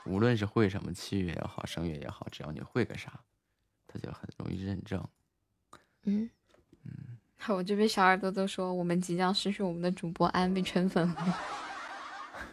[0.04, 3.20] 无论是会什么器乐也好，声乐也好，只要你会个啥，
[3.86, 5.02] 他就很容易认证。
[6.04, 6.28] 嗯
[6.84, 7.18] 嗯，
[7.48, 11.38] 我这边小耳朵都说我们即将失去我们的主播安被圈粉了。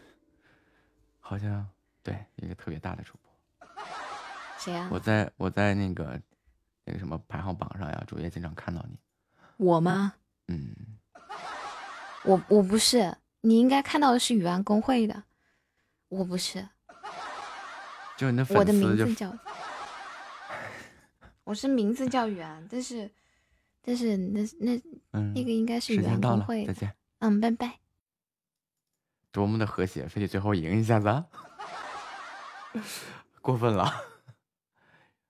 [1.20, 1.68] 好像
[2.02, 3.68] 对一个特别大的主播。
[4.60, 4.90] 谁呀？
[4.92, 6.22] 我在我在那个
[6.84, 8.98] 那个什么排行榜上呀，主页经常看到你。
[9.58, 10.14] 我吗？
[10.48, 10.76] 嗯。
[12.24, 15.24] 我我不是，你应该看到的是宇安公会的，
[16.10, 16.68] 我不是。
[18.20, 19.34] 就你的我的名字叫，
[21.46, 23.10] 我是名字叫宇安，但是
[23.82, 24.78] 但是那那
[25.34, 26.66] 那个应该是宇安公会。
[26.66, 26.94] 再见。
[27.20, 27.80] 嗯，拜拜。
[29.32, 31.24] 多么的和谐，非得最后赢一下子，
[33.42, 33.90] 过分了。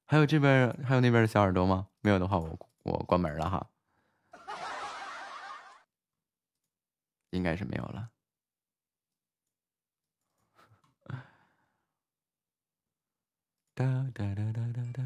[0.06, 1.90] 还有这边还有那边的小耳朵吗？
[2.02, 3.70] 没有的话，我我关门了哈。
[7.30, 8.10] 应该是没有了。
[13.80, 15.04] 哒哒哒哒哒哒。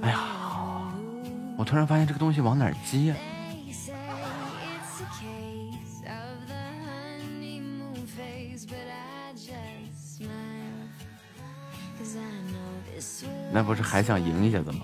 [0.00, 0.94] 哎呀，
[1.58, 3.16] 我突然发现这个东西往哪儿接？
[13.52, 14.80] 那不是还想赢一下子吗？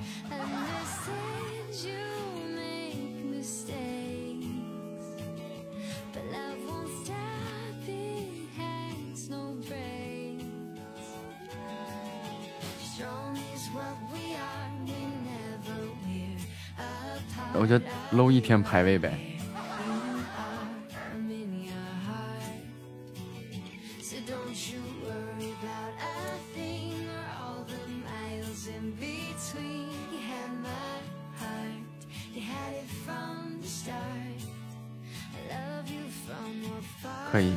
[17.59, 17.81] 我就
[18.11, 19.36] 搂一天排位呗。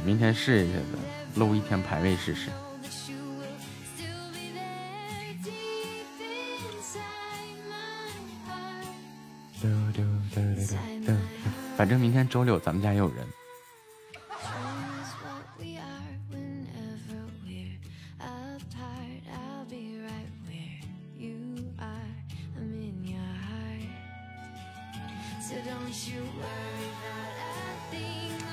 [0.09, 0.85] 明天试一下子，
[1.35, 2.49] 搂一天排位试试。
[11.77, 13.38] 反正明天周六，咱们家也有人。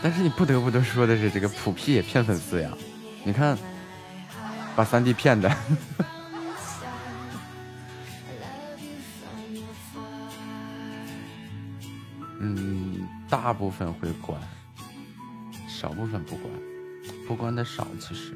[0.09, 2.71] 但是你不得不得说的是，这个普 P 也骗粉丝呀！
[3.25, 3.59] 你看，
[4.77, 5.51] 把三弟骗的。
[12.39, 14.41] 嗯，大部分会关，
[15.67, 16.53] 少部分不关，
[17.27, 18.33] 不关的少其实。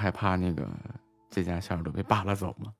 [0.00, 0.66] 害怕那个
[1.30, 2.72] 这家小耳朵被扒拉走吗？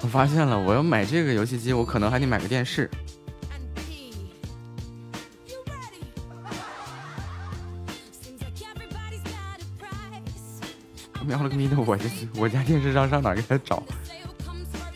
[0.00, 2.90] 我发现了，我要买这个游戏机，我可能还得买个电视。
[11.26, 13.82] 喵了个咪的，我这我家电视上上哪给他找？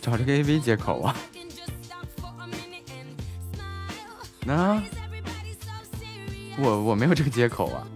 [0.00, 1.14] 找这个 AV 接口啊？
[6.86, 7.95] 我没有这个接口啊。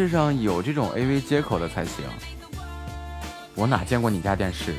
[0.00, 2.04] 视上有这种 AV 接口的才行，
[3.54, 4.74] 我哪见过你家电视？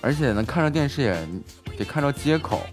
[0.00, 1.28] 而且呢，看着电视也
[1.78, 2.66] 得看着接口，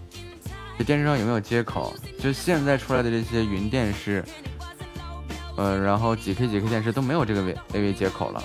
[0.76, 1.94] 这电视上有没有接口？
[2.18, 4.24] 就现在出来的这些云电视，
[5.56, 7.42] 呃，然后几 K 几 K 电视都没有这个
[7.72, 8.42] AV 接口了，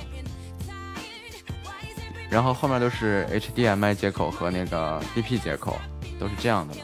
[2.29, 5.81] 然后后面都是 HDMI 接口和那个 DP 接口，
[6.19, 6.81] 都是这样的了。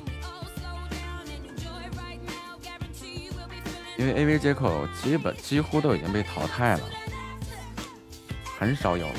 [4.02, 6.82] 因为 AV 接口基本几乎都已经被淘汰了，
[8.58, 9.14] 很少有了。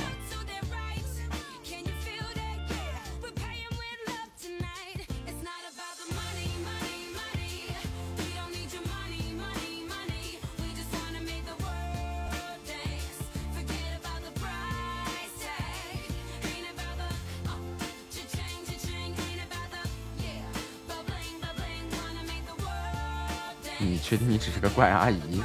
[24.83, 25.41] 怪阿姨？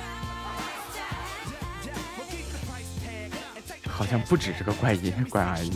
[3.87, 5.71] 好像不只是个怪姨怪阿姨。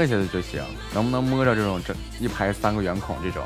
[0.00, 0.62] 剩下的就行，
[0.94, 3.44] 能不能摸着这种这一排三个圆孔这种？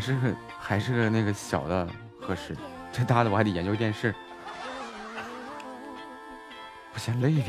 [0.00, 1.86] 还是还是个那个小的
[2.18, 2.56] 合适，
[2.90, 4.14] 这大的我还得研究电视，
[6.90, 7.44] 不嫌累的。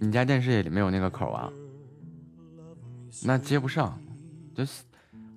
[0.00, 1.52] 你家电视也没有那个口啊？
[3.24, 4.00] 那接不上，
[4.54, 4.64] 就。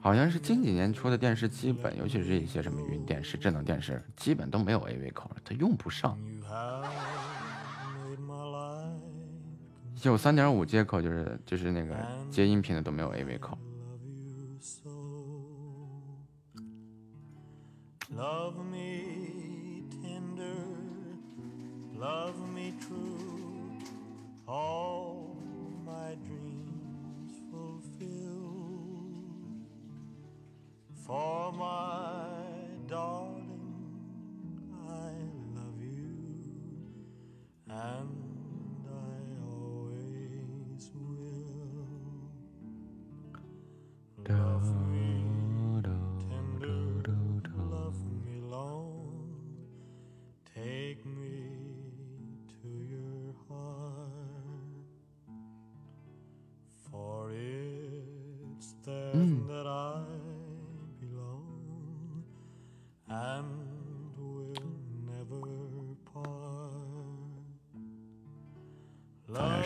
[0.01, 6.17] 好像是近几年出的电视，基本尤其是一些什么云电视、智能电视，基本都没有 AV 口，它用不上。
[10.03, 11.95] 有三点五接口，就是就是那个
[12.31, 13.55] 接音频的都没有 AV 口。
[22.01, 22.50] For
[31.57, 31.90] my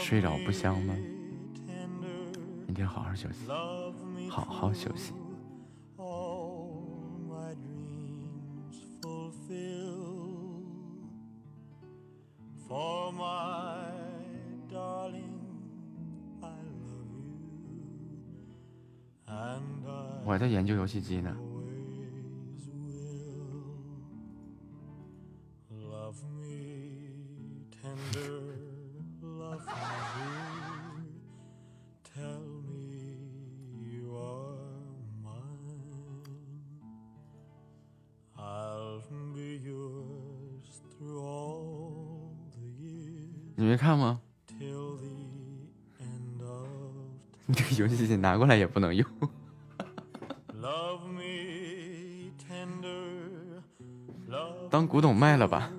[0.07, 0.95] 睡着不香吗？
[2.67, 3.49] 明天好好休息，
[4.29, 5.13] 好好休息。
[20.23, 21.35] 我还在研究游戏机呢。
[48.25, 49.05] 拿过来也不能用，
[54.71, 55.69] 当古董卖了吧。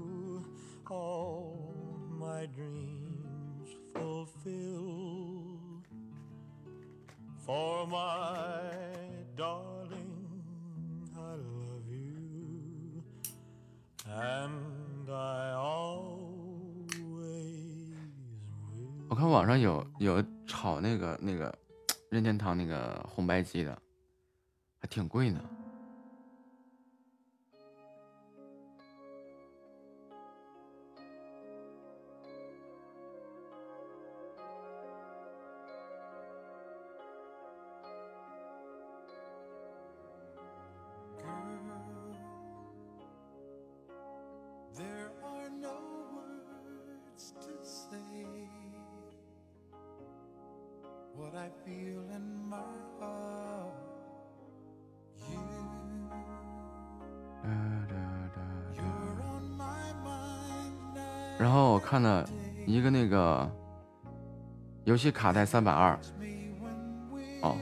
[22.26, 23.80] 天堂那个红白机的，
[24.80, 25.40] 还挺贵呢。
[64.96, 65.92] 游戏卡带三百二。
[67.42, 67.54] 哦。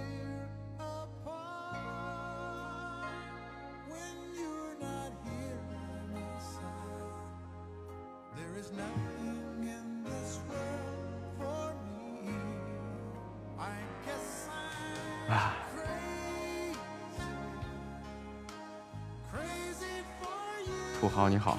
[21.00, 21.58] 土豪你好，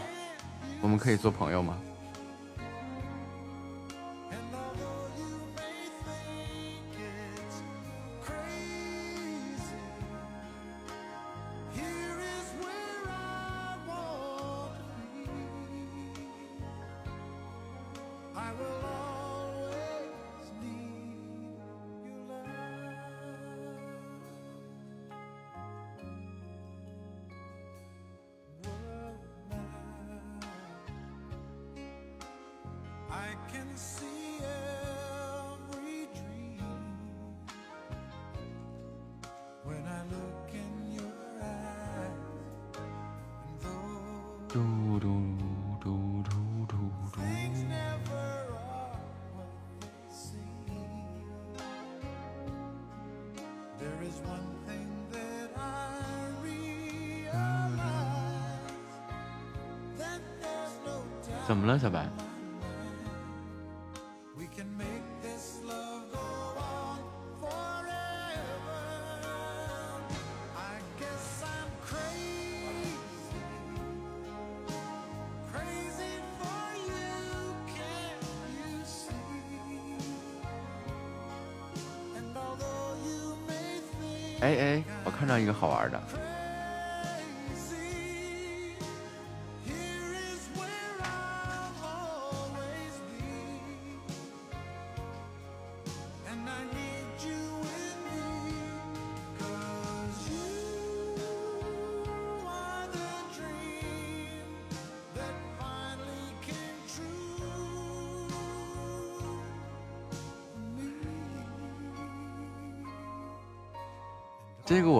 [0.81, 1.77] 我们可以做朋友吗？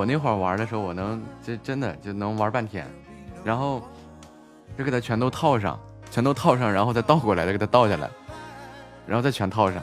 [0.06, 2.88] 我那会儿玩的时候，我能这真的就能玩半天，
[3.44, 3.82] 然后
[4.78, 5.80] 就给它全都套上，
[6.12, 8.08] 全都套上，然后再倒过来，再给它倒下来，
[9.08, 9.82] 然后再全套上。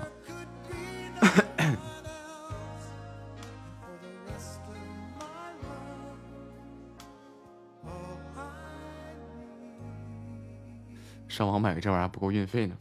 [11.27, 12.77] 上网买个这玩意儿不够运费呢。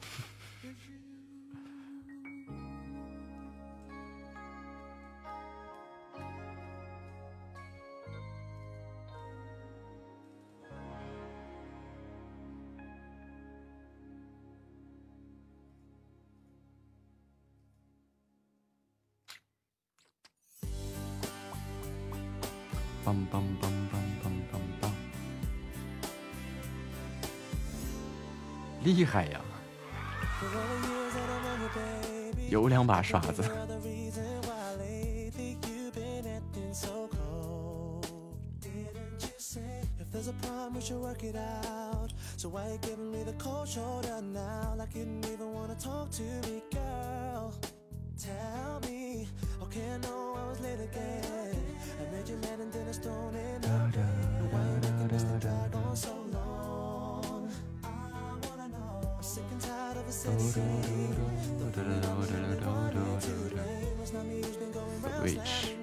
[23.03, 24.91] 棒棒棒棒棒棒棒
[28.83, 29.41] 厉害呀！
[32.49, 33.43] 有两把刷子。
[65.23, 65.75] Which？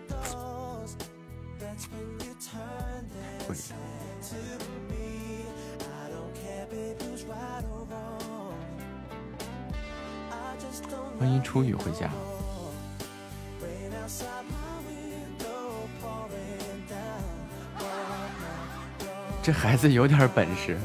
[11.18, 12.10] 欢迎初雨回家。
[19.48, 20.76] 这孩子有点本事。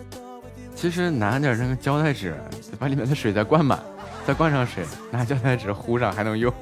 [0.00, 0.70] The door with you.
[0.74, 2.34] 其实拿点那个胶带纸，
[2.78, 3.78] 把里面的水再灌满，
[4.26, 6.52] 再灌上水，拿胶带纸糊上还能用。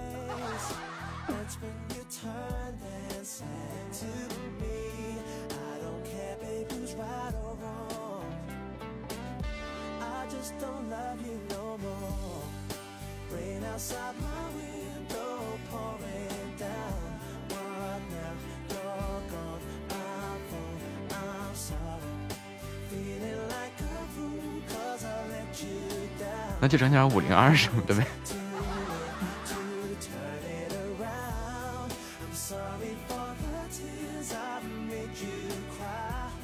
[26.69, 28.07] 就整点五零二什么的呗。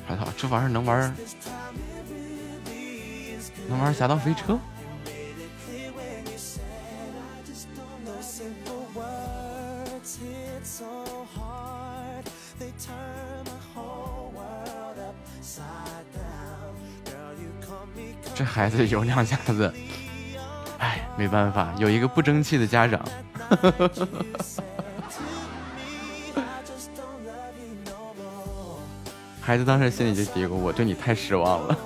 [0.09, 1.15] 我操，这玩意儿能玩？
[3.69, 4.59] 能玩侠盗飞车？
[18.35, 19.73] 这孩子有两下子。
[21.17, 23.01] 没办法，有一个不争气的家长。
[29.41, 31.79] 孩子当时心里就嘀咕：“我对你太失望了。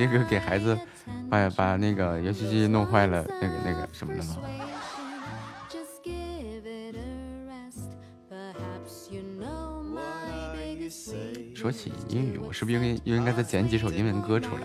[0.00, 0.78] 这个给孩子
[1.28, 4.36] 把把那个游戏机弄坏了，那个那个什么了吗？
[11.54, 14.62] 说起英语，我是不是应该应该再剪几首英文歌出来？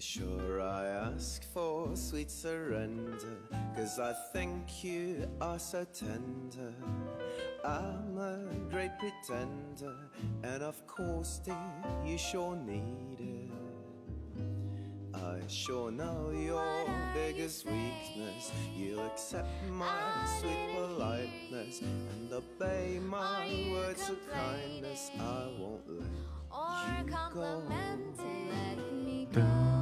[0.00, 3.36] Sure, I ask for sweet surrender.
[3.76, 6.72] Cause I think you are so tender.
[7.64, 8.38] I'm a
[8.70, 9.94] great pretender.
[10.42, 11.56] And of course, dear,
[12.04, 13.50] you sure need it.
[15.14, 18.52] I sure know your biggest weakness.
[18.74, 25.10] You'll accept my sweet politeness and obey my words of kindness.
[25.18, 26.08] I won't let
[26.52, 27.62] Or You go.
[27.68, 29.79] Let me go.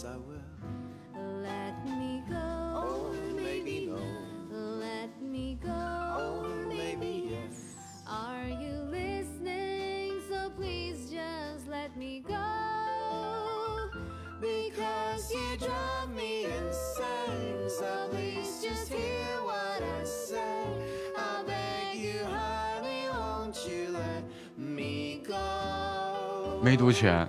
[0.00, 1.42] yes I will.
[1.42, 2.36] Let me go.
[2.36, 3.98] Oh, maybe no.
[4.50, 5.70] Let me go.
[5.70, 7.74] Oh, maybe yes.
[8.08, 10.20] Are you listening?
[10.28, 13.90] So please just let me go.
[14.40, 17.68] Because you drive me insane.
[17.68, 20.64] So please just hear what I say.
[21.16, 24.24] I beg you, honey, won't you let
[24.58, 26.60] me go?
[26.62, 27.26] 没读全，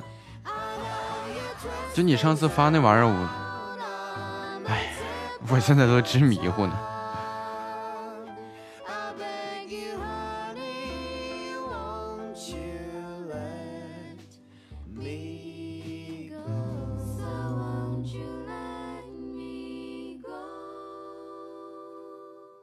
[1.95, 4.95] 就你上次发那玩意儿，我，哎，
[5.47, 6.73] 我现在都直迷糊呢。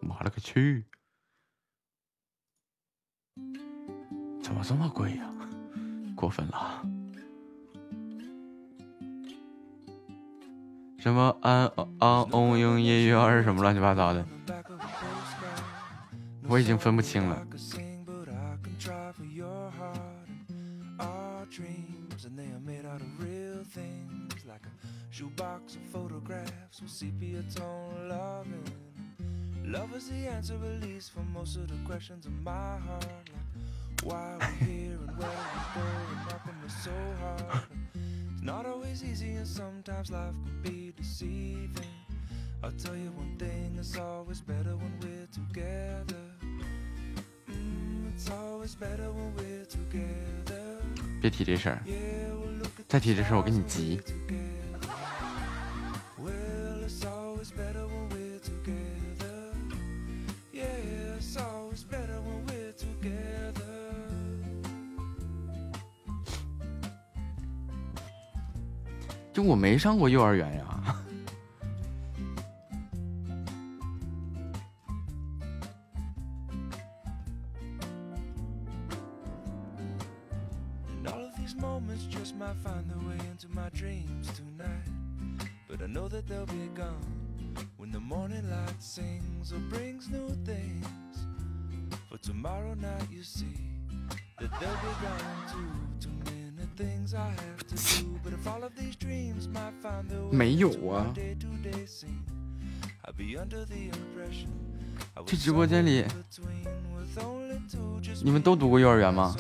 [0.02, 0.84] 妈了个去！
[4.42, 5.30] 怎么这么贵呀？
[6.16, 6.82] 过分了。
[11.00, 14.26] 什么安安翁英耶约二什么乱七八糟的，
[16.44, 17.48] 我已经分不清了。
[38.50, 41.94] Not always easy, and sometimes life can be deceiving.
[42.64, 46.26] I'll tell you one thing, it's always better when we're together.
[47.48, 50.82] Mm, it's always better when we're together.
[51.22, 51.84] 别提这事儿
[52.88, 54.02] 再提这事儿我跟你急。
[69.40, 70.69] 就我没上过幼儿园呀。
[105.50, 106.06] 直播间里
[108.22, 109.36] 你们都读过幼儿园吗？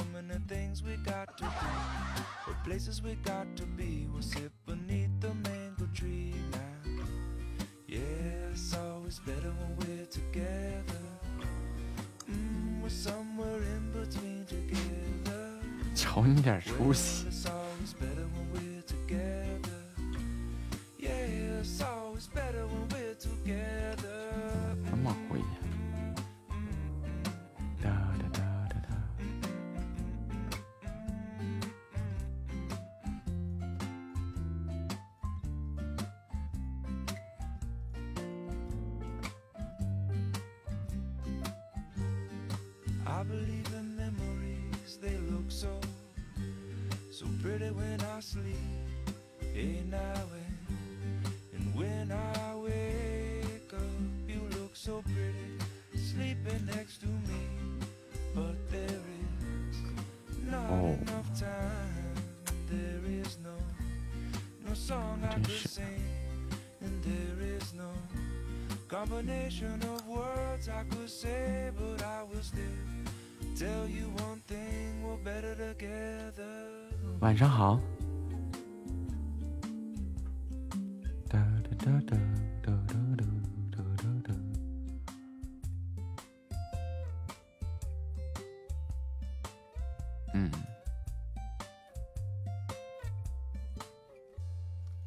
[15.93, 17.27] 瞅你点出息。
[24.89, 25.45] 怎么回呀
[48.28, 48.56] sleep.
[49.52, 49.98] Hey, now
[50.34, 55.58] and, and when I wake up, you look so pretty,
[55.96, 57.42] sleeping next to me.
[58.34, 59.76] But there is
[60.50, 60.96] not Oh.
[61.02, 62.14] enough time,
[62.68, 63.54] there is no,
[64.66, 65.68] no song I真could是。
[65.68, 66.02] sing,
[66.82, 67.90] and there is no
[68.88, 72.78] combination of words I could say, but I will still
[73.56, 76.90] tell you one thing: we're better together.
[77.20, 77.80] 晚上好。
[90.33, 90.51] 嗯，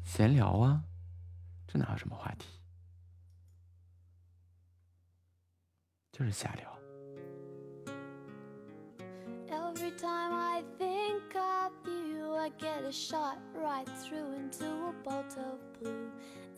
[0.03, 0.83] 闲聊啊，
[1.67, 2.47] 这哪有什么话题？
[6.11, 6.73] 就是瞎聊。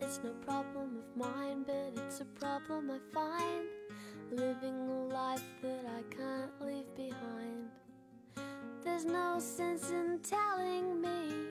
[0.02, 3.68] It's no problem of mine, but it's a problem I find.
[4.32, 7.70] Living a life that I can't leave behind.
[8.84, 11.48] There's no sense in telling me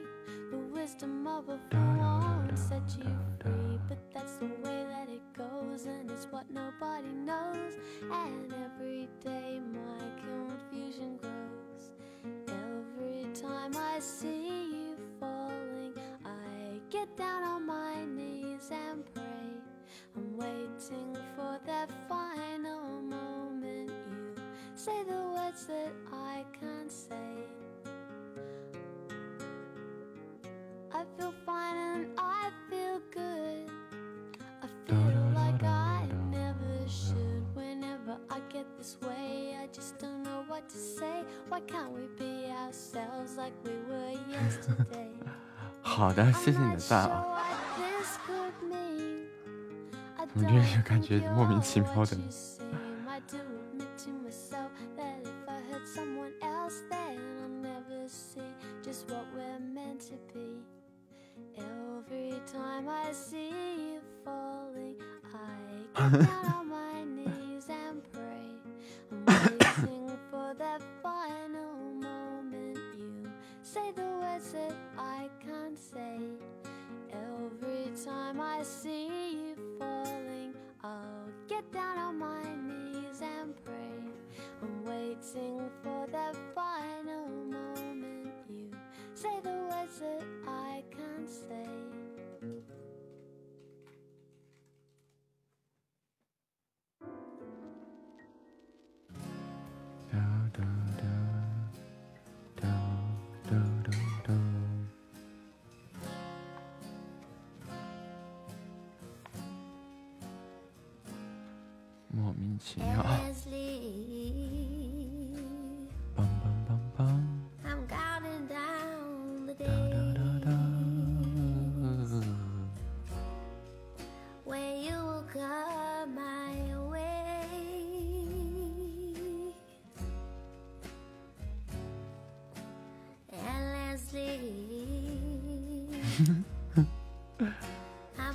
[0.50, 5.22] the wisdom of a fool won't set you free, but that's the way that it
[5.36, 7.74] goes, and it's what nobody knows.
[8.12, 11.90] And every day my confusion grows.
[12.48, 14.96] Every time I see you
[16.94, 19.50] get down on my knees and pray.
[20.14, 23.90] I'm waiting for that final moment.
[23.90, 27.32] You say the words that I can't say.
[30.92, 33.68] I feel fine and I feel good.
[34.62, 37.42] I feel like I never should.
[37.54, 41.24] Whenever I get this way, I just don't know what to say.
[41.48, 42.33] Why can't we be?
[45.82, 47.24] 好的，谢谢你的赞啊！
[50.34, 52.16] 怎么这是感觉莫名其妙的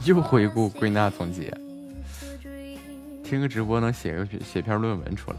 [0.09, 1.55] 又回顾、归纳、总结，
[3.23, 5.37] 听个直播能写个写篇论文出来。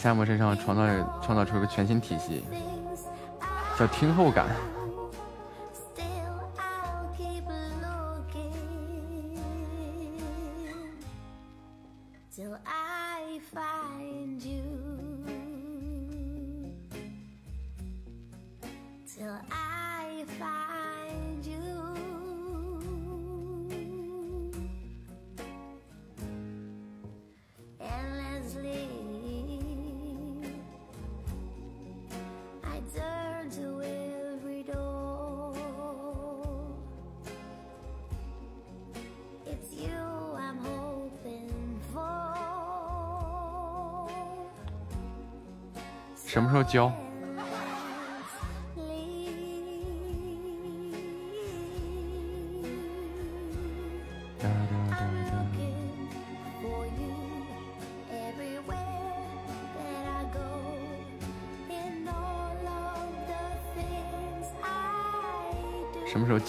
[0.00, 0.84] 夏沫身上创造
[1.20, 2.44] 创造出一个全新体系，
[3.76, 4.46] 叫听后感。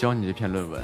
[0.00, 0.82] 教你这篇论文？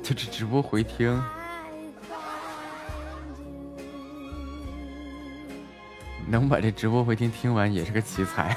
[0.00, 1.20] 就这直播回听，
[6.28, 8.56] 能把这直播回听听完也是个奇才。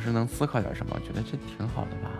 [0.00, 2.10] 是能思考点什么，觉得这挺好的吧，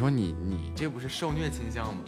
[0.00, 2.00] 说你你这不是受虐倾向吗？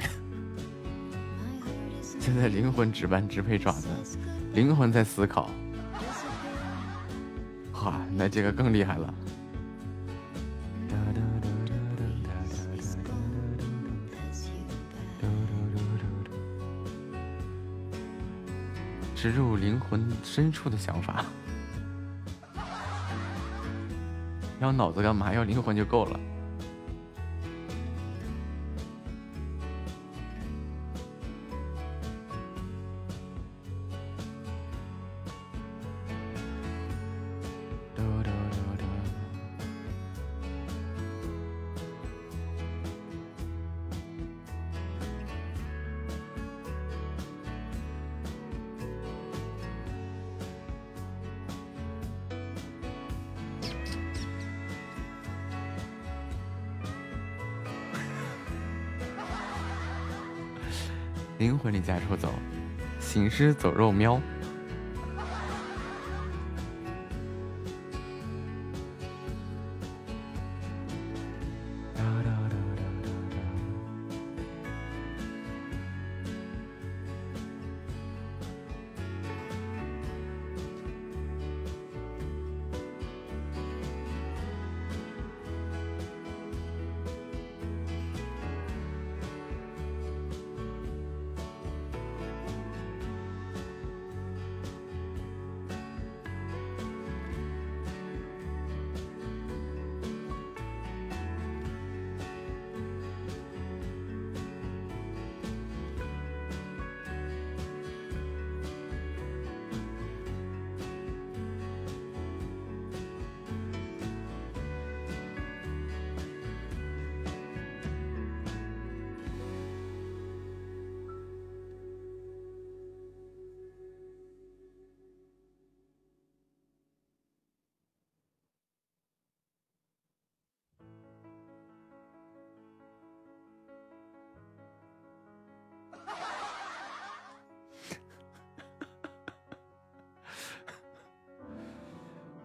[2.18, 3.88] 现在灵魂值班支配爪子，
[4.54, 5.50] 灵魂在思考。
[7.74, 9.12] 哇，那这个更厉害了。
[19.14, 21.26] 植入灵魂深处的想法。
[24.64, 25.32] 要脑子干嘛？
[25.32, 26.18] 要灵魂就够了。
[61.38, 62.32] 灵魂离家出走，
[63.00, 64.20] 行尸走肉喵。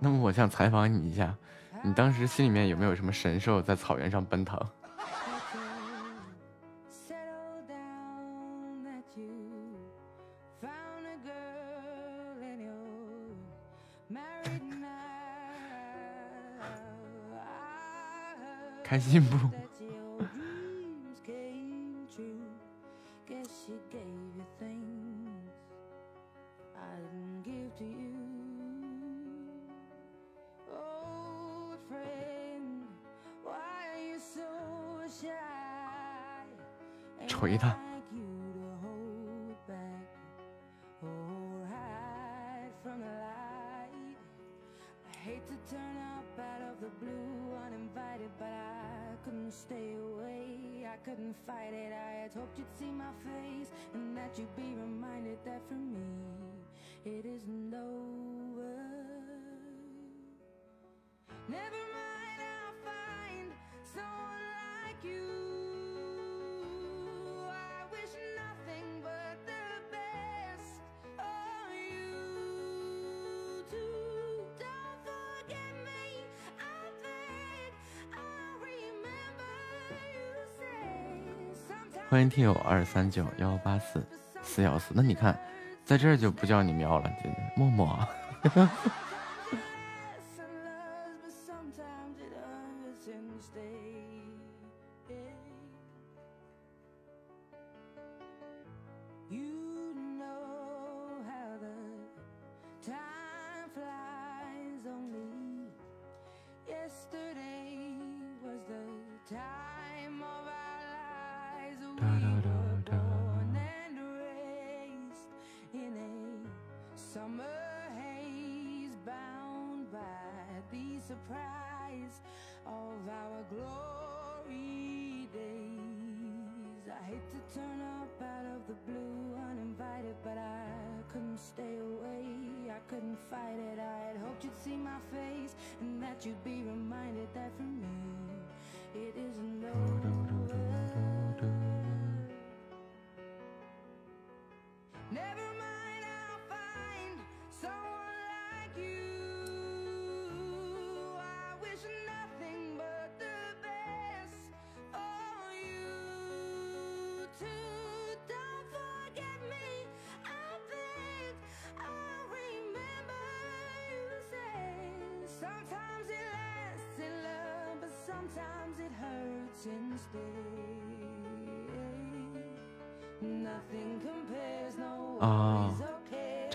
[0.09, 1.35] 那么我想采访你一下，
[1.83, 4.59] 你当时心里面有没有什么神兽在草原上奔腾？
[18.83, 19.37] 开心不？
[82.19, 84.05] 欢迎听友二三九幺八四
[84.43, 85.39] 四幺四，那你看，
[85.85, 87.09] 在这儿就不叫你喵了，
[87.55, 87.97] 默默。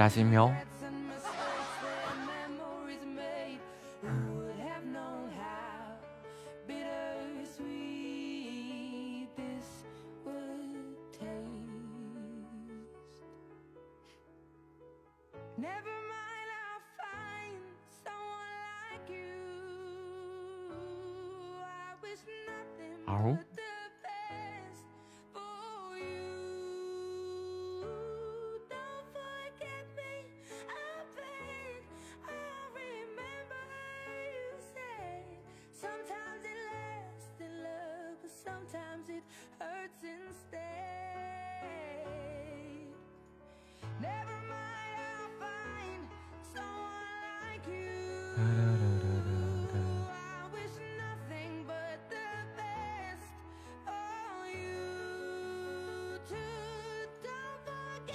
[0.05, 0.64] 扎心喵。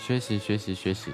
[0.09, 1.11] 学习学习学习。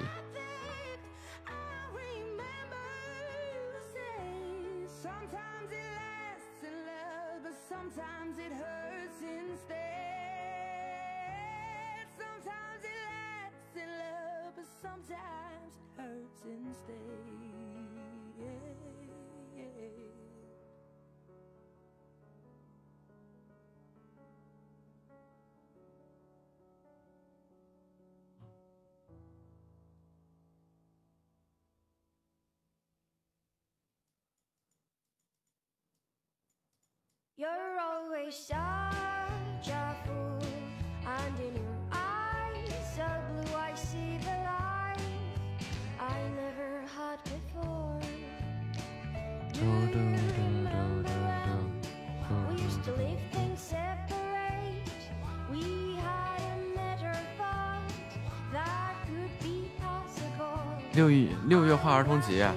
[60.94, 62.50] 六一六月画儿童节，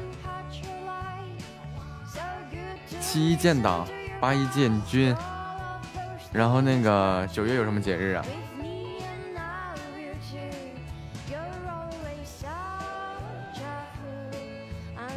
[3.01, 3.85] 七一建党，
[4.19, 5.15] 八一建军，
[6.33, 8.25] 然后那个九月有什么节日啊？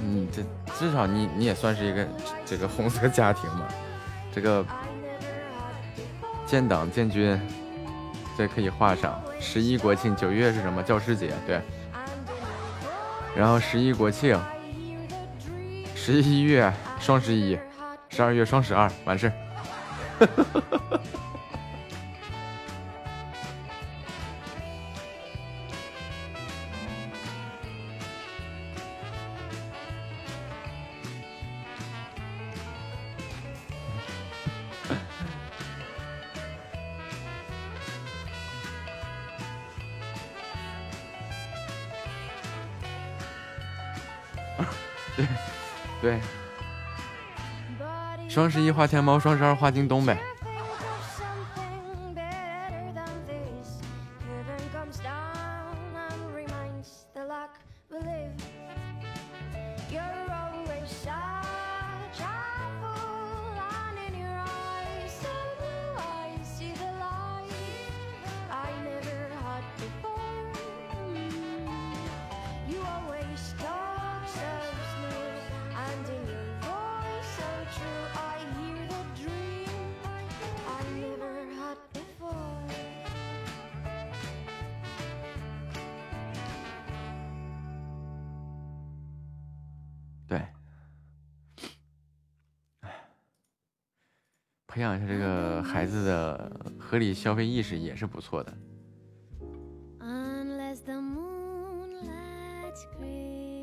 [0.04, 0.42] 你这
[0.78, 2.06] 至少你你也算是一个
[2.44, 3.66] 这个红色家庭嘛，
[4.32, 4.64] 这个
[6.44, 7.40] 建党建军，
[8.36, 9.20] 这可以画上。
[9.40, 10.82] 十一国庆，九月是什么？
[10.82, 11.60] 教师节，对。
[13.36, 14.38] 然后十一国庆，
[15.94, 17.56] 十一月双十一，
[18.12, 19.32] 十二月双十二，完事儿。
[48.72, 50.18] 花天猫，双十二花京东呗。
[96.92, 98.52] 合理消费意识也是不错的。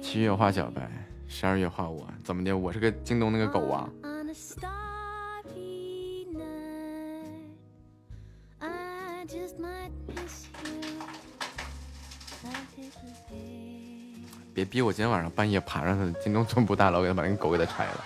[0.01, 0.89] 七月画小白，
[1.27, 2.57] 十二月画我，怎么的？
[2.57, 3.87] 我是个京东那个狗啊！
[14.55, 18.03] 别逼我今天晚上半夜爬上他京东总部大楼，给他把那个狗给他拆了。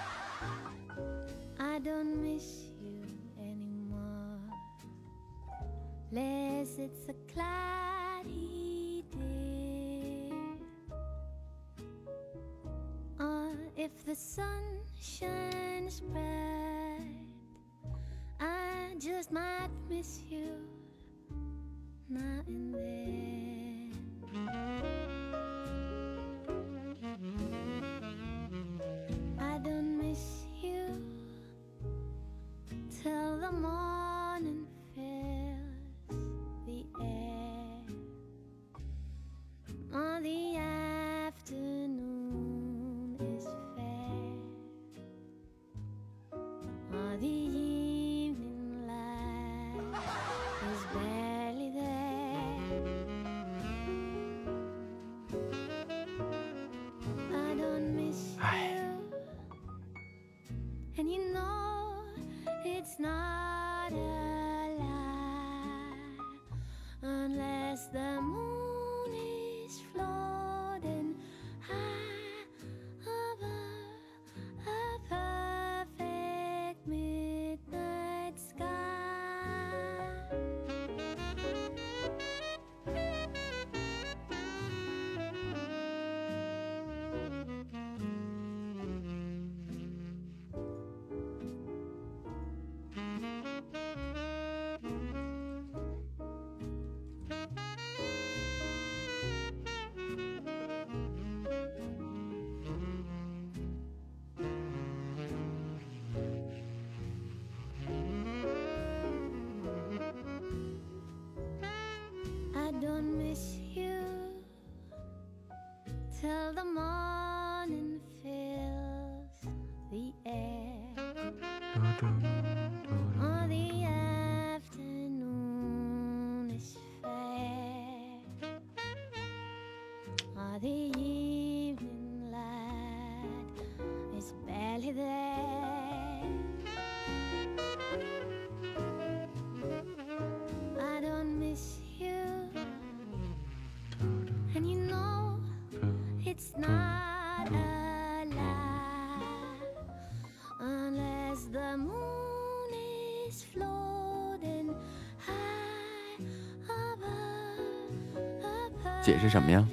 [159.34, 159.68] 什么呀？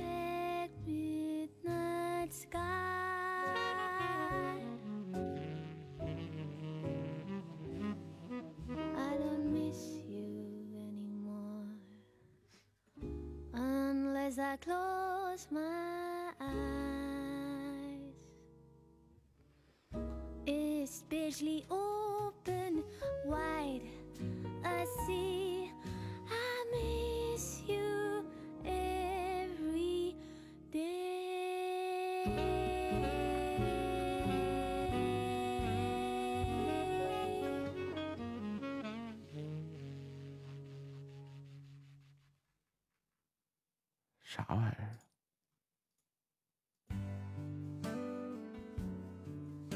[44.30, 44.76] 啥玩意儿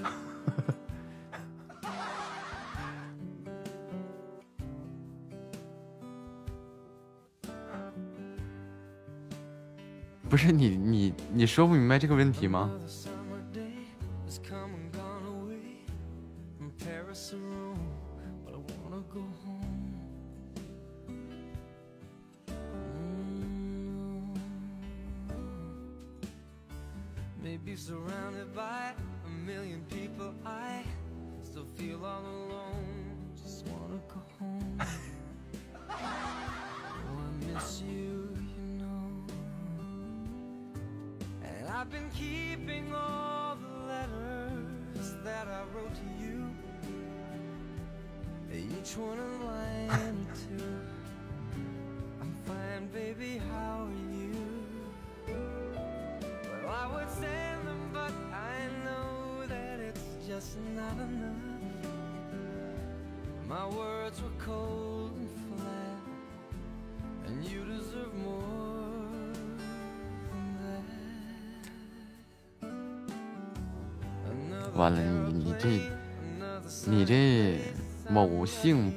[10.29, 12.71] 不是你你你说不明白这个问题吗？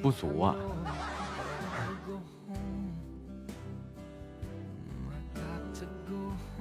[0.08, 0.56] 不足啊！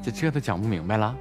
[0.03, 1.17] 这这都讲不明白了。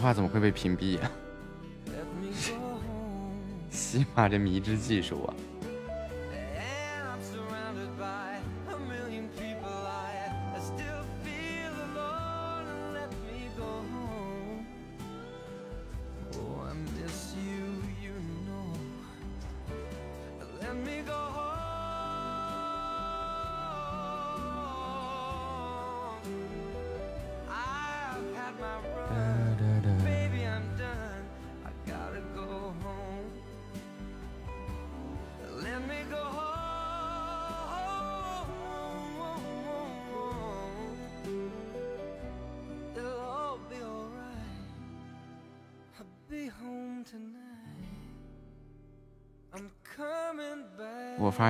[0.00, 1.10] 话怎么会被屏蔽呀？
[3.70, 5.34] 起码这迷之技术啊！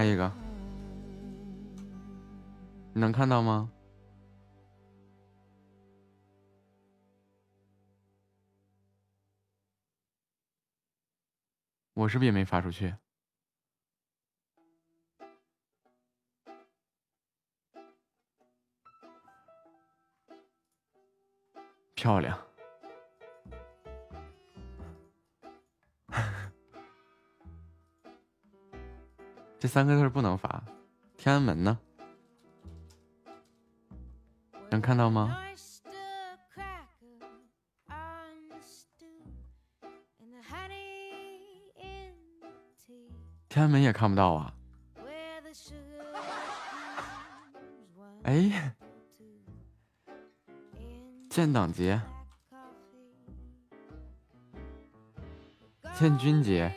[0.00, 0.32] 发一个，
[2.94, 3.70] 你能看到吗？
[11.92, 12.94] 我是不是也没发出去？
[21.94, 22.49] 漂亮。
[29.70, 30.64] 三个字不能发，
[31.16, 31.78] 天安门呢？
[34.68, 35.38] 能看到吗？
[43.48, 44.52] 天安门也看不到啊！
[48.24, 48.74] 哎，
[51.28, 52.00] 建党节，
[55.96, 56.72] 建军节。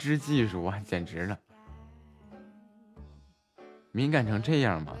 [0.00, 1.38] 这技术啊，简直了！
[3.92, 4.96] 敏感成这样吗？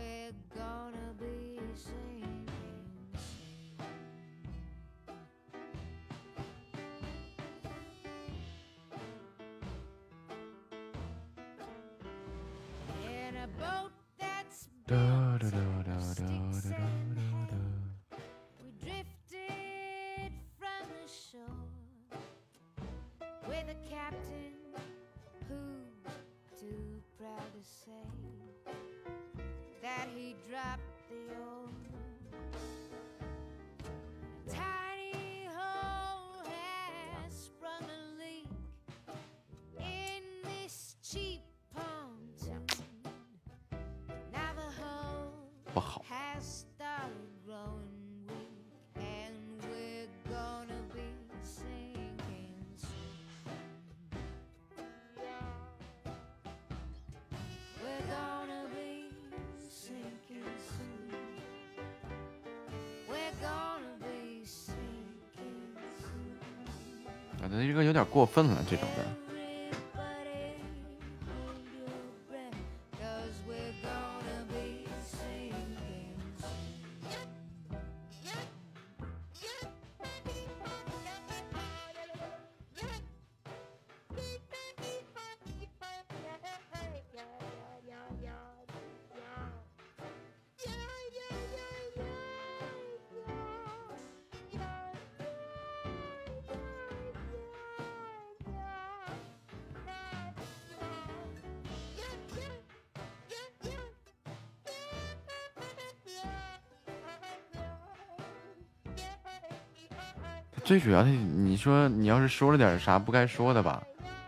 [110.70, 113.82] 最主要的，你说你要是说了点啥不该说的吧，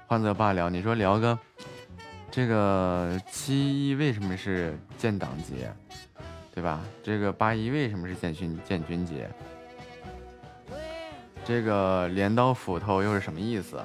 [0.09, 0.69] 换则罢了。
[0.69, 1.39] 你说聊个
[2.33, 5.73] 这个七一为什么是建党节，
[6.53, 6.81] 对吧？
[7.01, 9.31] 这个八一为什么是建军建军节？
[11.45, 13.81] 这个镰刀斧头又是什么意思？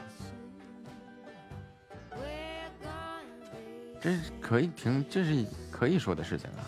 [4.01, 6.65] 这可以听，这是可以说的事情啊。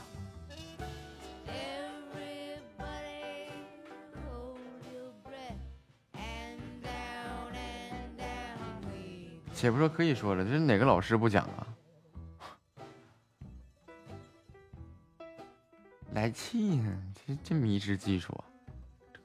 [9.60, 11.68] 且不说可以说了，这是哪个老师不讲啊？
[16.16, 16.98] 来气呢？
[17.14, 18.42] 这这迷之技术，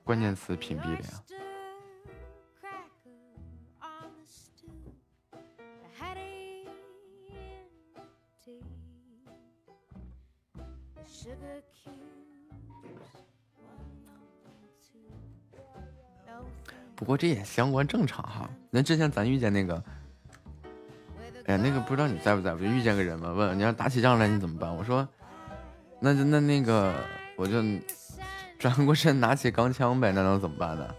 [0.02, 1.22] 关键词屏蔽了呀。
[16.96, 18.50] 不过这也相关正常哈。
[18.68, 19.80] 那之前咱遇见那个。
[21.46, 24.74] 哎，那个不知道你在不在，我就遇见个人嘛，问你要打起仗来你怎么办？
[24.74, 25.06] 我说，
[26.00, 26.94] 那就那那个
[27.36, 27.62] 我就
[28.58, 30.94] 转过身拿起钢枪呗，那能怎么办呢？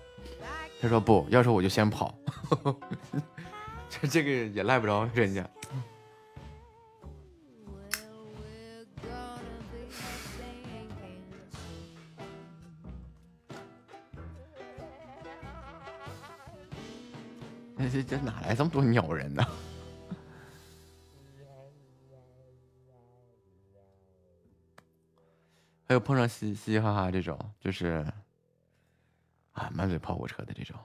[0.81, 2.13] 他说不要说我就先跑，
[3.89, 5.43] 这这个也赖不着人家。
[17.91, 19.43] 这这哪来这么多鸟人呢？
[25.87, 28.05] 还有碰上嘻嘻哈哈这种，就是
[29.53, 30.75] 啊，满嘴跑火车的这种。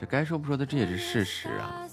[0.00, 1.86] 这该说不说的，这也是事实啊。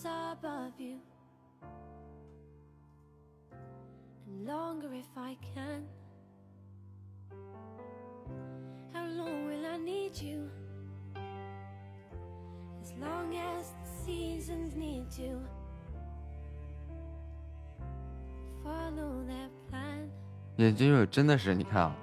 [20.56, 21.96] 也就真的是你看啊，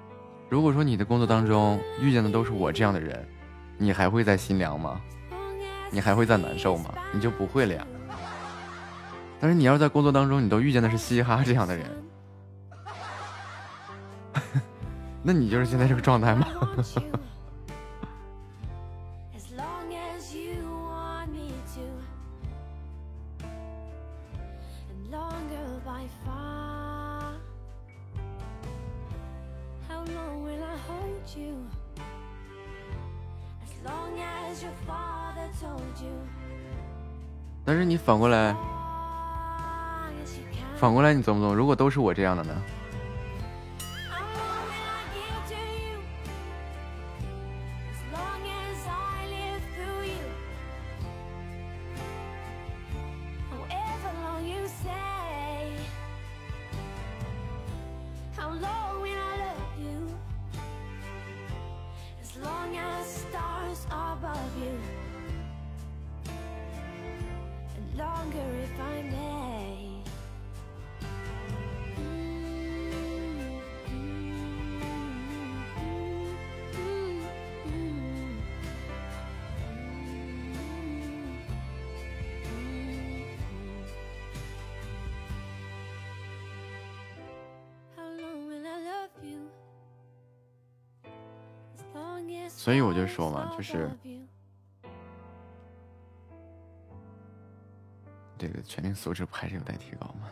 [0.51, 3.27] 如果说你的工作当中遇见的都是我这样的人，
[3.79, 5.01] 你还会在心凉吗？
[5.91, 6.93] 你还会再难受吗？
[7.13, 7.85] 你就不会了呀。
[9.39, 11.85] 但是你要是在工作当中，你都遇见的是嘻嘻哈哈这样的人，
[15.21, 16.47] 那你就是现在这个状态吗？
[38.05, 38.55] 反过来，
[40.77, 41.55] 反过来你懂不懂？
[41.55, 42.53] 如果都是我这样的呢？
[93.07, 93.89] 说嘛，就是
[98.37, 100.29] 这个全民素质不还是有待提高吗？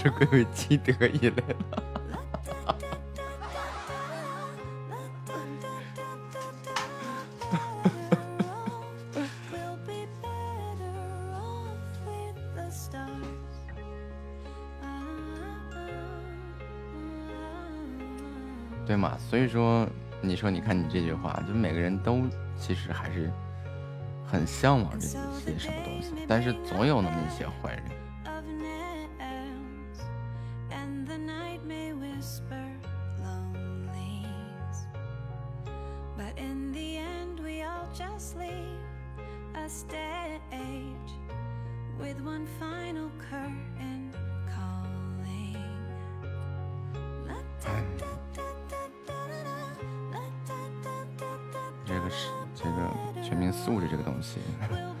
[0.00, 1.82] 把做好事归为积德一类了。
[18.86, 19.16] 对嘛？
[19.18, 19.86] 所以说，
[20.20, 22.22] 你说，你看你这句话，就每个人都
[22.58, 23.30] 其实还是
[24.26, 25.16] 很向往这些
[25.56, 27.69] 什么东西，但是总有那么一些坏
[36.29, 36.55] 人。
[54.05, 54.98] 琢磨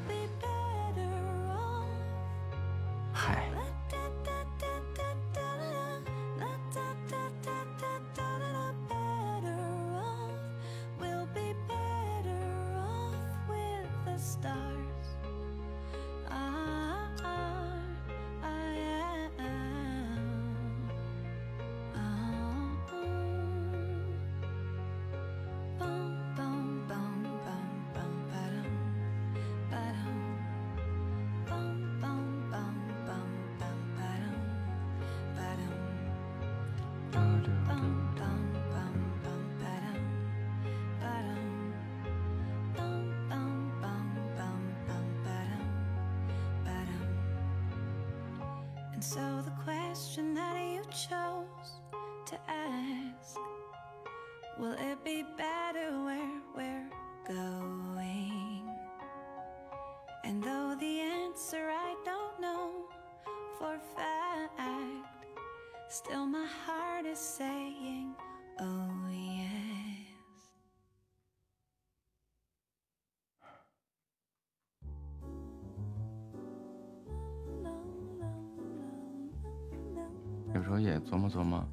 [81.30, 81.64] 琢磨，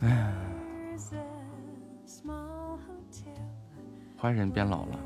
[0.00, 0.32] 哎呀，
[4.16, 4.98] 坏人变老了，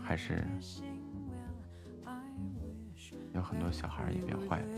[0.00, 0.46] 还是
[3.34, 4.68] 有很多小孩也变坏了。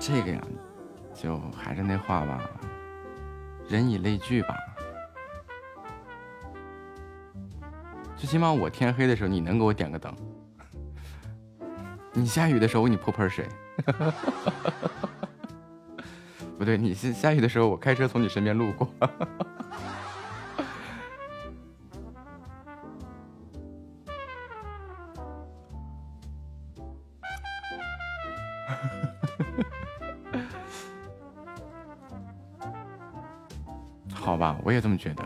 [0.00, 0.40] 这个呀，
[1.14, 2.50] 就还是那话吧，
[3.68, 4.54] 人以类聚吧。
[8.16, 10.12] 最起码我天黑的时候，你能给我点个灯；
[12.12, 13.48] 你下雨的时候，我给你泼盆水。
[16.64, 18.88] 对，你下下雨的时候，我开车从你身边路过。
[34.12, 35.22] 好吧，我也这么觉得。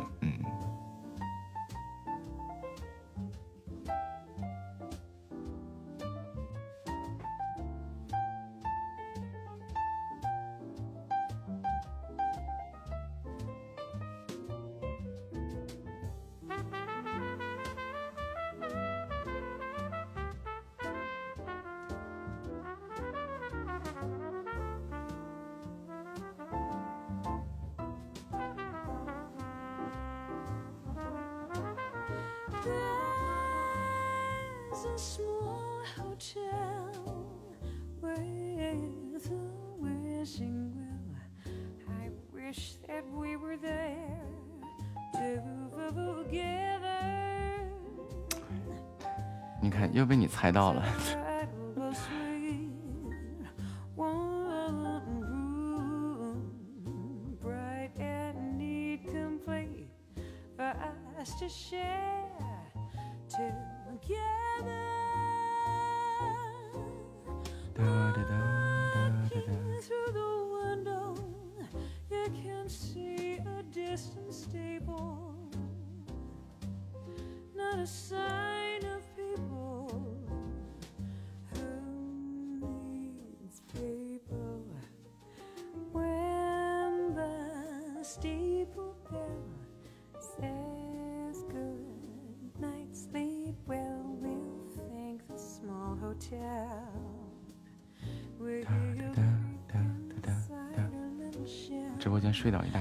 [102.48, 102.77] 睡倒一大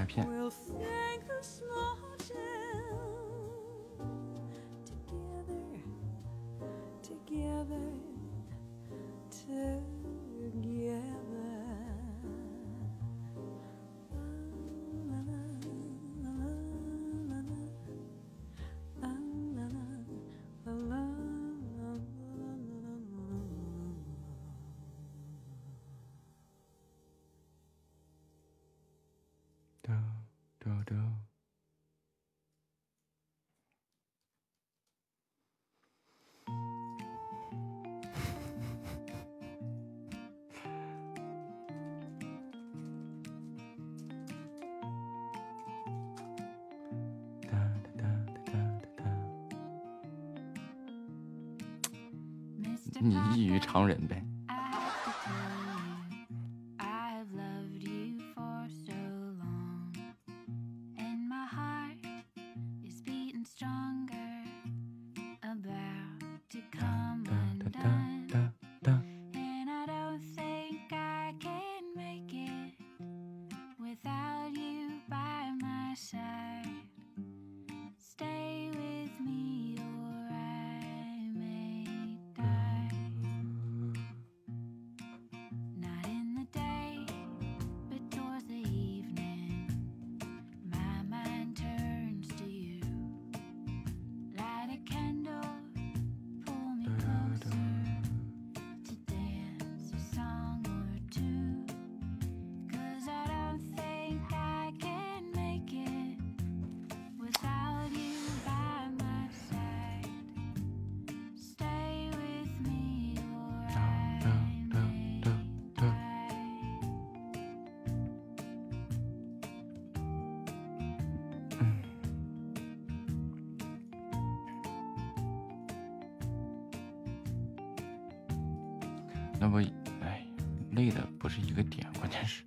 [129.40, 129.62] 那么，
[130.02, 130.24] 哎，
[130.72, 132.42] 累的不是一个点，关键是。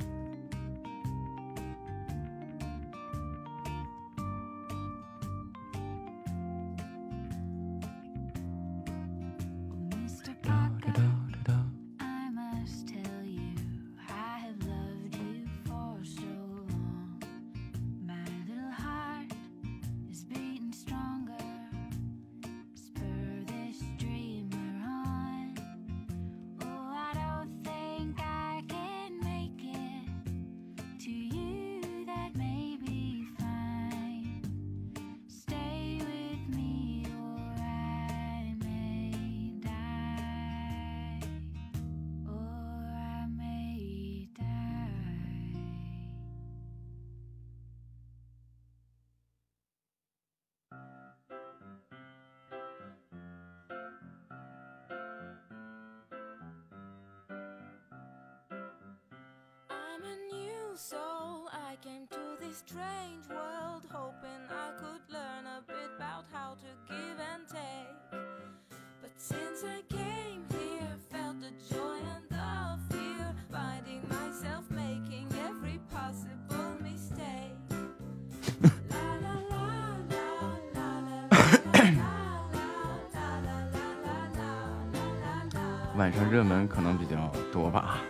[86.02, 88.02] 晚上热门可能比较多吧。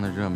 [0.00, 0.35] 的热门。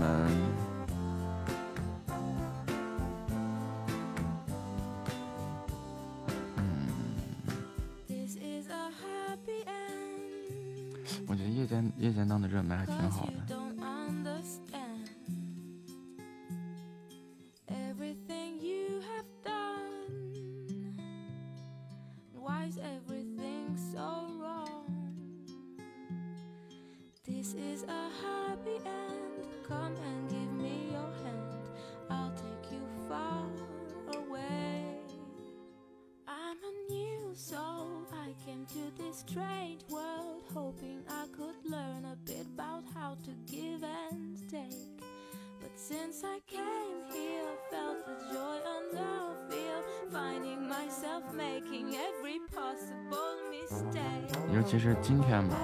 [54.62, 55.56] 其实今天吧，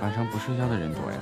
[0.00, 1.18] 晚上不睡觉的人多呀。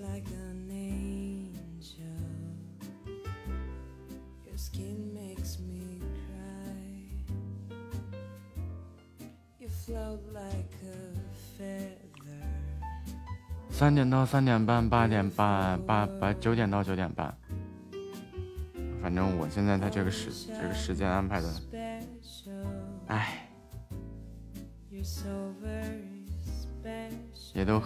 [0.00, 2.04] Like an angel.
[4.46, 7.76] Your skin makes me cry.
[9.58, 11.12] You float like a
[11.58, 11.98] feather.
[13.70, 17.34] 三点到三点半，八点半，八八九点到九点半。
[19.02, 21.48] 反正我现在在这个时这个时间安排的。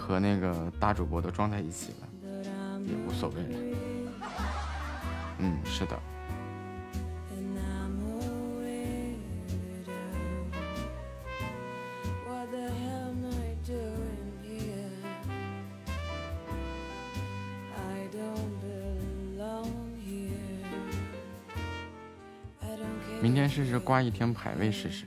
[0.05, 2.07] 和那个大主播都撞在一起了，
[2.85, 3.49] 也无所谓了。
[5.39, 5.99] 嗯，是的。
[23.23, 25.05] 明天试试挂一天排位试试。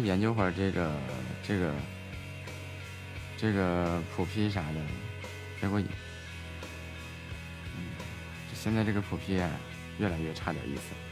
[0.00, 0.92] 研究会儿这个
[1.46, 1.72] 这个
[3.36, 4.80] 这个普批啥的，
[5.60, 5.86] 结果，嗯，
[8.54, 9.34] 现在这个普 P
[9.98, 11.07] 越来越差点意思。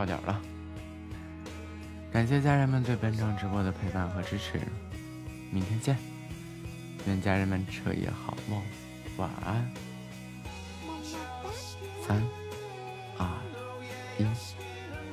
[0.00, 0.40] 到点了，
[2.10, 4.58] 感谢家人们对本场直播的陪伴和支持，
[5.50, 5.94] 明天见，
[7.06, 8.62] 愿家人们彻夜好梦，
[9.18, 9.70] 晚安，
[12.02, 12.22] 三
[13.18, 13.28] 二
[14.16, 14.24] 一，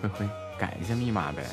[0.02, 1.44] 灰灰改一下密码呗，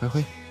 [0.00, 0.41] 灰灰。